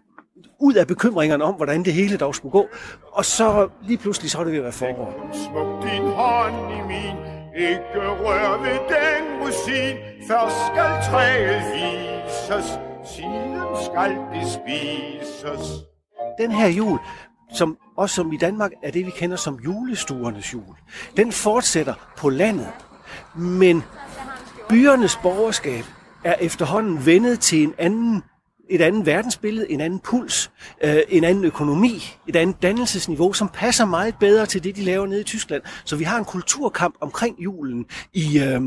ud 0.60 0.74
af 0.74 0.88
bekymringerne 0.88 1.44
om, 1.44 1.56
hvordan 1.56 1.86
det 1.86 1.94
hele 1.94 2.18
dog 2.18 2.36
skulle 2.36 2.52
gå. 2.52 2.68
Og 3.12 3.26
så 3.26 3.70
lige 3.88 3.98
pludselig, 3.98 4.32
så 4.32 4.40
er 4.40 4.44
det 4.44 4.52
ved 4.52 4.60
at 4.60 4.64
være 4.64 4.72
forår. 4.72 5.30
Smuk 5.34 5.92
din 5.92 6.02
hånd 6.02 6.56
i 6.74 6.88
min, 6.88 7.39
ikke 7.56 8.00
rør 8.24 8.58
ved 8.62 8.80
den 8.90 9.42
rosin. 9.42 9.98
Først 10.28 10.56
skal 10.72 11.12
træet 11.12 11.62
vises, 11.74 12.80
siden 13.16 13.62
skal 13.86 14.18
det 14.34 14.52
spises. 14.52 15.72
Den 16.40 16.52
her 16.52 16.68
jul, 16.68 17.00
som 17.54 17.78
også 17.98 18.16
som 18.16 18.34
i 18.34 18.38
Danmark 18.38 18.72
er 18.84 18.92
det, 18.92 19.06
vi 19.06 19.12
kender 19.12 19.38
som 19.38 19.60
julestuernes 19.66 20.54
jul, 20.54 20.76
den 21.18 21.32
fortsætter 21.32 21.94
på 22.18 22.30
landet. 22.30 22.68
Men 23.36 23.84
byernes 24.70 25.20
borgerskab 25.24 25.84
er 26.24 26.36
efterhånden 26.40 27.06
vendet 27.06 27.40
til 27.40 27.64
en 27.64 27.74
anden 27.78 28.24
et 28.70 28.82
andet 28.82 29.06
verdensbillede, 29.06 29.72
en 29.72 29.82
anden 29.82 30.00
puls, 30.00 30.52
øh, 30.84 30.98
en 31.10 31.24
anden 31.24 31.46
økonomi, 31.46 32.16
et 32.28 32.36
andet 32.36 32.62
dannelsesniveau, 32.62 33.34
som 33.34 33.50
passer 33.54 33.86
meget 33.86 34.16
bedre 34.20 34.46
til 34.46 34.64
det, 34.64 34.76
de 34.76 34.82
laver 34.82 35.08
nede 35.08 35.22
i 35.22 35.24
Tyskland. 35.24 35.62
Så 35.86 35.96
vi 35.96 36.04
har 36.04 36.18
en 36.18 36.26
kulturkamp 36.26 36.96
omkring 37.02 37.36
julen 37.40 37.86
i, 38.14 38.40
øh, 38.40 38.62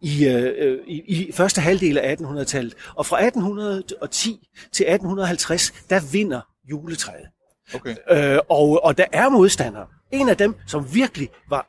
i, 0.00 0.26
øh, 0.28 0.78
i, 0.86 1.02
i 1.06 1.32
første 1.32 1.60
halvdel 1.60 1.98
af 1.98 2.16
1800-tallet. 2.16 2.74
Og 2.94 3.06
fra 3.06 3.24
1810 3.24 4.48
til 4.72 4.86
1850, 4.86 5.72
der 5.90 6.00
vinder 6.12 6.40
juletræet. 6.70 7.26
Okay. 7.74 7.94
Øh, 8.10 8.38
og, 8.48 8.84
og 8.84 8.98
der 8.98 9.04
er 9.12 9.28
modstandere. 9.28 9.86
En 10.10 10.28
af 10.28 10.36
dem, 10.36 10.54
som 10.66 10.94
virkelig 10.94 11.28
var 11.48 11.66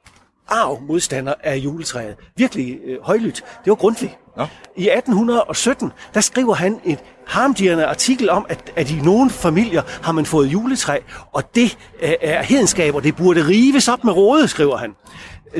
arv 0.48 0.82
modstander 0.82 1.34
af 1.44 1.56
juletræet, 1.56 2.16
virkelig 2.38 2.80
øh, 2.84 3.02
højlydt, 3.02 3.36
det 3.36 3.70
var 3.70 3.76
Grundtvig. 3.76 4.18
Ja. 4.38 4.46
I 4.76 4.90
1817, 4.90 5.92
der 6.14 6.22
skriver 6.22 6.54
han 6.54 6.80
et 6.84 7.00
harmdirrende 7.28 7.86
artikel 7.86 8.30
om, 8.30 8.46
at, 8.50 8.74
at 8.76 8.92
i 8.92 8.96
nogle 9.02 9.30
familier 9.30 9.82
har 10.04 10.12
man 10.12 10.26
fået 10.26 10.48
juletræ, 10.48 11.00
og 11.32 11.56
det 11.56 11.78
øh, 12.02 12.14
er 12.22 12.44
hedenskab, 12.44 12.96
og 12.96 13.04
det 13.04 13.16
burde 13.16 13.48
rives 13.48 13.88
op 13.88 14.04
med 14.04 14.14
råde, 14.14 14.48
skriver 14.48 14.78
han 14.78 14.96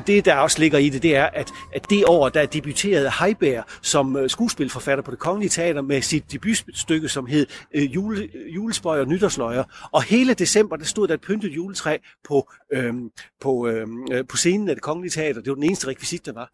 det, 0.08 0.26
der 0.26 0.36
også 0.36 0.60
ligger 0.60 0.78
i 0.78 0.90
det, 0.90 1.04
det 1.04 1.16
er, 1.16 1.26
at, 1.26 1.52
at 1.74 1.90
det 1.90 2.06
år, 2.06 2.30
der 2.30 2.46
debuterede 2.46 3.12
Heiberg 3.20 3.64
som 3.82 4.18
øh, 4.18 4.30
skuespilforfatter 4.30 5.04
på 5.04 5.12
det 5.12 5.20
Kongelige 5.20 5.50
Teater 5.50 5.82
med 5.82 6.02
sit 6.02 6.32
debutstykke, 6.32 7.10
som 7.10 7.26
hed 7.26 7.46
øh, 7.74 7.96
jule, 7.96 8.30
Julespøj 8.56 9.00
og 9.00 9.08
Nytårsløjer. 9.08 9.64
Og 9.92 10.04
hele 10.04 10.34
december, 10.34 10.76
der 10.76 10.86
stod 10.86 11.08
der 11.08 11.14
et 11.14 11.22
pyntet 11.22 11.50
juletræ 11.50 11.98
på, 12.28 12.52
øhm, 12.74 13.10
på, 13.42 13.68
øhm, 13.68 14.08
øh, 14.12 14.26
på 14.28 14.38
scenen 14.38 14.70
af 14.70 14.76
det 14.76 14.82
Kongelige 14.84 15.12
Teater. 15.12 15.42
Det 15.42 15.50
var 15.50 15.56
den 15.56 15.64
eneste 15.64 15.88
rekvisit, 15.88 16.26
der 16.26 16.34
var. 16.34 16.50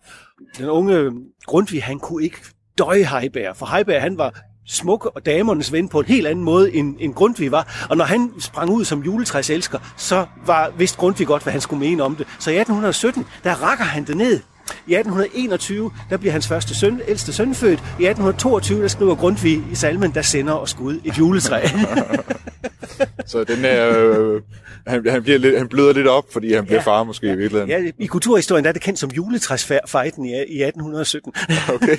Den 0.58 0.66
unge 0.66 1.12
Grundtvig, 1.46 1.84
han 1.84 2.00
kunne 2.00 2.24
ikke 2.24 2.38
døje 2.78 3.20
Heiberg, 3.20 3.56
for 3.56 3.66
Heiberg, 3.76 4.02
han 4.02 4.18
var 4.18 4.42
smukke 4.70 5.10
og 5.10 5.26
damernes 5.26 5.72
ven 5.72 5.90
på 5.90 6.00
en 6.00 6.06
helt 6.06 6.28
anden 6.28 6.46
måde, 6.46 6.74
end, 6.74 6.96
end 7.00 7.14
Grundtvig 7.14 7.52
var. 7.52 7.86
Og 7.90 7.98
når 7.98 8.06
han 8.06 8.32
sprang 8.40 8.70
ud 8.72 8.86
som 8.86 9.04
juletræselsker, 9.04 9.80
så 9.98 10.26
var 10.46 10.72
vist 10.78 10.98
Grundtvig 10.98 11.28
godt, 11.28 11.44
hvad 11.44 11.54
han 11.54 11.62
skulle 11.62 11.80
mene 11.80 12.04
om 12.04 12.16
det. 12.16 12.28
Så 12.40 12.52
i 12.52 12.58
1817, 12.60 13.26
der 13.44 13.64
rakker 13.64 13.86
han 13.86 14.08
det 14.08 14.18
ned. 14.18 14.40
I 14.88 14.94
1821, 14.96 15.92
der 16.10 16.18
bliver 16.18 16.32
hans 16.32 16.48
første 16.48 16.76
søn, 16.76 17.02
ældste 17.08 17.34
søn 17.34 17.56
født. 17.56 17.80
I 17.80 18.06
1822, 18.06 18.82
der 18.82 18.88
skriver 18.88 19.16
Grundtvig 19.16 19.64
i 19.72 19.76
salmen, 19.76 20.12
der 20.14 20.22
sender 20.22 20.54
og 20.54 20.70
skud 20.70 21.00
et 21.06 21.18
juletræ. 21.18 21.62
så 23.26 23.44
den 23.44 23.66
er, 23.66 24.10
øh, 24.10 24.42
han, 24.88 25.08
han, 25.10 25.24
bliver 25.24 25.38
lidt, 25.38 25.58
han 25.58 25.68
bløder 25.68 25.94
lidt 25.94 26.08
op, 26.08 26.34
fordi 26.34 26.54
han 26.54 26.66
bliver 26.66 26.80
ja, 26.80 26.84
far 26.84 27.04
måske 27.04 27.28
ja, 27.28 27.34
i 27.34 27.38
virkeligheden. 27.38 27.70
Ja, 27.70 27.92
i 28.00 28.06
kulturhistorien 28.06 28.64
der 28.64 28.70
er 28.70 28.74
det 28.74 28.82
kendt 28.82 29.00
som 29.00 29.10
juletræsfejden 29.10 30.26
i, 30.26 30.30
i 30.30 30.64
1817. 30.64 31.34
okay, 31.76 31.98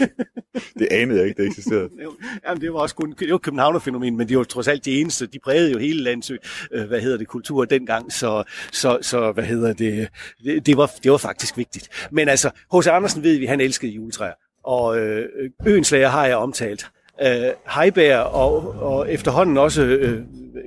det 0.78 0.88
anede 0.90 1.18
jeg 1.18 1.28
ikke, 1.28 1.42
det 1.42 1.48
eksisterede. 1.48 1.88
Jamen, 2.48 2.60
det 2.60 2.72
var 2.72 2.78
også 2.78 2.94
kun, 2.94 3.14
det 3.18 3.32
var 3.32 3.38
Københavnerfænomen, 3.38 4.16
men 4.16 4.28
det 4.28 4.38
var 4.38 4.44
trods 4.44 4.68
alt 4.68 4.84
de 4.84 5.00
eneste. 5.00 5.26
De 5.26 5.38
prægede 5.44 5.72
jo 5.72 5.78
hele 5.78 6.02
lands, 6.02 6.30
øh, 6.72 6.88
hvad 6.88 7.00
hedder 7.00 7.18
det, 7.18 7.28
kultur 7.28 7.64
dengang, 7.64 8.12
så, 8.12 8.42
så, 8.72 8.98
så 9.02 9.32
hvad 9.32 9.44
hedder 9.44 9.72
det, 9.72 10.08
det, 10.44 10.66
det, 10.66 10.76
var, 10.76 10.90
det 11.02 11.12
var 11.12 11.18
faktisk 11.18 11.56
vigtigt. 11.56 11.88
Men 12.10 12.28
altså, 12.28 12.50
H.C. 12.74 12.86
Andersen 12.86 13.22
ved 13.22 13.38
vi, 13.38 13.46
han 13.46 13.60
elskede 13.60 13.92
juletræer, 13.92 14.32
og 14.64 14.98
øh, 14.98 15.28
Øenslager 15.66 16.08
har 16.08 16.26
jeg 16.26 16.36
omtalt 16.36 16.90
øh, 17.22 17.50
Heiberg 17.76 18.18
og, 18.18 18.74
og 18.82 19.12
efterhånden 19.12 19.58
også 19.58 19.82
øh, 19.82 20.22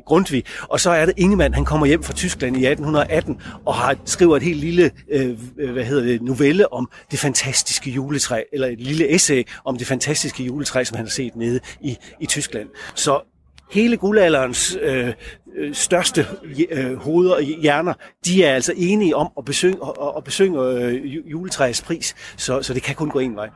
Grundtvig. 0.06 0.44
Og 0.62 0.80
så 0.80 0.90
er 0.90 1.06
det 1.06 1.14
Ingemann, 1.18 1.54
han 1.54 1.66
kommer 1.66 1.86
hjem 1.86 2.04
fra 2.04 2.14
Tyskland 2.14 2.58
i 2.58 2.66
1818 2.66 3.42
og 3.66 3.76
har 3.76 3.98
skriver 4.06 4.38
et 4.38 4.44
helt 4.44 4.60
lille 4.60 4.92
øh, 5.12 5.38
hvad 5.72 5.84
hedder 5.84 6.04
det, 6.04 6.22
novelle 6.22 6.74
om 6.74 6.90
det 7.12 7.20
fantastiske 7.20 7.92
juletræ, 7.92 8.44
eller 8.54 8.68
et 8.68 8.80
lille 8.82 9.16
essay 9.16 9.44
om 9.66 9.78
det 9.78 9.88
fantastiske 9.88 10.44
juletræ, 10.44 10.84
som 10.84 10.98
han 10.98 11.06
har 11.06 11.12
set 11.12 11.36
nede 11.36 11.60
i, 11.82 11.98
i 12.20 12.26
Tyskland. 12.26 12.70
Så 12.96 13.33
hele 13.74 13.98
guldalderens 13.98 14.78
øh, 14.82 15.14
øh 15.56 15.74
største 15.74 16.28
øh, 16.72 16.96
hoveder 16.96 17.36
og 17.36 17.42
hjerner, 17.42 17.94
de 18.26 18.44
er 18.44 18.56
altså 18.56 18.74
enige 18.76 19.16
om 19.16 19.32
at 19.38 19.46
besynge, 19.46 19.78
at, 20.02 20.12
at 20.18 20.24
besynge 20.24 20.62
øh, 20.62 21.32
juletræets 21.32 21.82
pris, 21.82 22.16
så, 22.38 22.62
så 22.62 22.74
det 22.74 22.84
kan 22.84 22.96
kun 22.96 23.10
gå 23.10 23.20
en 23.20 23.36
vej. 23.36 23.50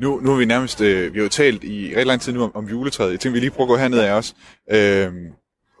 Nu, 0.00 0.20
nu 0.20 0.32
er 0.32 0.36
vi 0.36 0.44
nærmest, 0.44 0.80
øh, 0.80 1.14
vi 1.14 1.18
har 1.18 1.22
jo 1.24 1.28
talt 1.28 1.64
i 1.64 1.86
rigtig 1.88 2.06
lang 2.06 2.20
tid 2.20 2.32
nu 2.32 2.42
om, 2.42 2.56
om 2.56 2.64
juletræet. 2.68 3.10
Jeg 3.10 3.20
tænker, 3.20 3.34
vi 3.34 3.40
lige 3.40 3.50
prøver 3.50 3.64
at 3.64 3.68
gå 3.68 3.76
herned 3.76 3.98
af 3.98 4.12
os. 4.12 4.34
Øh, 4.70 5.12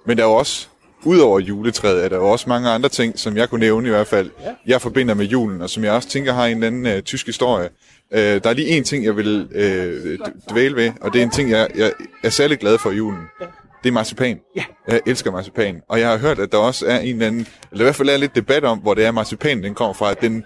men 0.06 0.16
der 0.16 0.24
er 0.24 0.28
jo 0.28 0.34
også, 0.34 0.68
udover 1.04 1.40
juletræet, 1.40 2.04
er 2.04 2.08
der 2.08 2.16
jo 2.16 2.28
også 2.28 2.48
mange 2.48 2.68
andre 2.68 2.88
ting, 2.88 3.18
som 3.18 3.36
jeg 3.36 3.50
kunne 3.50 3.60
nævne 3.60 3.88
i 3.88 3.90
hvert 3.90 4.06
fald, 4.06 4.30
ja. 4.44 4.50
jeg 4.66 4.82
forbinder 4.82 5.14
med 5.14 5.26
julen, 5.26 5.62
og 5.62 5.70
som 5.70 5.84
jeg 5.84 5.92
også 5.92 6.08
tænker 6.08 6.32
har 6.32 6.46
en 6.46 6.56
eller 6.56 6.66
anden 6.66 6.86
øh, 6.86 7.02
tysk 7.02 7.26
historie. 7.26 7.68
Øh, 8.12 8.20
der 8.20 8.50
er 8.50 8.52
lige 8.52 8.68
en 8.68 8.84
ting, 8.84 9.04
jeg 9.04 9.16
vil 9.16 9.48
øh, 9.52 10.18
dvæle 10.50 10.76
ved, 10.76 10.92
og 11.00 11.12
det 11.12 11.18
er 11.18 11.22
en 11.22 11.30
ting, 11.30 11.50
jeg, 11.50 11.68
jeg 11.76 11.92
er 12.24 12.30
særlig 12.30 12.58
glad 12.58 12.78
for 12.78 12.90
i 12.90 12.94
julen. 12.94 13.22
Ja. 13.40 13.46
Det 13.82 13.90
er 13.90 13.94
marcipan. 13.94 14.40
Ja. 14.56 14.64
Jeg 14.88 15.00
elsker 15.06 15.30
marcipan. 15.30 15.80
Og 15.88 16.00
jeg 16.00 16.08
har 16.08 16.18
hørt, 16.18 16.38
at 16.38 16.52
der 16.52 16.58
også 16.58 16.86
er 16.86 16.98
en 16.98 17.14
eller 17.14 17.26
anden, 17.26 17.46
eller 17.72 17.84
i 17.84 17.86
hvert 17.86 17.94
fald 17.94 18.08
er 18.08 18.16
lidt 18.16 18.34
debat 18.34 18.64
om, 18.64 18.78
hvor 18.78 18.94
det 18.94 19.04
er 19.04 19.10
marcipan, 19.10 19.62
den 19.62 19.74
kommer 19.74 19.94
fra, 19.94 20.10
at 20.10 20.20
den 20.20 20.44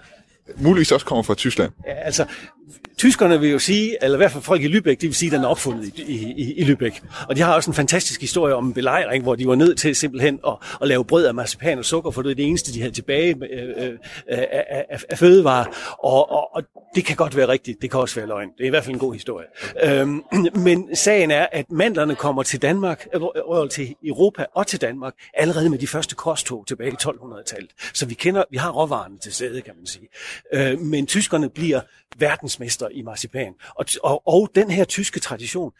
muligvis 0.57 0.91
også 0.91 1.05
kommer 1.05 1.23
fra 1.23 1.33
Tyskland. 1.33 1.71
Ja, 1.87 1.93
altså, 1.93 2.25
tyskerne 2.99 3.39
vil 3.39 3.49
jo 3.49 3.59
sige, 3.59 4.03
eller 4.03 4.15
i 4.15 4.17
hvert 4.17 4.31
fald 4.31 4.43
folk 4.43 4.61
i 4.61 4.67
Lübeck, 4.67 4.93
de 4.93 5.07
vil 5.07 5.15
sige, 5.15 5.27
at 5.27 5.33
den 5.33 5.43
er 5.43 5.47
opfundet 5.47 5.85
i, 5.95 6.01
i, 6.37 6.53
i 6.53 6.63
Lübeck. 6.63 7.25
Og 7.29 7.35
de 7.35 7.41
har 7.41 7.55
også 7.55 7.69
en 7.71 7.75
fantastisk 7.75 8.21
historie 8.21 8.55
om 8.55 8.67
en 8.67 8.73
belejring, 8.73 9.23
hvor 9.23 9.35
de 9.35 9.47
var 9.47 9.55
nødt 9.55 9.77
til 9.79 9.95
simpelthen 9.95 10.39
at, 10.47 10.53
at 10.81 10.87
lave 10.87 11.05
brød 11.05 11.25
af 11.25 11.33
marcipan 11.33 11.77
og 11.77 11.85
sukker, 11.85 12.11
for 12.11 12.21
det 12.21 12.31
er 12.31 12.35
det 12.35 12.45
eneste, 12.45 12.73
de 12.73 12.79
havde 12.79 12.93
tilbage 12.93 13.35
øh, 13.51 13.87
øh, 13.87 13.97
af, 14.27 14.85
af, 14.89 15.03
af 15.09 15.17
fødevarer. 15.17 15.65
Og, 16.03 16.31
og, 16.31 16.55
og 16.55 16.63
det 16.95 17.05
kan 17.05 17.15
godt 17.15 17.35
være 17.35 17.47
rigtigt, 17.47 17.81
det 17.81 17.91
kan 17.91 17.99
også 17.99 18.15
være 18.15 18.27
løgn. 18.27 18.49
Det 18.57 18.63
er 18.63 18.67
i 18.67 18.69
hvert 18.69 18.83
fald 18.83 18.93
en 18.93 18.99
god 18.99 19.13
historie. 19.13 19.45
Øhm, 19.83 20.23
men 20.55 20.95
sagen 20.95 21.31
er, 21.31 21.47
at 21.51 21.71
mandlerne 21.71 22.15
kommer 22.15 22.43
til 22.43 22.61
Danmark, 22.61 23.07
øh, 23.15 23.21
øh, 23.21 23.63
øh 23.63 23.69
til 23.69 23.95
Europa 24.03 24.45
og 24.55 24.67
til 24.67 24.81
Danmark, 24.81 25.13
allerede 25.33 25.69
med 25.69 25.77
de 25.77 25.87
første 25.87 26.15
korstog 26.15 26.67
tilbage 26.67 26.91
i 26.91 26.95
1200-tallet. 27.01 27.71
Så 27.93 28.05
vi 28.05 28.13
kender, 28.13 28.43
vi 28.51 28.57
har 28.57 28.71
råvarerne 28.71 29.19
til 29.19 29.33
stede, 29.33 29.61
kan 29.61 29.73
man 29.77 29.85
sige. 29.85 30.07
Øh, 30.53 30.79
men 30.79 31.07
tyskerne 31.07 31.49
bliver 31.49 31.81
verdensmester 32.17 32.89
i 32.89 33.01
marcipan. 33.01 33.53
Og, 33.75 33.85
og, 34.03 34.27
og 34.27 34.49
den 34.55 34.69
her 34.69 34.83
tyske 34.83 35.19
tradition, 35.19 35.71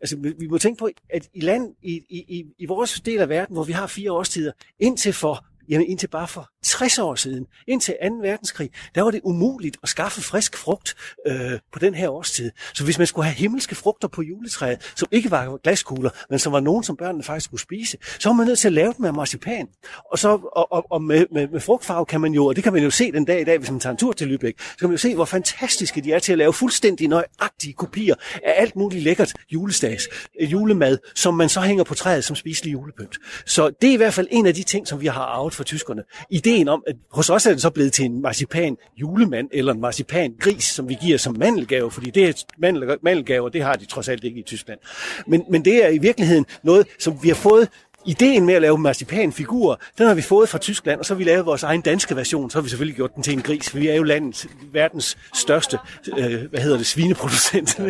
altså 0.00 0.16
vi 0.38 0.46
må 0.46 0.58
tænke 0.58 0.78
på, 0.78 0.88
at 1.10 1.28
i 1.34 1.40
land, 1.40 1.74
i, 1.82 1.92
i, 2.08 2.44
i 2.58 2.66
vores 2.66 3.00
del 3.00 3.20
af 3.20 3.28
verden, 3.28 3.54
hvor 3.54 3.64
vi 3.64 3.72
har 3.72 3.86
fire 3.86 4.12
årstider, 4.12 4.52
indtil 4.78 5.12
for 5.12 5.44
Jamen 5.70 5.86
indtil 5.86 6.08
bare 6.08 6.28
for 6.28 6.50
60 6.62 6.98
år 6.98 7.14
siden, 7.14 7.46
indtil 7.68 7.94
2. 8.08 8.14
verdenskrig, 8.22 8.70
der 8.94 9.02
var 9.02 9.10
det 9.10 9.20
umuligt 9.24 9.76
at 9.82 9.88
skaffe 9.88 10.20
frisk 10.20 10.56
frugt 10.56 10.96
øh, 11.26 11.58
på 11.72 11.78
den 11.78 11.94
her 11.94 12.08
årstid. 12.08 12.50
Så 12.74 12.84
hvis 12.84 12.98
man 12.98 13.06
skulle 13.06 13.26
have 13.26 13.34
himmelske 13.34 13.74
frugter 13.74 14.08
på 14.08 14.22
juletræet, 14.22 14.92
som 14.96 15.08
ikke 15.10 15.30
var 15.30 15.56
glaskugler, 15.56 16.10
men 16.30 16.38
som 16.38 16.52
var 16.52 16.60
nogen, 16.60 16.84
som 16.84 16.96
børnene 16.96 17.24
faktisk 17.24 17.44
skulle 17.44 17.60
spise, 17.60 17.98
så 18.18 18.28
var 18.28 18.34
man 18.34 18.46
nødt 18.46 18.58
til 18.58 18.68
at 18.68 18.72
lave 18.72 18.94
dem 18.96 19.04
af 19.04 19.14
marcipan. 19.14 19.68
Og, 20.12 20.18
så, 20.18 20.28
og, 20.28 20.72
og, 20.72 20.86
og 20.90 21.02
med, 21.02 21.26
med, 21.32 21.48
med 21.48 21.60
frugtfarve 21.60 22.06
kan 22.06 22.20
man 22.20 22.32
jo, 22.32 22.46
og 22.46 22.56
det 22.56 22.64
kan 22.64 22.72
man 22.72 22.82
jo 22.82 22.90
se 22.90 23.12
den 23.12 23.24
dag 23.24 23.40
i 23.40 23.44
dag, 23.44 23.58
hvis 23.58 23.70
man 23.70 23.80
tager 23.80 23.90
en 23.90 23.96
tur 23.96 24.12
til 24.12 24.26
Lübeck, 24.26 24.70
så 24.70 24.76
kan 24.78 24.88
man 24.88 24.94
jo 24.94 24.98
se, 24.98 25.14
hvor 25.14 25.24
fantastiske 25.24 26.00
de 26.00 26.12
er 26.12 26.18
til 26.18 26.32
at 26.32 26.38
lave 26.38 26.52
fuldstændig 26.52 27.08
nøjagtige 27.08 27.72
kopier 27.72 28.14
af 28.44 28.54
alt 28.56 28.76
muligt 28.76 29.02
lækkert 29.02 29.32
julestads, 29.52 30.02
øh, 30.40 30.52
julemad, 30.52 30.98
som 31.14 31.34
man 31.34 31.48
så 31.48 31.60
hænger 31.60 31.84
på 31.84 31.94
træet 31.94 32.24
som 32.24 32.36
spiselig 32.36 32.72
julepynt. 32.72 33.18
Så 33.46 33.70
det 33.82 33.88
er 33.88 33.94
i 33.94 33.96
hvert 33.96 34.14
fald 34.14 34.28
en 34.30 34.46
af 34.46 34.54
de 34.54 34.62
ting, 34.62 34.88
som 34.88 35.00
vi 35.00 35.06
har 35.06 35.22
arvet 35.22 35.54
fra 35.54 35.64
tyskerne. 35.64 36.02
I 36.30 36.38
Ideen 36.50 36.68
om, 36.68 36.82
at 36.86 36.96
hos 37.10 37.30
os 37.30 37.46
er 37.46 37.50
det 37.50 37.62
så 37.62 37.70
blevet 37.70 37.92
til 37.92 38.04
en 38.04 38.22
marcipan 38.22 38.76
julemand 38.96 39.48
eller 39.52 39.72
en 39.72 39.80
marcipan 39.80 40.34
gris, 40.40 40.64
som 40.64 40.88
vi 40.88 40.96
giver 41.02 41.18
som 41.18 41.36
mandelgave, 41.38 41.90
fordi 41.90 42.10
det 42.10 42.28
er 42.28 42.32
mandel, 42.58 42.96
mandelgaver, 43.02 43.48
det 43.48 43.62
har 43.62 43.74
de 43.74 43.84
trods 43.84 44.08
alt 44.08 44.24
ikke 44.24 44.40
i 44.40 44.42
Tyskland. 44.42 44.78
Men, 45.26 45.44
men 45.50 45.64
det 45.64 45.84
er 45.84 45.88
i 45.88 45.98
virkeligheden 45.98 46.46
noget, 46.62 46.86
som 46.98 47.18
vi 47.22 47.28
har 47.28 47.34
fået 47.34 47.68
Ideen 48.06 48.46
med 48.46 48.54
at 48.54 48.62
lave 48.62 48.78
marcipanfigurer, 48.78 49.76
den 49.98 50.06
har 50.06 50.14
vi 50.14 50.22
fået 50.22 50.48
fra 50.48 50.58
Tyskland, 50.58 50.98
og 50.98 51.06
så 51.06 51.14
har 51.14 51.18
vi 51.18 51.24
lavet 51.24 51.46
vores 51.46 51.62
egen 51.62 51.80
danske 51.80 52.16
version, 52.16 52.50
så 52.50 52.58
har 52.58 52.62
vi 52.62 52.68
selvfølgelig 52.68 52.96
gjort 52.96 53.14
den 53.14 53.22
til 53.22 53.32
en 53.32 53.42
gris, 53.42 53.70
for 53.70 53.78
vi 53.78 53.88
er 53.88 53.94
jo 53.94 54.02
landets, 54.02 54.46
verdens 54.72 55.18
største, 55.34 55.78
øh, 56.18 56.44
hvad 56.50 56.60
hedder 56.60 56.76
det, 56.76 56.86
svineproducent. 56.86 57.80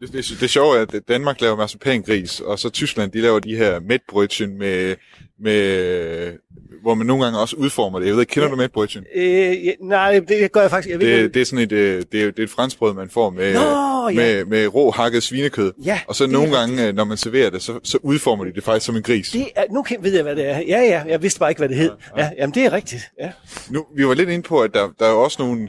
Det, 0.00 0.12
det, 0.12 0.36
det 0.40 0.50
sjove 0.50 0.78
er, 0.78 0.82
at 0.82 1.08
Danmark 1.08 1.40
laver 1.40 1.56
marcipangris, 1.56 2.40
og 2.40 2.58
så 2.58 2.70
Tyskland, 2.70 3.12
de 3.12 3.20
laver 3.20 3.38
de 3.38 3.56
her 3.56 3.80
mætbrødchen 3.80 4.58
med, 4.58 4.96
med, 5.40 6.38
hvor 6.82 6.94
man 6.94 7.06
nogle 7.06 7.24
gange 7.24 7.38
også 7.38 7.56
udformer 7.56 7.98
det. 7.98 8.06
Jeg 8.06 8.14
ved 8.14 8.20
ikke, 8.20 8.30
kender 8.30 8.48
ja. 8.48 8.50
du 8.50 8.56
mætbrødchen? 8.56 9.04
Øh, 9.14 9.66
ja, 9.66 9.72
nej, 9.80 10.20
det 10.28 10.52
gør 10.52 10.60
jeg 10.60 10.70
faktisk. 10.70 10.90
Jeg 10.90 11.00
ved, 11.00 11.22
det, 11.22 11.34
det, 11.34 11.40
er 11.40 11.46
sådan 11.46 11.58
et, 11.58 11.72
øh, 11.72 12.02
det 12.12 12.22
er, 12.22 12.26
det 12.26 12.38
er 12.38 12.42
et 12.42 12.50
franskbrød, 12.50 12.94
man 12.94 13.10
får 13.10 13.30
med, 13.30 13.54
Nå, 13.54 14.08
ja. 14.08 14.14
med, 14.14 14.44
med 14.44 14.66
rå 14.66 14.90
hakket 14.90 15.22
svinekød. 15.22 15.72
Ja, 15.84 16.00
og 16.06 16.14
så 16.16 16.26
nogle 16.26 16.56
gange. 16.56 16.88
Øh, 16.88 16.94
når 16.94 17.04
man 17.04 17.16
serverer 17.16 17.50
det, 17.50 17.62
så, 17.62 17.80
så 17.84 17.98
udformer 18.02 18.44
de 18.44 18.52
det 18.52 18.64
faktisk 18.64 18.86
som 18.86 18.96
en 18.96 19.02
gris. 19.02 19.30
Det 19.30 19.46
er, 19.56 19.64
nu 19.70 19.84
ved 20.00 20.12
jeg, 20.12 20.22
hvad 20.22 20.36
det 20.36 20.46
er. 20.46 20.58
Ja, 20.58 20.80
ja, 20.80 21.02
jeg 21.08 21.22
vidste 21.22 21.40
bare 21.40 21.50
ikke, 21.50 21.58
hvad 21.58 21.68
det 21.68 21.76
hed. 21.76 21.90
Ja, 22.16 22.22
ja. 22.22 22.24
ja 22.24 22.30
jamen, 22.38 22.54
det 22.54 22.64
er 22.64 22.72
rigtigt. 22.72 23.02
Ja. 23.20 23.30
Nu, 23.70 23.84
vi 23.96 24.06
var 24.06 24.14
lidt 24.14 24.28
inde 24.28 24.42
på, 24.42 24.60
at 24.60 24.74
der, 24.74 24.88
der 24.98 25.06
er 25.06 25.12
også 25.12 25.42
nogle, 25.42 25.60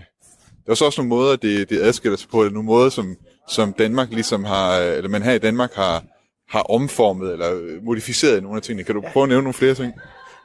der 0.66 0.72
er 0.72 0.76
så 0.76 0.86
også 0.86 1.02
nogle 1.02 1.10
måder, 1.10 1.36
det, 1.36 1.70
det 1.70 1.82
adskiller 1.82 2.18
sig 2.18 2.30
på. 2.30 2.44
Nogle 2.44 2.64
måder, 2.64 2.90
som 2.90 3.18
som 3.48 3.74
Danmark 3.74 4.12
ligesom 4.12 4.44
har, 4.44 4.78
eller 4.78 5.10
man 5.10 5.24
her 5.24 5.34
i 5.34 5.38
Danmark 5.38 5.74
har, 5.74 6.04
har 6.50 6.62
omformet 6.62 7.34
eller 7.34 7.82
modificeret 7.84 8.44
nogle 8.44 8.58
af 8.58 8.62
tingene. 8.62 8.84
Kan 8.84 8.96
du 8.96 9.02
ja. 9.02 9.12
prøve 9.12 9.24
at 9.24 9.30
nævne 9.30 9.44
nogle 9.44 9.54
flere 9.54 9.74
ting? 9.74 9.94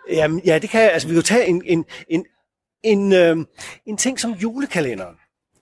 Jamen, 0.08 0.40
ja, 0.44 0.58
det 0.58 0.70
kan 0.70 0.80
jeg. 0.80 0.92
Altså, 0.92 1.08
vi 1.08 1.14
kan 1.14 1.22
tage 1.22 1.46
en, 1.46 1.62
en, 1.66 1.84
en, 2.08 2.24
en, 2.84 3.12
øh, 3.12 3.36
en 3.86 3.96
ting 3.96 4.20
som 4.20 4.32
julekalenderen. 4.32 5.16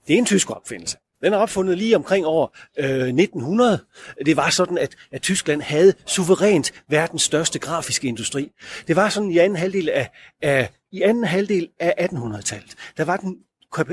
Det 0.06 0.14
er 0.14 0.18
en 0.18 0.26
tysk 0.26 0.50
opfindelse. 0.50 0.96
Den 1.22 1.32
er 1.32 1.36
opfundet 1.36 1.78
lige 1.78 1.96
omkring 1.96 2.26
år 2.26 2.56
øh, 2.78 2.88
1900. 2.88 3.84
Det 4.26 4.36
var 4.36 4.50
sådan, 4.50 4.78
at, 4.78 4.96
at 5.12 5.22
Tyskland 5.22 5.62
havde 5.62 5.94
suverænt 6.06 6.72
verdens 6.88 7.22
største 7.22 7.58
grafiske 7.58 8.08
industri. 8.08 8.52
Det 8.88 8.96
var 8.96 9.08
sådan 9.08 9.30
i 9.30 9.38
anden 9.38 9.56
halvdel 9.56 9.88
af, 9.88 10.10
af, 10.42 10.70
i 10.92 11.02
anden 11.02 11.24
halvdel 11.24 11.68
af 11.80 12.08
1800-tallet. 12.12 12.74
Der 12.96 13.04
var 13.04 13.16
den 13.16 13.38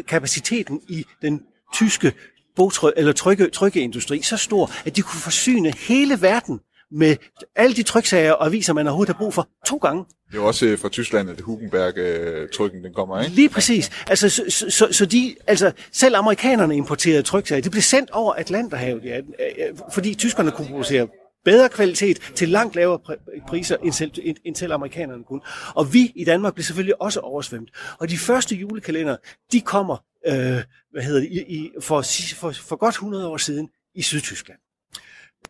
kapaciteten 0.08 0.82
i 0.88 1.06
den 1.22 1.42
tyske 1.74 2.14
bogtryk, 2.56 2.94
eller 2.98 3.14
trykke, 3.14 3.50
trykkeindustri 3.50 4.22
så 4.22 4.38
stor, 4.38 4.72
at 4.86 4.96
de 4.96 5.02
kunne 5.02 5.22
forsyne 5.22 5.74
hele 5.78 6.22
verden 6.22 6.60
med 6.92 7.16
alle 7.56 7.76
de 7.76 7.84
tryksager 7.84 8.32
og 8.32 8.46
aviser, 8.46 8.74
man 8.74 8.88
overhovedet 8.88 9.16
har 9.16 9.20
brug 9.20 9.34
for, 9.34 9.48
to 9.66 9.78
gange. 9.78 10.06
Det 10.28 10.34
er 10.34 10.42
jo 10.42 10.48
også 10.48 10.66
øh, 10.66 10.80
fra 10.80 10.90
Tyskland, 10.90 11.30
at 11.30 11.42
Hugenberg-trykken 11.42 12.84
den 12.84 12.94
kommer, 12.94 13.22
ikke? 13.22 13.36
Lige 13.36 13.50
præcis. 13.50 13.92
Altså, 14.08 14.30
så, 14.30 14.66
så, 14.70 14.88
så 14.92 15.06
de, 15.06 15.36
altså, 15.48 15.72
selv 15.92 16.16
amerikanerne 16.16 16.76
importerede 16.76 17.22
tryksager. 17.22 17.62
Det 17.62 17.72
blev 17.72 17.82
sendt 17.82 18.12
over 18.12 18.34
Atlanterhavet, 18.34 19.04
ja, 19.06 19.22
fordi 19.94 20.16
tyskerne 20.16 20.52
kunne 20.52 20.68
producere 20.68 21.08
bedre 21.46 21.70
kvalitet 21.70 22.32
til 22.36 22.50
langt 22.50 22.76
lavere 22.76 23.00
priser, 23.48 23.78
end 23.78 23.94
selv, 23.94 24.12
end, 24.24 24.38
end 24.46 24.56
selv 24.56 24.74
amerikanerne 24.74 25.24
kunne. 25.24 25.42
Og 25.76 25.94
vi 25.94 26.12
i 26.16 26.24
Danmark 26.24 26.54
blev 26.54 26.64
selvfølgelig 26.64 27.02
også 27.02 27.20
oversvømt. 27.20 27.70
Og 28.00 28.10
de 28.10 28.18
første 28.18 28.56
julekalender, 28.56 29.18
de 29.52 29.62
kommer 29.62 29.98
øh, 30.28 30.64
hvad 30.92 31.04
hedder 31.04 31.20
det, 31.20 31.30
i, 31.32 31.40
i, 31.40 31.72
for, 31.82 32.04
for, 32.36 32.52
for 32.52 32.76
godt 32.76 32.96
100 32.96 33.28
år 33.28 33.38
siden 33.38 33.70
i 33.96 34.02
Sydtyskland. 34.02 34.60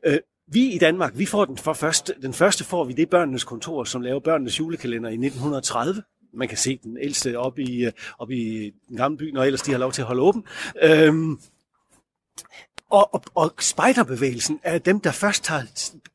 Øh, 0.04 0.18
vi 0.48 0.72
i 0.72 0.78
Danmark, 0.78 1.18
vi 1.18 1.26
får 1.26 1.46
den, 1.46 1.58
for 1.58 1.74
første, 1.74 2.14
den 2.22 2.34
første 2.34 2.64
får 2.64 2.84
vi 2.84 2.94
det 2.94 3.10
børnenes 3.10 3.44
kontor, 3.44 3.84
som 3.84 4.02
laver 4.02 4.20
børnenes 4.20 4.60
julekalender 4.60 5.10
i 5.10 5.14
1930. 5.14 6.04
Man 6.34 6.48
kan 6.48 6.58
se 6.58 6.80
den 6.84 6.98
ældste 6.98 7.40
op 7.40 7.60
i, 7.60 7.86
øh, 7.86 7.92
op 8.20 8.32
i 8.32 8.74
den 8.90 8.98
gamle 8.98 9.18
by, 9.18 9.32
når 9.32 9.44
ellers 9.44 9.62
de 9.62 9.72
har 9.72 9.80
lov 9.80 9.92
til 9.92 10.02
at 10.02 10.08
holde 10.08 10.22
åben. 10.22 10.44
Øhm, 10.84 11.40
og, 12.92 13.14
og, 13.14 13.24
og 13.36 13.54
spejderbevægelsen 13.60 14.60
er 14.64 14.78
dem, 14.78 15.00
der 15.00 15.12
først 15.12 15.44
tager 15.44 15.62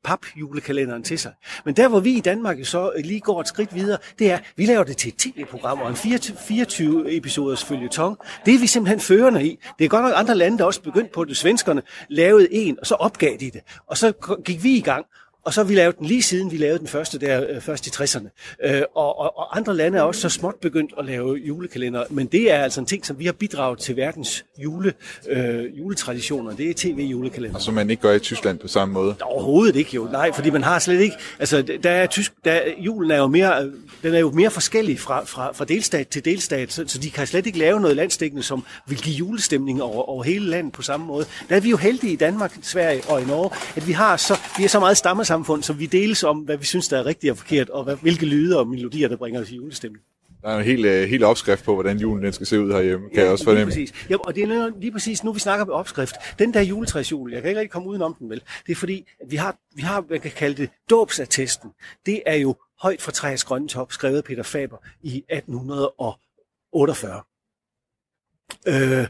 papjulekalenderen 0.05 1.03
til 1.03 1.18
sig. 1.18 1.33
Men 1.64 1.77
der, 1.77 1.89
hvor 1.89 2.01
vi 2.01 2.11
i 2.11 2.21
Danmark 2.21 2.57
så 2.62 2.93
lige 3.05 3.21
går 3.21 3.41
et 3.41 3.49
skridt 3.49 3.75
videre, 3.75 3.99
det 4.18 4.31
er, 4.31 4.37
at 4.37 4.43
vi 4.57 4.66
laver 4.66 4.85
det 4.85 4.97
til 4.97 5.09
et 5.09 5.16
tv-program 5.16 5.81
og 5.81 5.91
en 5.91 5.97
24 5.97 7.16
episoders 7.16 7.64
følgetong. 7.64 8.18
Det 8.47 8.55
er 8.55 8.59
vi 8.59 8.66
simpelthen 8.66 9.01
førende 9.01 9.47
i. 9.47 9.59
Det 9.79 9.85
er 9.85 9.89
godt 9.89 10.05
nok 10.05 10.12
andre 10.16 10.35
lande, 10.35 10.59
der 10.59 10.64
også 10.64 10.83
begyndt 10.83 11.12
på 11.12 11.25
det. 11.25 11.37
Svenskerne 11.37 11.83
lavede 12.09 12.55
en, 12.55 12.79
og 12.81 12.87
så 12.87 12.95
opgav 12.95 13.37
de 13.41 13.51
det. 13.51 13.61
Og 13.87 13.97
så 13.97 14.12
gik 14.45 14.64
vi 14.64 14.77
i 14.77 14.81
gang, 14.81 15.07
og 15.45 15.55
så 15.55 15.61
har 15.61 15.68
vi 15.68 15.74
lavet 15.74 15.99
den 15.99 16.07
lige 16.07 16.22
siden 16.22 16.51
vi 16.51 16.57
lavede 16.57 16.78
den 16.78 16.86
første 16.86 17.18
der, 17.18 17.47
øh, 17.49 17.61
først 17.61 17.86
i 17.86 17.91
60'erne. 17.91 18.57
Øh, 18.64 18.82
og, 18.95 19.18
og, 19.18 19.38
og 19.38 19.57
andre 19.57 19.76
lande 19.76 19.99
er 19.99 20.03
også 20.03 20.20
så 20.20 20.28
småt 20.28 20.55
begyndt 20.62 20.93
at 20.99 21.05
lave 21.05 21.36
julekalender, 21.36 22.05
men 22.11 22.26
det 22.26 22.53
er 22.53 22.62
altså 22.62 22.80
en 22.80 22.86
ting, 22.86 23.07
som 23.07 23.18
vi 23.18 23.24
har 23.24 23.32
bidraget 23.32 23.78
til 23.78 23.97
verdens 23.97 24.45
jule, 24.59 24.93
øh, 25.28 25.78
juletraditioner. 25.78 26.57
Det 26.57 26.70
er 26.70 26.74
tv-julekalender. 26.76 27.57
Og 27.57 27.62
som 27.62 27.74
man 27.74 27.91
ikke 27.91 28.03
gør 28.03 28.12
i 28.12 28.18
Tyskland 28.18 28.59
på 28.59 28.68
samme 28.68 28.95
måde? 28.95 29.14
Overhovedet 29.20 29.76
ikke 29.76 29.91
jo. 29.95 30.09
Nej, 30.12 30.32
fordi 30.32 30.51
man 30.51 30.62
har 30.62 30.78
slet 30.78 31.01
ikke... 31.01 31.16
Altså, 31.38 31.62
der 31.82 31.91
er 31.91 32.07
tysk, 32.07 32.32
der, 32.45 32.61
julen 32.78 33.11
er 33.11 33.16
jo 33.16 33.26
mere, 33.26 33.70
den 34.03 34.14
er 34.14 34.18
jo 34.18 34.30
mere 34.30 34.51
forskellig 34.51 35.01
fra, 35.01 35.24
fra, 35.24 35.53
fra 35.53 35.64
delstat 35.64 36.09
til 36.09 36.24
delstat, 36.24 36.72
så, 36.72 36.84
så 36.86 36.99
de 36.99 37.11
kan 37.11 37.26
slet 37.26 37.47
ikke 37.47 37.59
lave 37.59 37.80
noget 37.80 37.97
landstækkende, 37.97 38.43
som 38.43 38.64
vil 38.86 38.99
give 38.99 39.16
julestemning 39.16 39.82
over, 39.82 40.09
over 40.09 40.22
hele 40.22 40.47
landet 40.47 40.72
på 40.72 40.82
samme 40.82 41.07
måde. 41.07 41.26
Der 41.49 41.57
er 41.57 41.61
vi 41.61 41.70
jo 41.70 41.76
heldige 41.76 42.12
i 42.12 42.16
Danmark, 42.16 42.59
Sverige 42.62 43.03
og 43.09 43.22
i 43.22 43.24
Norge, 43.24 43.51
at 43.76 43.86
vi 43.86 43.93
har 43.93 44.16
så, 44.16 44.38
vi 44.59 44.64
er 44.64 44.68
så 44.68 44.80
meget 44.80 44.97
stammer 44.97 45.24
samfund, 45.33 45.62
som 45.62 45.78
vi 45.78 45.87
deles 45.87 46.24
om, 46.24 46.39
hvad 46.39 46.57
vi 46.57 46.64
synes, 46.64 46.89
der 46.89 46.99
er 46.99 47.07
rigtigt 47.07 47.31
og 47.31 47.39
forkert, 47.39 47.70
og 47.70 47.85
hvad, 47.85 47.97
hvilke 47.97 48.26
lyde 48.26 48.59
og 48.59 48.68
melodier, 48.68 49.09
der 49.09 49.16
bringer 49.16 49.41
os 49.41 49.51
i 49.51 49.57
julestemning. 49.57 50.05
Der 50.43 50.49
er 50.49 50.59
en 50.59 50.64
helt, 50.64 50.87
uh, 50.87 50.93
helt 50.93 51.24
opskrift 51.24 51.64
på, 51.64 51.74
hvordan 51.74 51.99
julen 51.99 52.24
den 52.24 52.33
skal 52.33 52.47
se 52.47 52.61
ud 52.61 52.72
herhjemme, 52.72 53.09
kan 53.09 53.16
ja, 53.16 53.22
jeg 53.22 53.33
også 53.33 53.45
fornemme. 53.45 53.72
Lige 53.74 53.87
præcis. 53.87 54.11
Ja, 54.11 54.16
og 54.16 54.35
det 54.35 54.43
er 54.43 54.81
lige 54.81 54.93
præcis, 54.93 55.24
nu 55.24 55.33
vi 55.33 55.41
snakker 55.41 55.64
om 55.64 55.70
opskrift. 55.70 56.14
Den 56.39 56.55
der 56.55 56.61
juletræsjul, 56.61 57.33
jeg 57.33 57.43
kan 57.43 57.49
ikke 57.49 57.61
rigtig 57.61 57.72
komme 57.72 57.89
udenom 57.89 58.14
den 58.18 58.31
vel. 58.31 58.43
Det 58.66 58.72
er 58.72 58.76
fordi, 58.76 59.07
at 59.20 59.31
vi 59.31 59.37
har, 59.37 59.57
vi 59.74 59.83
har, 59.83 60.05
man 60.11 60.20
kan 60.20 60.31
kalde 60.31 60.57
det, 60.57 60.70
dåbsattesten. 60.91 61.70
Det 62.07 62.22
er 62.26 62.37
jo 62.37 62.57
højt 62.81 63.03
fra 63.03 63.12
træets 63.12 63.45
grønne 63.45 63.68
top, 63.68 63.93
skrevet 63.93 64.16
af 64.16 64.24
Peter 64.24 64.43
Faber 64.43 64.76
i 65.03 65.24
1848. 65.28 67.22
Øh, 68.66 69.07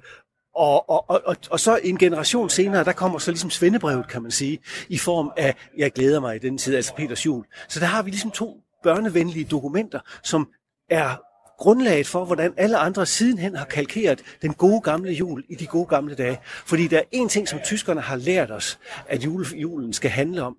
og, 0.54 0.90
og, 0.90 1.04
og, 1.08 1.36
og 1.50 1.60
så 1.60 1.80
en 1.82 1.98
generation 1.98 2.50
senere, 2.50 2.84
der 2.84 2.92
kommer 2.92 3.18
så 3.18 3.30
ligesom 3.30 3.50
Svendebrevet, 3.50 4.08
kan 4.08 4.22
man 4.22 4.30
sige, 4.30 4.58
i 4.88 4.98
form 4.98 5.32
af, 5.36 5.54
jeg 5.76 5.92
glæder 5.92 6.20
mig 6.20 6.36
i 6.36 6.38
den 6.38 6.58
tid, 6.58 6.76
altså 6.76 6.94
Peters 6.94 7.26
jul. 7.26 7.44
Så 7.68 7.80
der 7.80 7.86
har 7.86 8.02
vi 8.02 8.10
ligesom 8.10 8.30
to 8.30 8.60
børnevenlige 8.82 9.44
dokumenter, 9.44 10.00
som 10.22 10.48
er 10.90 11.16
grundlaget 11.58 12.06
for, 12.06 12.24
hvordan 12.24 12.54
alle 12.56 12.78
andre 12.78 13.06
sidenhen 13.06 13.56
har 13.56 13.64
kalkeret 13.64 14.22
den 14.42 14.54
gode 14.54 14.80
gamle 14.80 15.12
jul 15.12 15.44
i 15.48 15.54
de 15.54 15.66
gode 15.66 15.86
gamle 15.86 16.14
dage. 16.14 16.38
Fordi 16.44 16.86
der 16.86 16.98
er 16.98 17.02
en 17.10 17.28
ting, 17.28 17.48
som 17.48 17.60
tyskerne 17.64 18.00
har 18.00 18.16
lært 18.16 18.50
os, 18.50 18.78
at 19.08 19.24
julen 19.54 19.92
skal 19.92 20.10
handle 20.10 20.42
om, 20.42 20.56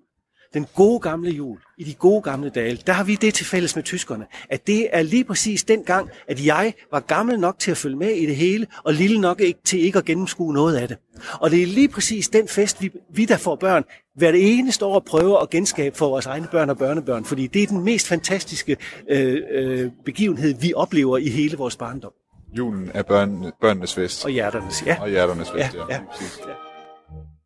den 0.54 0.66
gode 0.74 1.00
gamle 1.00 1.30
jul, 1.30 1.58
i 1.78 1.84
de 1.84 1.94
gode 1.94 2.22
gamle 2.22 2.50
dage, 2.50 2.78
der 2.86 2.92
har 2.92 3.04
vi 3.04 3.14
det 3.14 3.34
til 3.34 3.46
fælles 3.46 3.76
med 3.76 3.84
tyskerne, 3.84 4.26
at 4.50 4.66
det 4.66 4.88
er 4.92 5.02
lige 5.02 5.24
præcis 5.24 5.64
den 5.64 5.84
gang, 5.84 6.10
at 6.28 6.46
jeg 6.46 6.74
var 6.90 7.00
gammel 7.00 7.40
nok 7.40 7.58
til 7.58 7.70
at 7.70 7.76
følge 7.76 7.96
med 7.96 8.10
i 8.10 8.26
det 8.26 8.36
hele, 8.36 8.66
og 8.84 8.94
lille 8.94 9.20
nok 9.20 9.40
ikke 9.40 9.60
til 9.64 9.80
ikke 9.80 9.98
at 9.98 10.04
gennemskue 10.04 10.54
noget 10.54 10.76
af 10.76 10.88
det. 10.88 10.96
Og 11.40 11.50
det 11.50 11.62
er 11.62 11.66
lige 11.66 11.88
præcis 11.88 12.28
den 12.28 12.48
fest, 12.48 12.82
vi, 12.82 12.90
vi 13.14 13.24
der 13.24 13.36
får 13.36 13.56
børn, 13.56 13.84
hvert 14.16 14.34
eneste 14.36 14.84
år 14.84 15.00
prøver 15.00 15.38
at 15.38 15.50
genskabe 15.50 15.96
for 15.96 16.08
vores 16.08 16.26
egne 16.26 16.46
børn 16.50 16.70
og 16.70 16.78
børnebørn, 16.78 17.24
fordi 17.24 17.46
det 17.46 17.62
er 17.62 17.66
den 17.66 17.84
mest 17.84 18.08
fantastiske 18.08 18.76
øh, 19.08 19.42
øh, 19.50 19.90
begivenhed, 20.04 20.54
vi 20.60 20.72
oplever 20.76 21.18
i 21.18 21.28
hele 21.28 21.56
vores 21.56 21.76
barndom. 21.76 22.12
Julen 22.58 22.90
er 22.94 23.02
børn, 23.02 23.52
børnenes 23.60 23.94
fest. 23.94 24.24
Og 24.24 24.30
hjerternes, 24.30 24.86
ja. 24.86 24.96
Og 25.00 25.08
hjerternes 25.08 25.50
fest, 25.50 25.74
ja. 25.74 25.80
ja. 25.88 25.94
ja. 25.94 26.00
ja. 26.48 26.71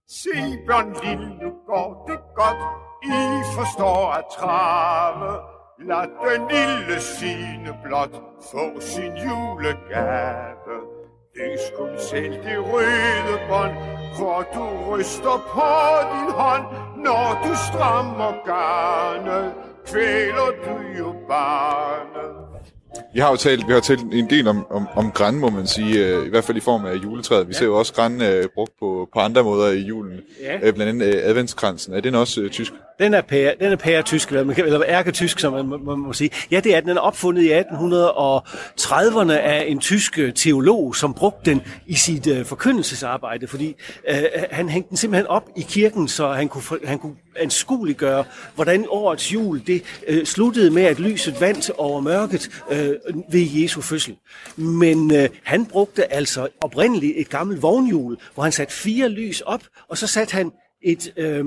Se, 0.09 0.59
børn 0.67 0.93
lille, 1.05 1.29
nu 1.43 1.53
går 1.67 2.05
det 2.09 2.19
godt, 2.35 2.63
i 3.03 3.19
forstår 3.57 4.13
at 4.13 4.25
trave. 4.39 5.41
Lad 5.79 6.09
den 6.27 6.49
lille 6.49 7.01
sine 7.01 7.79
blot 7.85 8.15
få 8.53 8.81
sin 8.81 9.13
julegave. 9.17 10.77
Det 11.35 11.61
skulle 11.67 12.01
selv 12.01 12.33
det 12.33 12.59
røde 12.59 13.37
bånd, 13.49 13.75
hvor 14.19 14.41
du 14.55 14.65
ryster 14.91 15.39
på 15.55 15.71
din 16.13 16.31
hånd, 16.41 16.65
når 16.97 17.41
du 17.45 17.53
strammer 17.69 18.33
garnet, 18.45 19.55
kvæler 19.87 20.51
du 20.67 20.99
jo 20.99 21.15
barnet. 21.29 22.16
Vi 23.17 23.21
har 23.21 23.31
jo 23.31 23.37
talt, 23.37 23.69
vi 23.69 23.73
har 23.73 23.81
talt 23.81 24.01
en 24.01 24.31
del 24.31 24.49
om, 24.49 24.67
om, 24.71 24.89
om 24.97 25.11
græn, 25.11 25.35
må 25.35 25.51
man 25.51 25.67
sige, 25.67 26.07
øh, 26.07 26.27
i 26.27 26.29
hvert 26.29 26.45
fald 26.45 26.57
i 26.57 26.61
form 26.61 26.85
af 26.85 26.95
juletræet. 26.95 27.49
Vi 27.49 27.53
ja. 27.53 27.59
ser 27.59 27.67
jo 27.67 27.79
også 27.79 27.93
græn 27.93 28.23
øh, 28.23 28.45
brugt 28.55 28.73
på, 28.81 29.09
på 29.13 29.21
andre 29.21 29.43
måder 29.43 29.73
i 29.73 29.79
julen, 29.79 30.21
ja. 30.43 30.57
øh, 30.63 30.75
blandt 30.75 30.83
andet 30.83 31.15
øh, 31.15 31.21
adventskransen. 31.25 31.95
Er 31.95 32.01
den 32.01 32.15
også 32.15 32.41
øh, 32.41 32.51
tysk? 32.51 32.73
Den 32.99 33.15
er 33.15 33.21
pære, 33.21 33.55
den 33.61 33.73
er 33.73 33.77
pære 33.77 34.03
tysk, 34.03 34.29
eller, 34.29 34.55
eller 34.55 34.83
ærketysk, 34.89 35.39
som 35.39 35.53
man 35.53 35.67
må, 35.67 35.77
man 35.79 35.99
må 35.99 36.13
sige. 36.13 36.31
Ja, 36.51 36.61
det 36.61 36.75
er 36.75 36.81
den. 36.81 36.89
Den 36.89 36.97
er 36.97 37.01
opfundet 37.01 37.43
i 37.43 37.53
1830'erne 37.53 39.33
af 39.33 39.65
en 39.69 39.79
tysk 39.79 40.19
øh, 40.19 40.35
teolog, 40.35 40.97
som 40.97 41.15
brugte 41.15 41.51
den 41.51 41.63
i 41.87 41.95
sit 41.95 42.27
øh, 42.27 42.45
forkyndelsesarbejde, 42.45 43.47
fordi 43.47 43.75
øh, 44.09 44.23
han 44.51 44.69
hængte 44.69 44.89
den 44.89 44.97
simpelthen 44.97 45.27
op 45.27 45.49
i 45.57 45.61
kirken, 45.69 46.09
så 46.09 46.33
han 46.33 46.49
kunne, 46.49 46.63
han 46.85 46.99
kunne 46.99 47.17
anskueliggøre, 47.37 48.25
hvordan 48.55 48.87
årets 48.89 49.33
jul 49.33 49.63
det 49.67 49.83
øh, 50.09 50.27
sluttede 50.27 50.71
med, 50.71 50.83
at 50.83 51.01
lyset 51.01 51.41
vandt 51.41 51.71
over 51.79 52.01
mørket 52.01 52.63
øh, 52.71 52.95
ved 53.31 53.47
Jesu 53.51 53.81
fødsel. 53.81 54.17
Men 54.57 55.15
øh, 55.15 55.29
han 55.43 55.67
brugte 55.67 56.13
altså 56.13 56.49
oprindeligt 56.61 57.15
et 57.17 57.29
gammelt 57.29 57.63
vognhjul, 57.63 58.17
hvor 58.35 58.43
han 58.43 58.53
satte 58.53 58.75
fire 58.75 59.09
lys 59.09 59.41
op, 59.41 59.63
og 59.89 59.99
så 59.99 60.07
satte 60.07 60.35
han 60.35 60.53
et... 60.83 61.13
Øh, 61.17 61.45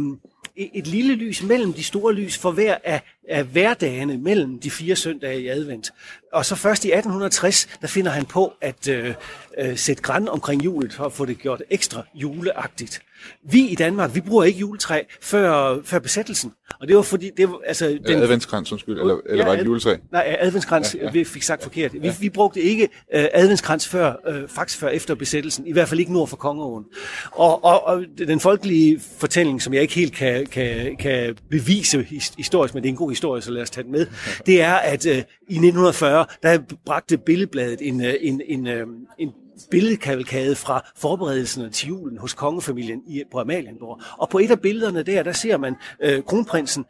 et 0.60 0.88
lille 0.88 1.16
lys 1.16 1.44
mellem 1.44 1.74
de 1.74 1.84
store 1.84 2.14
lys 2.14 2.38
for 2.38 2.52
hver 2.52 2.78
af, 2.84 3.02
af 3.30 3.44
hverdagene 3.44 4.18
mellem 4.18 4.60
de 4.60 4.72
fire 4.72 4.96
søndage 4.96 5.42
i 5.42 5.48
advent. 5.48 5.92
Og 6.34 6.46
så 6.46 6.56
først 6.56 6.86
i 6.86 6.88
1860, 6.88 7.68
der 7.82 7.88
finder 7.88 8.12
han 8.12 8.26
på 8.26 8.54
at 8.62 8.88
øh, 8.88 9.14
øh, 9.58 9.78
sætte 9.78 10.04
græn 10.04 10.28
omkring 10.28 10.66
julet 10.66 10.94
for 10.94 11.06
at 11.06 11.14
få 11.14 11.26
det 11.26 11.40
gjort 11.40 11.64
ekstra 11.70 12.04
juleagtigt. 12.14 13.02
Vi 13.50 13.68
i 13.68 13.76
Danmark, 13.76 14.16
vi 14.16 14.22
bruger 14.22 14.44
ikke 14.44 14.60
juletræ 14.60 15.04
før, 15.22 15.78
før 15.84 16.00
besættelsen. 16.00 16.54
Og 16.82 16.88
det 16.88 16.96
var 16.96 17.02
fordi... 17.02 17.32
Det 17.38 17.50
var, 17.50 17.60
altså, 17.66 17.88
den, 17.88 18.00
ja, 18.08 18.22
adventskrans, 18.22 18.72
undskyld. 18.72 19.00
Eller, 19.00 19.18
eller 19.26 19.44
ja, 19.44 19.50
var 19.50 19.56
det 19.56 19.66
juletræ? 19.66 19.96
Nej, 20.12 20.38
adventskrans, 20.40 20.96
ja, 20.96 21.04
ja. 21.04 21.12
vi 21.12 21.24
fik 21.24 21.44
sagt 21.44 21.64
forkert. 21.64 21.94
Vi, 21.94 22.00
ja. 22.04 22.14
vi 22.20 22.30
brugte 22.30 22.62
ikke 22.62 22.84
uh, 22.84 23.24
adventskrans 23.34 23.88
før, 23.88 24.14
uh, 24.30 24.50
faktisk 24.50 24.80
før 24.80 24.90
efter 24.90 25.16
besættelsen. 25.16 25.68
I 25.68 25.72
hvert 25.72 25.90
fald 25.90 26.00
ikke 26.00 26.14
nord 26.14 26.28
for 26.28 26.38
Kongeåen. 26.38 26.86
Og, 27.32 27.64
og, 27.64 27.88
og 27.88 28.06
den 28.18 28.40
folkelige 28.40 29.02
fortælling, 29.18 29.62
som 29.62 29.74
jeg 29.74 29.82
ikke 29.82 29.94
helt 29.94 30.14
kan, 30.14 30.46
kan, 30.46 30.98
kan 30.98 31.36
bevise 31.50 32.06
historisk, 32.38 32.74
men 32.74 32.84
det 32.84 32.90
er 32.90 32.94
en 32.94 32.98
god 32.98 33.10
historie, 33.10 33.42
så 33.42 33.52
lad 33.52 33.62
os 33.62 33.70
tage 33.70 33.84
den 33.84 33.92
med, 33.92 34.06
det 34.46 34.62
er, 34.62 34.74
at 34.74 35.06
uh, 35.06 35.12
i 35.12 35.20
1940, 35.20 36.26
der 36.44 36.60
bragte 36.86 37.18
Billedbladet 37.18 37.80
en, 37.82 38.02
en, 38.02 38.42
en, 38.46 38.68
en, 38.68 38.88
en 39.20 39.30
billedkavalkade 39.72 40.56
fra 40.56 40.92
forberedelserne 40.96 41.70
til 41.70 41.88
julen 41.88 42.18
hos 42.18 42.34
kongefamilien 42.34 43.02
i, 43.08 43.24
på 43.32 43.40
Amalienborg. 43.40 44.02
Og 44.18 44.30
på 44.30 44.40
et 44.40 44.52
af 44.52 44.60
billederne 44.60 45.04
der, 45.04 45.24
der 45.24 45.32
ser 45.32 45.58
man 45.58 45.76
øh, 46.04 46.24
kronprinsen 46.24 46.86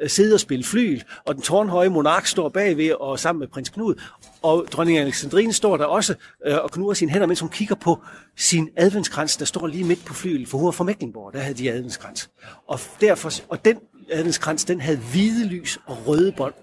øh, 0.00 0.10
sidde 0.10 0.34
og 0.34 0.40
spille 0.40 0.64
flyl, 0.64 1.00
og 1.26 1.34
den 1.34 1.42
tårnhøje 1.42 1.88
monark 1.88 2.26
står 2.26 2.48
bagved 2.48 2.92
og 2.92 3.18
sammen 3.18 3.40
med 3.40 3.48
prins 3.48 3.68
Knud, 3.68 3.94
og 4.42 4.66
dronning 4.72 4.98
Alexandrine 4.98 5.52
står 5.52 5.76
der 5.76 5.84
også 5.84 6.14
øh, 6.46 6.56
og 6.62 6.70
knurrer 6.70 6.94
sine 6.94 7.10
hænder, 7.10 7.26
mens 7.26 7.40
hun 7.40 7.48
kigger 7.48 7.74
på 7.74 8.02
sin 8.36 8.68
adventskrans, 8.76 9.36
der 9.36 9.44
står 9.44 9.66
lige 9.66 9.84
midt 9.84 10.04
på 10.04 10.14
flyet, 10.14 10.48
for 10.48 10.58
hun 10.58 10.64
var 10.64 10.72
fra 10.72 10.84
Mecklenborg, 10.84 11.32
der 11.32 11.38
havde 11.38 11.58
de 11.58 11.70
adventskrans. 11.72 12.30
Og, 12.66 12.80
derfor, 13.00 13.30
og 13.48 13.64
den 13.64 13.76
adventskrans, 14.10 14.64
den 14.64 14.80
havde 14.80 14.98
hvide 14.98 15.46
lys 15.46 15.78
og 15.86 16.06
røde 16.06 16.32
bånd, 16.32 16.54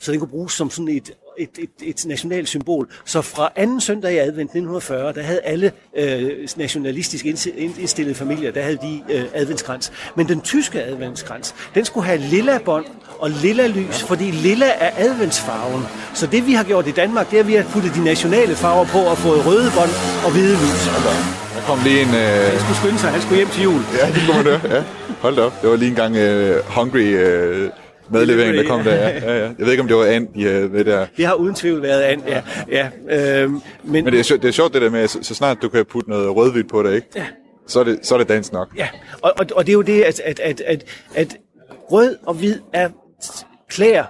så 0.00 0.12
den 0.12 0.20
kunne 0.20 0.28
bruges 0.28 0.52
som 0.52 0.70
sådan 0.70 0.88
et 0.88 1.10
et, 1.38 1.58
et, 1.58 1.70
et 1.82 2.06
nationalt 2.06 2.48
symbol. 2.48 2.88
Så 3.04 3.22
fra 3.22 3.52
anden 3.56 3.80
søndag 3.80 4.12
i 4.12 4.18
advent 4.18 4.50
1940, 4.50 5.12
der 5.12 5.22
havde 5.22 5.40
alle 5.40 5.72
øh, 5.96 6.48
nationalistisk 6.56 7.24
indstillede 7.78 8.14
familier, 8.14 8.50
der 8.50 8.62
havde 8.62 8.76
de 8.76 9.02
øh, 9.10 9.24
adventskrans. 9.34 9.92
Men 10.16 10.28
den 10.28 10.40
tyske 10.40 10.82
adventskrans, 10.82 11.54
den 11.74 11.84
skulle 11.84 12.06
have 12.06 12.18
lilla 12.18 12.58
bånd 12.58 12.86
og 13.18 13.30
lilla 13.30 13.66
lys, 13.66 14.02
fordi 14.02 14.30
lilla 14.30 14.66
er 14.66 14.90
adventsfarven. 14.96 15.82
Så 16.14 16.26
det 16.26 16.46
vi 16.46 16.52
har 16.52 16.64
gjort 16.64 16.86
i 16.86 16.90
Danmark, 16.90 17.30
det 17.30 17.36
er, 17.36 17.40
at 17.40 17.48
vi 17.48 17.54
har 17.54 17.64
puttet 17.64 17.94
de 17.94 18.04
nationale 18.04 18.54
farver 18.54 18.84
på 18.84 18.98
og 18.98 19.18
fået 19.18 19.46
røde 19.46 19.70
bånd 19.78 19.90
og 20.24 20.32
hvide 20.32 20.54
lys. 20.54 20.82
Der 21.54 21.62
kom 21.66 21.78
lige 21.84 22.02
en... 22.02 22.08
Øh... 22.08 22.14
Han 22.14 22.58
skulle 22.58 22.76
skynde 22.76 22.98
sig, 22.98 23.10
han 23.10 23.20
skulle 23.20 23.36
hjem 23.36 23.48
til 23.48 23.62
jul. 23.62 23.80
Ja, 23.98 24.06
det 24.06 24.22
kunne 24.26 24.42
man. 24.50 24.60
Ja. 24.70 24.84
Hold 25.20 25.36
da 25.36 25.42
op. 25.42 25.62
Det 25.62 25.70
var 25.70 25.76
lige 25.76 25.88
en 25.88 25.94
gang 25.94 26.14
uh, 26.16 26.76
hungry... 26.76 27.06
Uh 27.66 27.81
medlevering, 28.10 28.56
der 28.56 28.68
kom 28.68 28.84
der. 28.84 28.94
Ja, 28.94 29.08
ja, 29.08 29.38
ja. 29.38 29.42
Jeg 29.42 29.54
ved 29.58 29.70
ikke, 29.70 29.82
om 29.82 29.88
det 29.88 29.96
var 29.96 30.06
and, 30.06 30.28
I 30.34 30.42
havde 30.42 30.68
med 30.68 30.84
der. 30.84 31.06
Det 31.16 31.26
har 31.26 31.34
uden 31.34 31.54
tvivl 31.54 31.82
været 31.82 32.02
and, 32.02 32.22
ja. 32.26 32.42
ja 32.68 32.88
øhm, 33.10 33.52
men, 33.52 34.04
men 34.04 34.06
det, 34.06 34.18
er, 34.18 34.22
sjovt, 34.22 34.42
det 34.42 34.48
er 34.48 34.52
sjovt 34.52 34.74
det 34.74 34.82
der 34.82 34.90
med, 34.90 35.08
så, 35.08 35.18
så 35.22 35.34
snart 35.34 35.62
du 35.62 35.68
kan 35.68 35.84
putte 35.86 36.10
noget 36.10 36.36
rødhvidt 36.36 36.68
på 36.68 36.82
det, 36.82 36.94
ikke? 36.94 37.06
Ja. 37.16 37.26
Så 37.66 37.80
er 37.80 37.84
det, 37.84 37.98
så 38.02 38.14
er 38.14 38.18
det 38.18 38.28
dans 38.28 38.52
nok. 38.52 38.68
Ja, 38.76 38.88
og, 39.22 39.32
og, 39.38 39.46
og 39.56 39.66
det 39.66 39.72
er 39.72 39.76
jo 39.76 39.82
det, 39.82 40.02
at, 40.02 40.20
at, 40.20 40.40
at, 40.40 40.60
at, 40.60 40.84
at 41.14 41.36
rød 41.92 42.16
og 42.26 42.34
hvid 42.34 42.58
er 42.72 42.88
klæder 43.68 44.04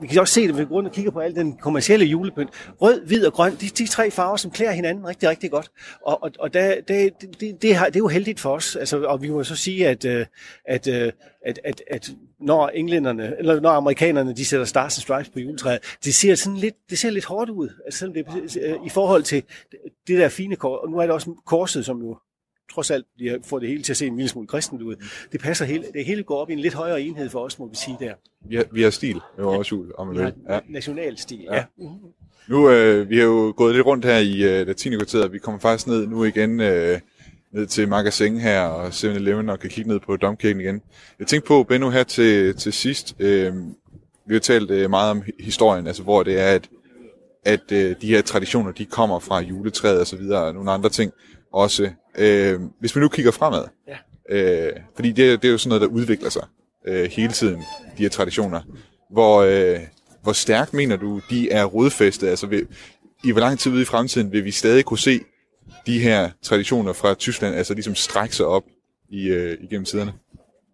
vi 0.00 0.08
kan 0.08 0.20
også 0.20 0.34
se 0.34 0.46
det, 0.46 0.56
ved 0.56 0.66
grund 0.66 0.86
af 0.86 0.92
kigger 0.92 1.10
på 1.10 1.20
al 1.20 1.34
den 1.34 1.56
kommercielle 1.56 2.06
julepynt. 2.06 2.50
Rød, 2.80 3.06
hvid 3.06 3.26
og 3.26 3.32
grøn, 3.32 3.56
de, 3.60 3.68
de 3.68 3.86
tre 3.86 4.10
farver, 4.10 4.36
som 4.36 4.50
klæder 4.50 4.72
hinanden 4.72 5.06
rigtig, 5.06 5.28
rigtig 5.28 5.50
godt. 5.50 5.70
Og, 6.06 6.22
og, 6.22 6.30
og 6.38 6.54
der, 6.54 6.80
det, 6.88 7.12
det, 7.40 7.62
det, 7.62 7.76
har, 7.76 7.86
det 7.86 7.96
er 7.96 8.00
jo 8.00 8.08
heldigt 8.08 8.40
for 8.40 8.50
os. 8.50 8.76
Altså, 8.76 9.02
og 9.02 9.22
vi 9.22 9.30
må 9.30 9.44
så 9.44 9.56
sige, 9.56 9.88
at, 9.88 10.04
øh, 10.04 10.26
at, 10.68 10.86
øh, 10.86 11.12
at, 11.44 11.60
at, 11.64 11.82
at 11.90 12.10
når 12.40 12.68
englænderne, 12.68 13.38
eller 13.38 13.60
når 13.60 13.70
amerikanerne, 13.70 14.36
de 14.36 14.44
sætter 14.44 14.66
Stars 14.66 14.98
and 14.98 15.02
Stripes 15.02 15.28
på 15.28 15.38
juletræet, 15.38 15.96
det 16.04 16.14
ser 16.14 16.34
sådan 16.34 16.58
lidt, 16.58 16.74
det 16.90 16.98
ser 16.98 17.10
lidt 17.10 17.24
hårdt 17.24 17.50
ud. 17.50 17.68
Altså, 17.84 18.06
det, 18.06 18.26
i 18.86 18.88
forhold 18.88 19.22
til 19.22 19.42
det 20.06 20.18
der 20.18 20.28
fine 20.28 20.56
kors. 20.56 20.80
Og 20.82 20.90
nu 20.90 20.98
er 20.98 21.02
det 21.02 21.10
også 21.10 21.34
korset, 21.46 21.84
som 21.84 22.02
jo 22.02 22.16
trods 22.72 22.90
alt 22.90 23.06
de 23.18 23.38
får 23.44 23.58
det 23.58 23.68
hele 23.68 23.82
til 23.82 23.92
at 23.92 23.96
se 23.96 24.06
en 24.06 24.16
lille 24.16 24.28
smule 24.28 24.46
kristent 24.46 24.82
ud. 24.82 24.96
Det 25.32 25.40
passer 25.40 25.64
hele, 25.64 25.84
det 25.94 26.04
hele 26.04 26.22
går 26.22 26.36
op 26.36 26.50
i 26.50 26.52
en 26.52 26.58
lidt 26.58 26.74
højere 26.74 27.02
enhed 27.02 27.28
for 27.28 27.40
os, 27.40 27.58
må 27.58 27.68
vi 27.68 27.76
sige 27.76 27.96
der. 28.00 28.14
Vi 28.48 28.56
har, 28.56 28.64
vi 28.72 28.82
har 28.82 28.90
stil 28.90 29.20
med 29.36 29.44
vores 29.44 29.72
jul, 29.72 29.92
om 29.98 30.06
man 30.06 30.16
vil. 30.16 30.32
Ja. 30.48 30.58
National 30.68 31.18
stil, 31.18 31.40
ja. 31.50 31.54
ja. 31.54 31.64
Nu, 32.48 32.70
øh, 32.70 33.10
vi 33.10 33.18
har 33.18 33.24
jo 33.24 33.54
gået 33.56 33.74
lidt 33.74 33.86
rundt 33.86 34.04
her 34.04 34.18
i 34.18 34.42
øh, 34.42 34.66
Latinekvarteret. 34.66 35.32
Vi 35.32 35.38
kommer 35.38 35.60
faktisk 35.60 35.86
ned 35.86 36.06
nu 36.06 36.24
igen 36.24 36.60
øh, 36.60 37.00
ned 37.54 37.66
til 37.66 37.88
magasin 37.88 38.38
her 38.40 38.60
og 38.60 38.88
7-Eleven 38.88 39.50
og 39.50 39.60
kan 39.60 39.70
kigge 39.70 39.90
ned 39.90 40.00
på 40.00 40.16
Domkirken 40.16 40.60
igen. 40.60 40.82
Jeg 41.18 41.26
tænkte 41.26 41.48
på, 41.48 41.62
Benno, 41.62 41.90
her 41.90 42.04
til, 42.04 42.56
til 42.56 42.72
sidst. 42.72 43.14
Øh, 43.18 43.52
vi 44.26 44.34
har 44.34 44.40
talt 44.40 44.70
øh, 44.70 44.90
meget 44.90 45.10
om 45.10 45.22
historien, 45.40 45.86
altså 45.86 46.02
hvor 46.02 46.22
det 46.22 46.40
er, 46.40 46.46
at, 46.46 46.68
at 47.44 47.72
øh, 47.72 47.96
de 48.00 48.06
her 48.06 48.22
traditioner, 48.22 48.72
de 48.72 48.84
kommer 48.84 49.18
fra 49.18 49.40
juletræet 49.40 50.00
og 50.00 50.06
så 50.06 50.16
videre, 50.16 50.42
og 50.42 50.54
nogle 50.54 50.70
andre 50.70 50.88
ting 50.88 51.12
også. 51.52 51.90
Øh, 52.18 52.60
hvis 52.80 52.96
vi 52.96 53.00
nu 53.00 53.08
kigger 53.08 53.30
fremad, 53.30 53.64
ja. 53.88 53.96
øh, 54.36 54.72
fordi 54.94 55.12
det, 55.12 55.42
det 55.42 55.48
er 55.48 55.52
jo 55.52 55.58
sådan 55.58 55.68
noget, 55.68 55.80
der 55.80 55.96
udvikler 55.96 56.30
sig 56.30 56.46
øh, 56.86 57.10
hele 57.10 57.32
tiden, 57.32 57.58
de 57.98 58.02
her 58.02 58.08
traditioner. 58.08 58.60
Hvor, 59.10 59.42
øh, 59.42 59.80
hvor 60.22 60.32
stærkt 60.32 60.74
mener 60.74 60.96
du, 60.96 61.20
de 61.30 61.50
er 61.50 61.64
rodfæstet? 61.64 62.28
Altså, 62.28 62.46
vil, 62.46 62.66
i 63.24 63.30
hvor 63.30 63.40
lang 63.40 63.58
tid 63.58 63.72
ude 63.72 63.82
i 63.82 63.84
fremtiden 63.84 64.32
vil 64.32 64.44
vi 64.44 64.50
stadig 64.50 64.84
kunne 64.84 64.98
se 64.98 65.20
de 65.86 65.98
her 65.98 66.30
traditioner 66.42 66.92
fra 66.92 67.14
Tyskland, 67.14 67.54
altså 67.54 67.74
ligesom 67.74 67.94
strække 67.94 68.36
sig 68.36 68.46
op 68.46 68.64
i, 69.10 69.28
øh, 69.28 69.58
igennem 69.60 69.84
tiderne? 69.84 70.12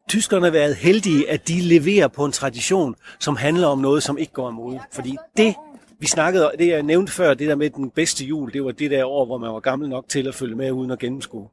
Tyskerne 0.08 0.44
har 0.44 0.52
været 0.52 0.76
heldige, 0.76 1.30
at 1.30 1.48
de 1.48 1.61
leverer 1.61 2.08
på 2.08 2.24
en 2.24 2.32
tradition, 2.32 2.94
som 3.20 3.36
handler 3.36 3.66
om 3.66 3.78
noget, 3.78 4.02
som 4.02 4.18
ikke 4.18 4.32
går 4.32 4.50
imod. 4.50 4.78
Fordi 4.92 5.16
det 5.36 5.54
vi 6.00 6.06
snakkede, 6.06 6.52
det 6.58 6.68
jeg 6.68 6.82
nævnte 6.82 7.12
før, 7.12 7.34
det 7.34 7.48
der 7.48 7.54
med 7.54 7.70
den 7.70 7.90
bedste 7.90 8.24
jul, 8.24 8.52
det 8.52 8.64
var 8.64 8.70
det 8.70 8.90
der 8.90 9.04
år, 9.04 9.24
hvor 9.24 9.38
man 9.38 9.52
var 9.52 9.61
gammel 9.61 9.88
nok 9.88 10.08
til 10.08 10.28
at 10.28 10.34
følge 10.34 10.56
med 10.56 10.70
uden 10.70 10.90
at 10.90 10.98
gennemskue. 10.98 11.48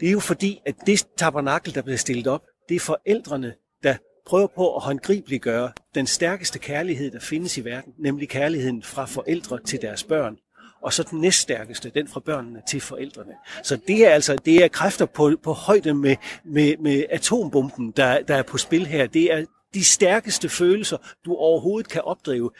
Det 0.00 0.08
er 0.08 0.12
jo 0.12 0.20
fordi, 0.20 0.60
at 0.66 0.74
det 0.86 1.06
tabernakel, 1.16 1.74
der 1.74 1.82
bliver 1.82 1.96
stillet 1.96 2.26
op, 2.26 2.42
det 2.68 2.74
er 2.74 2.80
forældrene, 2.80 3.54
der 3.82 3.94
prøver 4.26 4.46
på 4.46 4.76
at 4.76 4.82
håndgribeliggøre 4.82 5.72
den 5.94 6.06
stærkeste 6.06 6.58
kærlighed, 6.58 7.10
der 7.10 7.20
findes 7.20 7.58
i 7.58 7.64
verden, 7.64 7.92
nemlig 7.98 8.28
kærligheden 8.28 8.82
fra 8.82 9.04
forældre 9.04 9.58
til 9.64 9.82
deres 9.82 10.04
børn. 10.04 10.36
Og 10.82 10.92
så 10.92 11.02
den 11.02 11.20
næststærkeste, 11.20 11.90
den 11.94 12.08
fra 12.08 12.20
børnene 12.20 12.62
til 12.68 12.80
forældrene. 12.80 13.32
Så 13.62 13.78
det 13.88 14.06
er 14.06 14.10
altså 14.10 14.36
det 14.44 14.64
er 14.64 14.68
kræfter 14.68 15.06
på, 15.06 15.32
på 15.42 15.52
højde 15.52 15.94
med, 15.94 16.16
med, 16.44 16.76
med 16.76 17.04
atombomben, 17.10 17.90
der, 17.90 18.22
der 18.22 18.34
er 18.34 18.42
på 18.42 18.58
spil 18.58 18.86
her. 18.86 19.06
Det 19.06 19.32
er 19.32 19.44
de 19.74 19.84
stærkeste 19.84 20.48
følelser, 20.48 20.96
du 21.24 21.34
overhovedet 21.34 21.90
kan 21.90 22.02
opdrive. 22.02 22.50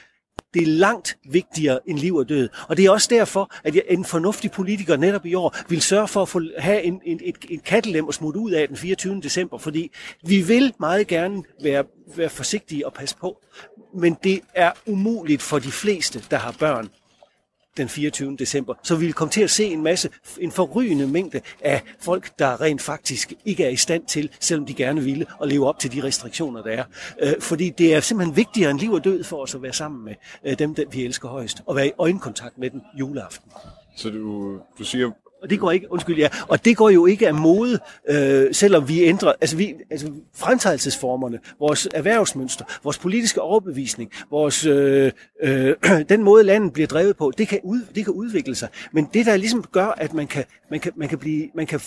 Det 0.54 0.62
er 0.62 0.66
langt 0.66 1.18
vigtigere 1.30 1.80
end 1.86 1.98
liv 1.98 2.16
og 2.16 2.28
død. 2.28 2.48
Og 2.68 2.76
det 2.76 2.84
er 2.84 2.90
også 2.90 3.08
derfor, 3.10 3.50
at 3.64 3.76
en 3.88 4.04
fornuftig 4.04 4.50
politiker 4.50 4.96
netop 4.96 5.26
i 5.26 5.34
år 5.34 5.56
vil 5.68 5.82
sørge 5.82 6.08
for 6.08 6.22
at 6.22 6.28
få, 6.28 6.40
have 6.58 6.82
en, 6.82 7.00
en, 7.04 7.20
et, 7.24 7.36
et 7.48 7.64
kattelem 7.64 8.06
og 8.06 8.14
smutte 8.14 8.40
ud 8.40 8.50
af 8.50 8.68
den 8.68 8.76
24. 8.76 9.20
december, 9.20 9.58
fordi 9.58 9.90
vi 10.22 10.42
vil 10.42 10.74
meget 10.80 11.06
gerne 11.06 11.42
være, 11.62 11.84
være 12.16 12.28
forsigtige 12.28 12.86
og 12.86 12.92
passe 12.92 13.16
på. 13.16 13.40
Men 13.94 14.16
det 14.24 14.40
er 14.54 14.72
umuligt 14.86 15.42
for 15.42 15.58
de 15.58 15.70
fleste, 15.70 16.24
der 16.30 16.36
har 16.36 16.56
børn, 16.58 16.88
den 17.78 17.88
24. 17.88 18.36
december. 18.36 18.74
Så 18.82 18.96
vi 18.96 19.04
vil 19.04 19.14
komme 19.14 19.32
til 19.32 19.40
at 19.40 19.50
se 19.50 19.64
en 19.64 19.82
masse, 19.82 20.10
en 20.40 20.52
forrygende 20.52 21.06
mængde 21.06 21.40
af 21.60 21.82
folk, 22.00 22.38
der 22.38 22.60
rent 22.60 22.82
faktisk 22.82 23.32
ikke 23.44 23.64
er 23.64 23.68
i 23.68 23.76
stand 23.76 24.06
til, 24.06 24.30
selvom 24.40 24.66
de 24.66 24.74
gerne 24.74 25.00
ville, 25.00 25.26
at 25.42 25.48
leve 25.48 25.68
op 25.68 25.78
til 25.78 25.92
de 25.92 26.02
restriktioner, 26.04 26.62
der 26.62 26.70
er. 26.70 26.84
Øh, 27.22 27.34
fordi 27.40 27.70
det 27.70 27.94
er 27.94 28.00
simpelthen 28.00 28.36
vigtigere 28.36 28.70
end 28.70 28.78
liv 28.78 28.92
og 28.92 29.04
død 29.04 29.24
for 29.24 29.42
os 29.42 29.54
at 29.54 29.62
være 29.62 29.72
sammen 29.72 30.04
med 30.04 30.14
øh, 30.44 30.58
dem, 30.58 30.74
der 30.74 30.84
vi 30.90 31.04
elsker 31.04 31.28
højst, 31.28 31.62
og 31.66 31.76
være 31.76 31.86
i 31.86 31.92
øjenkontakt 31.98 32.58
med 32.58 32.70
den 32.70 32.82
juleaften. 32.98 33.52
Så 33.96 34.10
du, 34.10 34.58
du 34.78 34.84
siger, 34.84 35.10
og 35.42 35.50
det 35.50 35.60
går 35.60 35.70
ikke, 35.70 35.92
undskyld, 35.92 36.16
ja, 36.16 36.28
og 36.48 36.64
det 36.64 36.76
går 36.76 36.90
jo 36.90 37.06
ikke 37.06 37.28
af 37.28 37.34
mode, 37.34 37.78
øh, 38.08 38.54
selvom 38.54 38.88
vi 38.88 39.02
ændrer, 39.04 39.32
altså, 39.40 39.56
vi, 39.56 39.74
altså 39.90 40.12
fremtagelsesformerne, 40.36 41.38
vores 41.58 41.88
erhvervsmønster, 41.94 42.64
vores 42.84 42.98
politiske 42.98 43.40
overbevisning, 43.40 44.12
vores, 44.30 44.66
øh, 44.66 45.12
øh, 45.42 45.74
den 46.08 46.22
måde 46.22 46.44
landet 46.44 46.72
bliver 46.72 46.86
drevet 46.86 47.16
på, 47.16 47.32
det 47.38 47.48
kan, 47.48 47.60
ud, 47.64 47.80
det 47.94 48.04
kan 48.04 48.14
udvikle 48.14 48.54
sig. 48.54 48.68
Men 48.92 49.08
det 49.14 49.26
der 49.26 49.36
ligesom 49.36 49.64
gør, 49.72 49.86
at 49.86 50.14
man 50.14 50.26
kan, 50.26 50.44
man 50.70 50.80
kan, 50.80 50.92
man 50.96 51.08
kan 51.08 51.18
blive, 51.18 51.48
man 51.54 51.66
kan 51.66 51.80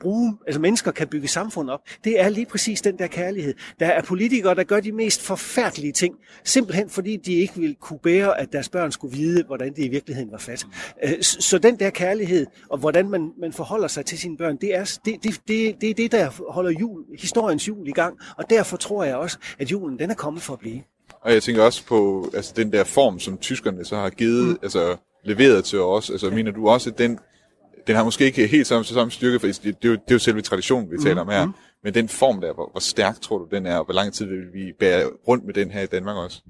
bruge, 0.00 0.36
altså 0.46 0.60
mennesker 0.60 0.90
kan 0.90 1.08
bygge 1.08 1.28
samfund 1.28 1.70
op, 1.70 1.80
det 2.04 2.20
er 2.20 2.28
lige 2.28 2.46
præcis 2.46 2.82
den 2.82 2.98
der 2.98 3.06
kærlighed. 3.06 3.54
Der 3.80 3.86
er 3.86 4.02
politikere, 4.02 4.54
der 4.54 4.64
gør 4.64 4.80
de 4.80 4.92
mest 4.92 5.22
forfærdelige 5.22 5.92
ting, 5.92 6.14
simpelthen 6.44 6.90
fordi 6.90 7.16
de 7.16 7.32
ikke 7.32 7.52
vil 7.56 7.76
kunne 7.80 7.98
bære, 7.98 8.40
at 8.40 8.52
deres 8.52 8.68
børn 8.68 8.92
skulle 8.92 9.16
vide, 9.16 9.44
hvordan 9.44 9.72
det 9.72 9.84
i 9.84 9.88
virkeligheden 9.88 10.32
var 10.32 10.38
fat. 10.38 10.66
Øh, 11.04 11.22
Så 11.22 11.58
den 11.58 11.78
der 11.78 11.90
kærlighed, 11.90 12.46
og 12.70 12.78
hvordan 12.78 13.10
man, 13.10 13.32
man 13.40 13.52
forholder 13.52 13.88
sig 13.88 14.06
til 14.06 14.18
sine 14.18 14.36
børn, 14.36 14.56
det 14.56 14.74
er 14.74 14.98
det, 15.04 15.22
det, 15.22 15.40
det, 15.48 15.80
det, 15.80 15.90
er 15.90 15.94
det 15.94 16.12
der 16.12 16.52
holder 16.52 16.70
jul, 16.70 17.02
historiens 17.18 17.68
jul 17.68 17.88
i 17.88 17.92
gang, 17.92 18.18
og 18.38 18.44
derfor 18.50 18.76
tror 18.76 19.04
jeg 19.04 19.16
også, 19.16 19.38
at 19.58 19.72
julen 19.72 19.98
den 19.98 20.10
er 20.10 20.14
kommet 20.14 20.42
for 20.42 20.52
at 20.52 20.58
blive. 20.58 20.82
og 21.20 21.32
jeg 21.32 21.42
tænker 21.42 21.62
også 21.62 21.86
på 21.86 22.30
altså, 22.34 22.52
den 22.56 22.72
der 22.72 22.84
form, 22.84 23.18
som 23.18 23.38
tyskerne 23.38 23.84
så 23.84 23.96
har 23.96 24.10
givet, 24.10 24.48
mm. 24.48 24.58
altså 24.62 24.96
leveret 25.24 25.64
til 25.64 25.80
os. 25.80 26.10
Altså, 26.10 26.30
mener 26.30 26.50
du 26.50 26.68
også, 26.68 26.90
at 26.90 26.98
den, 26.98 27.18
den 27.86 27.96
har 27.96 28.04
måske 28.04 28.24
ikke 28.24 28.46
helt 28.46 28.66
samme, 28.66 28.84
samme 28.84 29.10
styrke, 29.10 29.40
for 29.40 29.46
det, 29.46 29.64
det, 29.64 29.68
er 29.68 29.88
jo, 29.88 29.92
det 29.92 30.00
er 30.08 30.14
jo 30.14 30.18
selve 30.18 30.42
traditionen, 30.42 30.90
vi 30.90 30.96
taler 31.02 31.20
om 31.20 31.28
her. 31.28 31.48
Men 31.84 31.94
den 31.94 32.08
form 32.08 32.40
der, 32.40 32.54
hvor, 32.54 32.70
hvor 32.70 32.80
stærk 32.80 33.20
tror 33.20 33.38
du, 33.38 33.46
den 33.50 33.66
er, 33.66 33.76
og 33.76 33.84
hvor 33.84 33.94
lang 33.94 34.12
tid 34.12 34.26
vil 34.26 34.52
vi 34.52 34.72
bære 34.80 35.10
rundt 35.28 35.44
med 35.44 35.54
den 35.54 35.70
her 35.70 35.82
i 35.82 35.86
Danmark 35.86 36.16
også? 36.16 36.40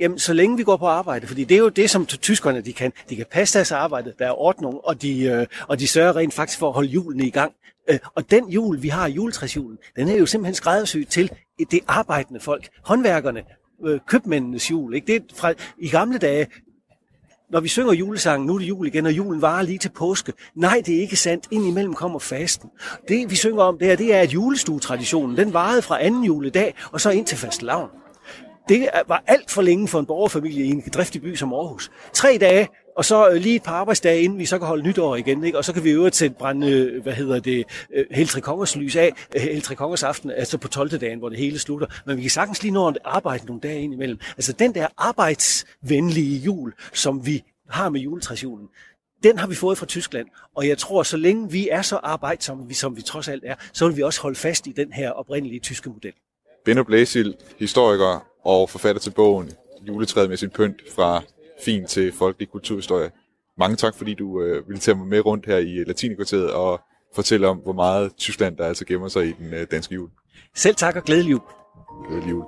Jamen, 0.00 0.18
så 0.18 0.32
længe 0.32 0.56
vi 0.56 0.62
går 0.62 0.76
på 0.76 0.86
arbejde, 0.86 1.26
fordi 1.26 1.44
det 1.44 1.54
er 1.54 1.58
jo 1.58 1.68
det, 1.68 1.90
som 1.90 2.06
tyskerne 2.06 2.60
de 2.60 2.72
kan. 2.72 2.92
De 3.10 3.16
kan 3.16 3.26
passe 3.30 3.58
deres 3.58 3.72
arbejde, 3.72 4.12
der 4.18 4.26
er 4.26 4.40
ordning, 4.40 4.74
og 4.84 5.02
de, 5.02 5.22
øh, 5.22 5.46
og 5.68 5.80
de 5.80 5.88
sørger 5.88 6.16
rent 6.16 6.34
faktisk 6.34 6.58
for 6.58 6.68
at 6.68 6.74
holde 6.74 6.88
julen 6.88 7.20
i 7.20 7.30
gang. 7.30 7.52
Øh, 7.90 7.98
og 8.14 8.30
den 8.30 8.48
jul, 8.48 8.82
vi 8.82 8.88
har, 8.88 9.08
juletræsjulen, 9.08 9.78
den 9.96 10.08
er 10.08 10.16
jo 10.16 10.26
simpelthen 10.26 10.54
skræddersyet 10.54 11.08
til 11.08 11.30
det 11.70 11.80
arbejdende 11.86 12.40
folk, 12.40 12.68
håndværkerne, 12.84 13.42
øh, 13.86 14.00
købmændenes 14.06 14.70
jul. 14.70 14.94
Ikke? 14.94 15.06
Det 15.06 15.16
er 15.16 15.20
fra, 15.34 15.52
I 15.78 15.88
gamle 15.88 16.18
dage, 16.18 16.46
når 17.50 17.60
vi 17.60 17.68
synger 17.68 17.92
julesangen, 17.92 18.46
nu 18.46 18.54
er 18.54 18.58
det 18.58 18.68
jul 18.68 18.86
igen, 18.86 19.06
og 19.06 19.12
julen 19.12 19.42
varer 19.42 19.62
lige 19.62 19.78
til 19.78 19.88
påske. 19.88 20.32
Nej, 20.54 20.82
det 20.86 20.96
er 20.96 21.00
ikke 21.00 21.16
sandt. 21.16 21.44
Indimellem 21.50 21.94
kommer 21.94 22.18
fasten. 22.18 22.70
Det, 23.08 23.30
vi 23.30 23.36
synger 23.36 23.62
om 23.62 23.78
det 23.78 23.86
her, 23.86 23.96
det 23.96 24.14
er, 24.14 24.20
at 24.20 24.34
julestuetraditionen, 24.34 25.36
den 25.36 25.52
varede 25.52 25.82
fra 25.82 26.04
anden 26.04 26.24
juledag, 26.24 26.74
og 26.92 27.00
så 27.00 27.10
ind 27.10 27.26
til 27.26 27.38
fastelavn. 27.38 28.03
Det 28.68 28.88
var 29.08 29.22
alt 29.26 29.50
for 29.50 29.62
længe 29.62 29.88
for 29.88 30.00
en 30.00 30.06
borgerfamilie 30.06 30.64
i 30.64 30.70
en 30.70 30.82
driftig 30.94 31.22
by 31.22 31.34
som 31.36 31.52
Aarhus. 31.52 31.90
Tre 32.12 32.38
dage, 32.40 32.68
og 32.96 33.04
så 33.04 33.28
øh, 33.30 33.34
lige 33.36 33.56
et 33.56 33.62
par 33.62 33.72
arbejdsdage, 33.74 34.22
inden 34.22 34.38
vi 34.38 34.46
så 34.46 34.58
kan 34.58 34.66
holde 34.66 34.82
nytår 34.82 35.16
igen. 35.16 35.44
Ikke? 35.44 35.58
Og 35.58 35.64
så 35.64 35.72
kan 35.72 35.84
vi 35.84 35.90
øvrigt 35.90 36.16
sætte 36.16 36.36
brænde, 36.38 36.70
øh, 36.70 37.02
hvad 37.02 37.12
hedder 37.12 37.40
det, 37.40 37.64
øh, 37.94 38.04
hele 38.10 38.28
tre 38.28 38.40
kongers 38.40 38.76
lys 38.76 38.96
af, 38.96 39.12
hele 39.36 39.60
tre 39.60 39.74
kongers 39.74 40.02
aften, 40.02 40.30
altså 40.30 40.58
på 40.58 40.68
12. 40.68 40.90
dagen, 40.90 41.18
hvor 41.18 41.28
det 41.28 41.38
hele 41.38 41.58
slutter. 41.58 41.86
Men 42.06 42.16
vi 42.16 42.22
kan 42.22 42.30
sagtens 42.30 42.62
lige 42.62 42.72
nå 42.72 42.88
at 42.88 42.98
arbejde 43.04 43.46
nogle 43.46 43.60
dage 43.60 43.80
ind 43.80 43.92
imellem. 43.94 44.18
Altså 44.36 44.52
den 44.52 44.74
der 44.74 44.86
arbejdsvenlige 44.98 46.38
jul, 46.38 46.72
som 46.92 47.26
vi 47.26 47.42
har 47.70 47.88
med 47.88 48.00
juletræsjulen, 48.00 48.66
den 49.22 49.38
har 49.38 49.46
vi 49.46 49.54
fået 49.54 49.78
fra 49.78 49.86
Tyskland, 49.86 50.26
og 50.56 50.68
jeg 50.68 50.78
tror, 50.78 51.02
så 51.02 51.16
længe 51.16 51.50
vi 51.50 51.68
er 51.68 51.82
så 51.82 51.96
arbejdsomme, 51.96 52.68
vi- 52.68 52.74
som 52.74 52.96
vi 52.96 53.02
trods 53.02 53.28
alt 53.28 53.42
er, 53.46 53.54
så 53.72 53.86
vil 53.88 53.96
vi 53.96 54.02
også 54.02 54.20
holde 54.22 54.36
fast 54.38 54.66
i 54.66 54.72
den 54.76 54.92
her 54.92 55.10
oprindelige 55.10 55.60
tyske 55.60 55.90
model. 55.90 56.12
Benno 56.64 56.82
Blæsil, 56.82 57.34
historiker 57.58 58.26
og 58.44 58.70
forfatter 58.70 59.00
til 59.00 59.10
bogen 59.10 59.50
Juletræet 59.88 60.28
med 60.28 60.36
sin 60.36 60.50
pynt 60.50 60.82
fra 60.94 61.22
fin 61.64 61.86
til 61.86 62.12
folkelig 62.12 62.48
kulturhistorie. 62.50 63.10
Mange 63.58 63.76
tak, 63.76 63.94
fordi 63.96 64.14
du 64.14 64.42
øh, 64.42 64.68
ville 64.68 64.80
tage 64.80 64.94
mig 64.94 65.06
med 65.06 65.26
rundt 65.26 65.46
her 65.46 65.58
i 65.58 65.84
Latinikvarteret 65.86 66.50
og 66.50 66.80
fortælle 67.14 67.48
om, 67.48 67.56
hvor 67.56 67.72
meget 67.72 68.16
Tyskland 68.16 68.56
der 68.56 68.66
altså 68.66 68.84
gemmer 68.84 69.08
sig 69.08 69.26
i 69.26 69.32
den 69.32 69.54
øh, 69.54 69.66
danske 69.70 69.94
jul. 69.94 70.08
Selv 70.54 70.74
tak 70.74 70.96
og 70.96 71.02
glædelig 71.02 71.30
jul. 71.30 71.40
Glædelig 72.08 72.30
jul. 72.30 72.44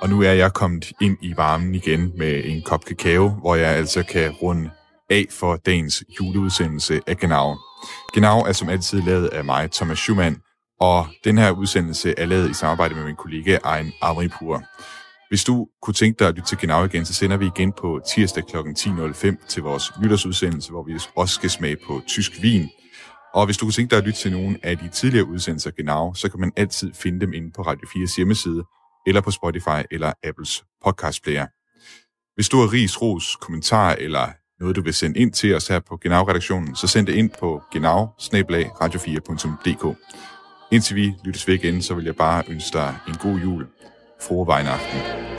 Og 0.00 0.08
nu 0.08 0.22
er 0.22 0.32
jeg 0.32 0.52
kommet 0.52 0.92
ind 1.00 1.18
i 1.22 1.36
varmen 1.36 1.74
igen 1.74 2.12
med 2.16 2.42
en 2.44 2.62
kop 2.62 2.84
kakao, 2.84 3.28
hvor 3.28 3.54
jeg 3.54 3.70
altså 3.70 4.02
kan 4.02 4.30
runde 4.30 4.70
af 5.10 5.26
for 5.30 5.56
dagens 5.56 6.04
juleudsendelse 6.20 7.00
af 7.06 7.16
Genau. 7.16 7.56
Genau 8.14 8.38
er 8.40 8.52
som 8.52 8.68
altid 8.68 9.02
lavet 9.02 9.28
af 9.28 9.44
mig, 9.44 9.70
Thomas 9.70 9.98
Schumann, 9.98 10.36
og 10.82 11.06
den 11.24 11.38
her 11.38 11.50
udsendelse 11.50 12.14
er 12.18 12.26
lavet 12.26 12.50
i 12.50 12.54
samarbejde 12.54 12.94
med 12.94 13.04
min 13.04 13.16
kollega 13.16 13.58
Ejn 13.64 13.92
Amripur. 14.00 14.62
Hvis 15.28 15.44
du 15.44 15.68
kunne 15.82 15.94
tænke 15.94 16.18
dig 16.18 16.28
at 16.28 16.34
lytte 16.34 16.48
til 16.48 16.58
Genau 16.58 16.84
igen, 16.84 17.04
så 17.04 17.14
sender 17.14 17.36
vi 17.36 17.46
igen 17.46 17.72
på 17.72 18.00
tirsdag 18.14 18.46
kl. 18.46 18.56
10.05 18.56 19.46
til 19.48 19.62
vores 19.62 19.92
nytårsudsendelse, 20.02 20.70
hvor 20.70 20.82
vi 20.82 20.98
også 21.16 21.34
skal 21.34 21.50
smage 21.50 21.76
på 21.86 22.00
tysk 22.06 22.42
vin. 22.42 22.68
Og 23.34 23.46
hvis 23.46 23.56
du 23.56 23.64
kunne 23.64 23.72
tænke 23.72 23.90
dig 23.90 23.98
at 23.98 24.04
lytte 24.04 24.18
til 24.18 24.32
nogle 24.32 24.58
af 24.62 24.78
de 24.78 24.88
tidligere 24.88 25.26
udsendelser 25.26 25.70
Genau, 25.70 26.14
så 26.14 26.28
kan 26.28 26.40
man 26.40 26.52
altid 26.56 26.92
finde 26.94 27.20
dem 27.20 27.32
inde 27.32 27.50
på 27.56 27.62
Radio 27.62 27.88
4's 27.88 28.16
hjemmeside, 28.16 28.64
eller 29.06 29.20
på 29.20 29.30
Spotify 29.30 29.82
eller 29.90 30.12
Apples 30.24 30.64
podcast 30.84 31.22
player. 31.22 31.46
Hvis 32.34 32.48
du 32.48 32.60
har 32.60 32.72
ris, 32.72 33.02
ros, 33.02 33.36
kommentar 33.36 33.92
eller 33.92 34.28
noget, 34.60 34.76
du 34.76 34.82
vil 34.82 34.94
sende 34.94 35.20
ind 35.20 35.32
til 35.32 35.54
os 35.54 35.68
her 35.68 35.80
på 35.80 35.96
Genau-redaktionen, 35.96 36.76
så 36.76 36.86
send 36.86 37.06
det 37.06 37.14
ind 37.14 37.30
på 37.40 37.62
genau 37.72 38.14
radio4.dk. 38.82 39.96
Indtil 40.72 40.96
vi 40.96 41.14
lyttes 41.24 41.48
ved 41.48 41.54
igen, 41.54 41.82
så 41.82 41.94
vil 41.94 42.04
jeg 42.04 42.16
bare 42.16 42.42
ønske 42.48 42.78
dig 42.78 42.94
en 43.08 43.14
god 43.14 43.38
jul. 43.38 43.66
Frohe 44.20 44.46
aften. 44.68 45.31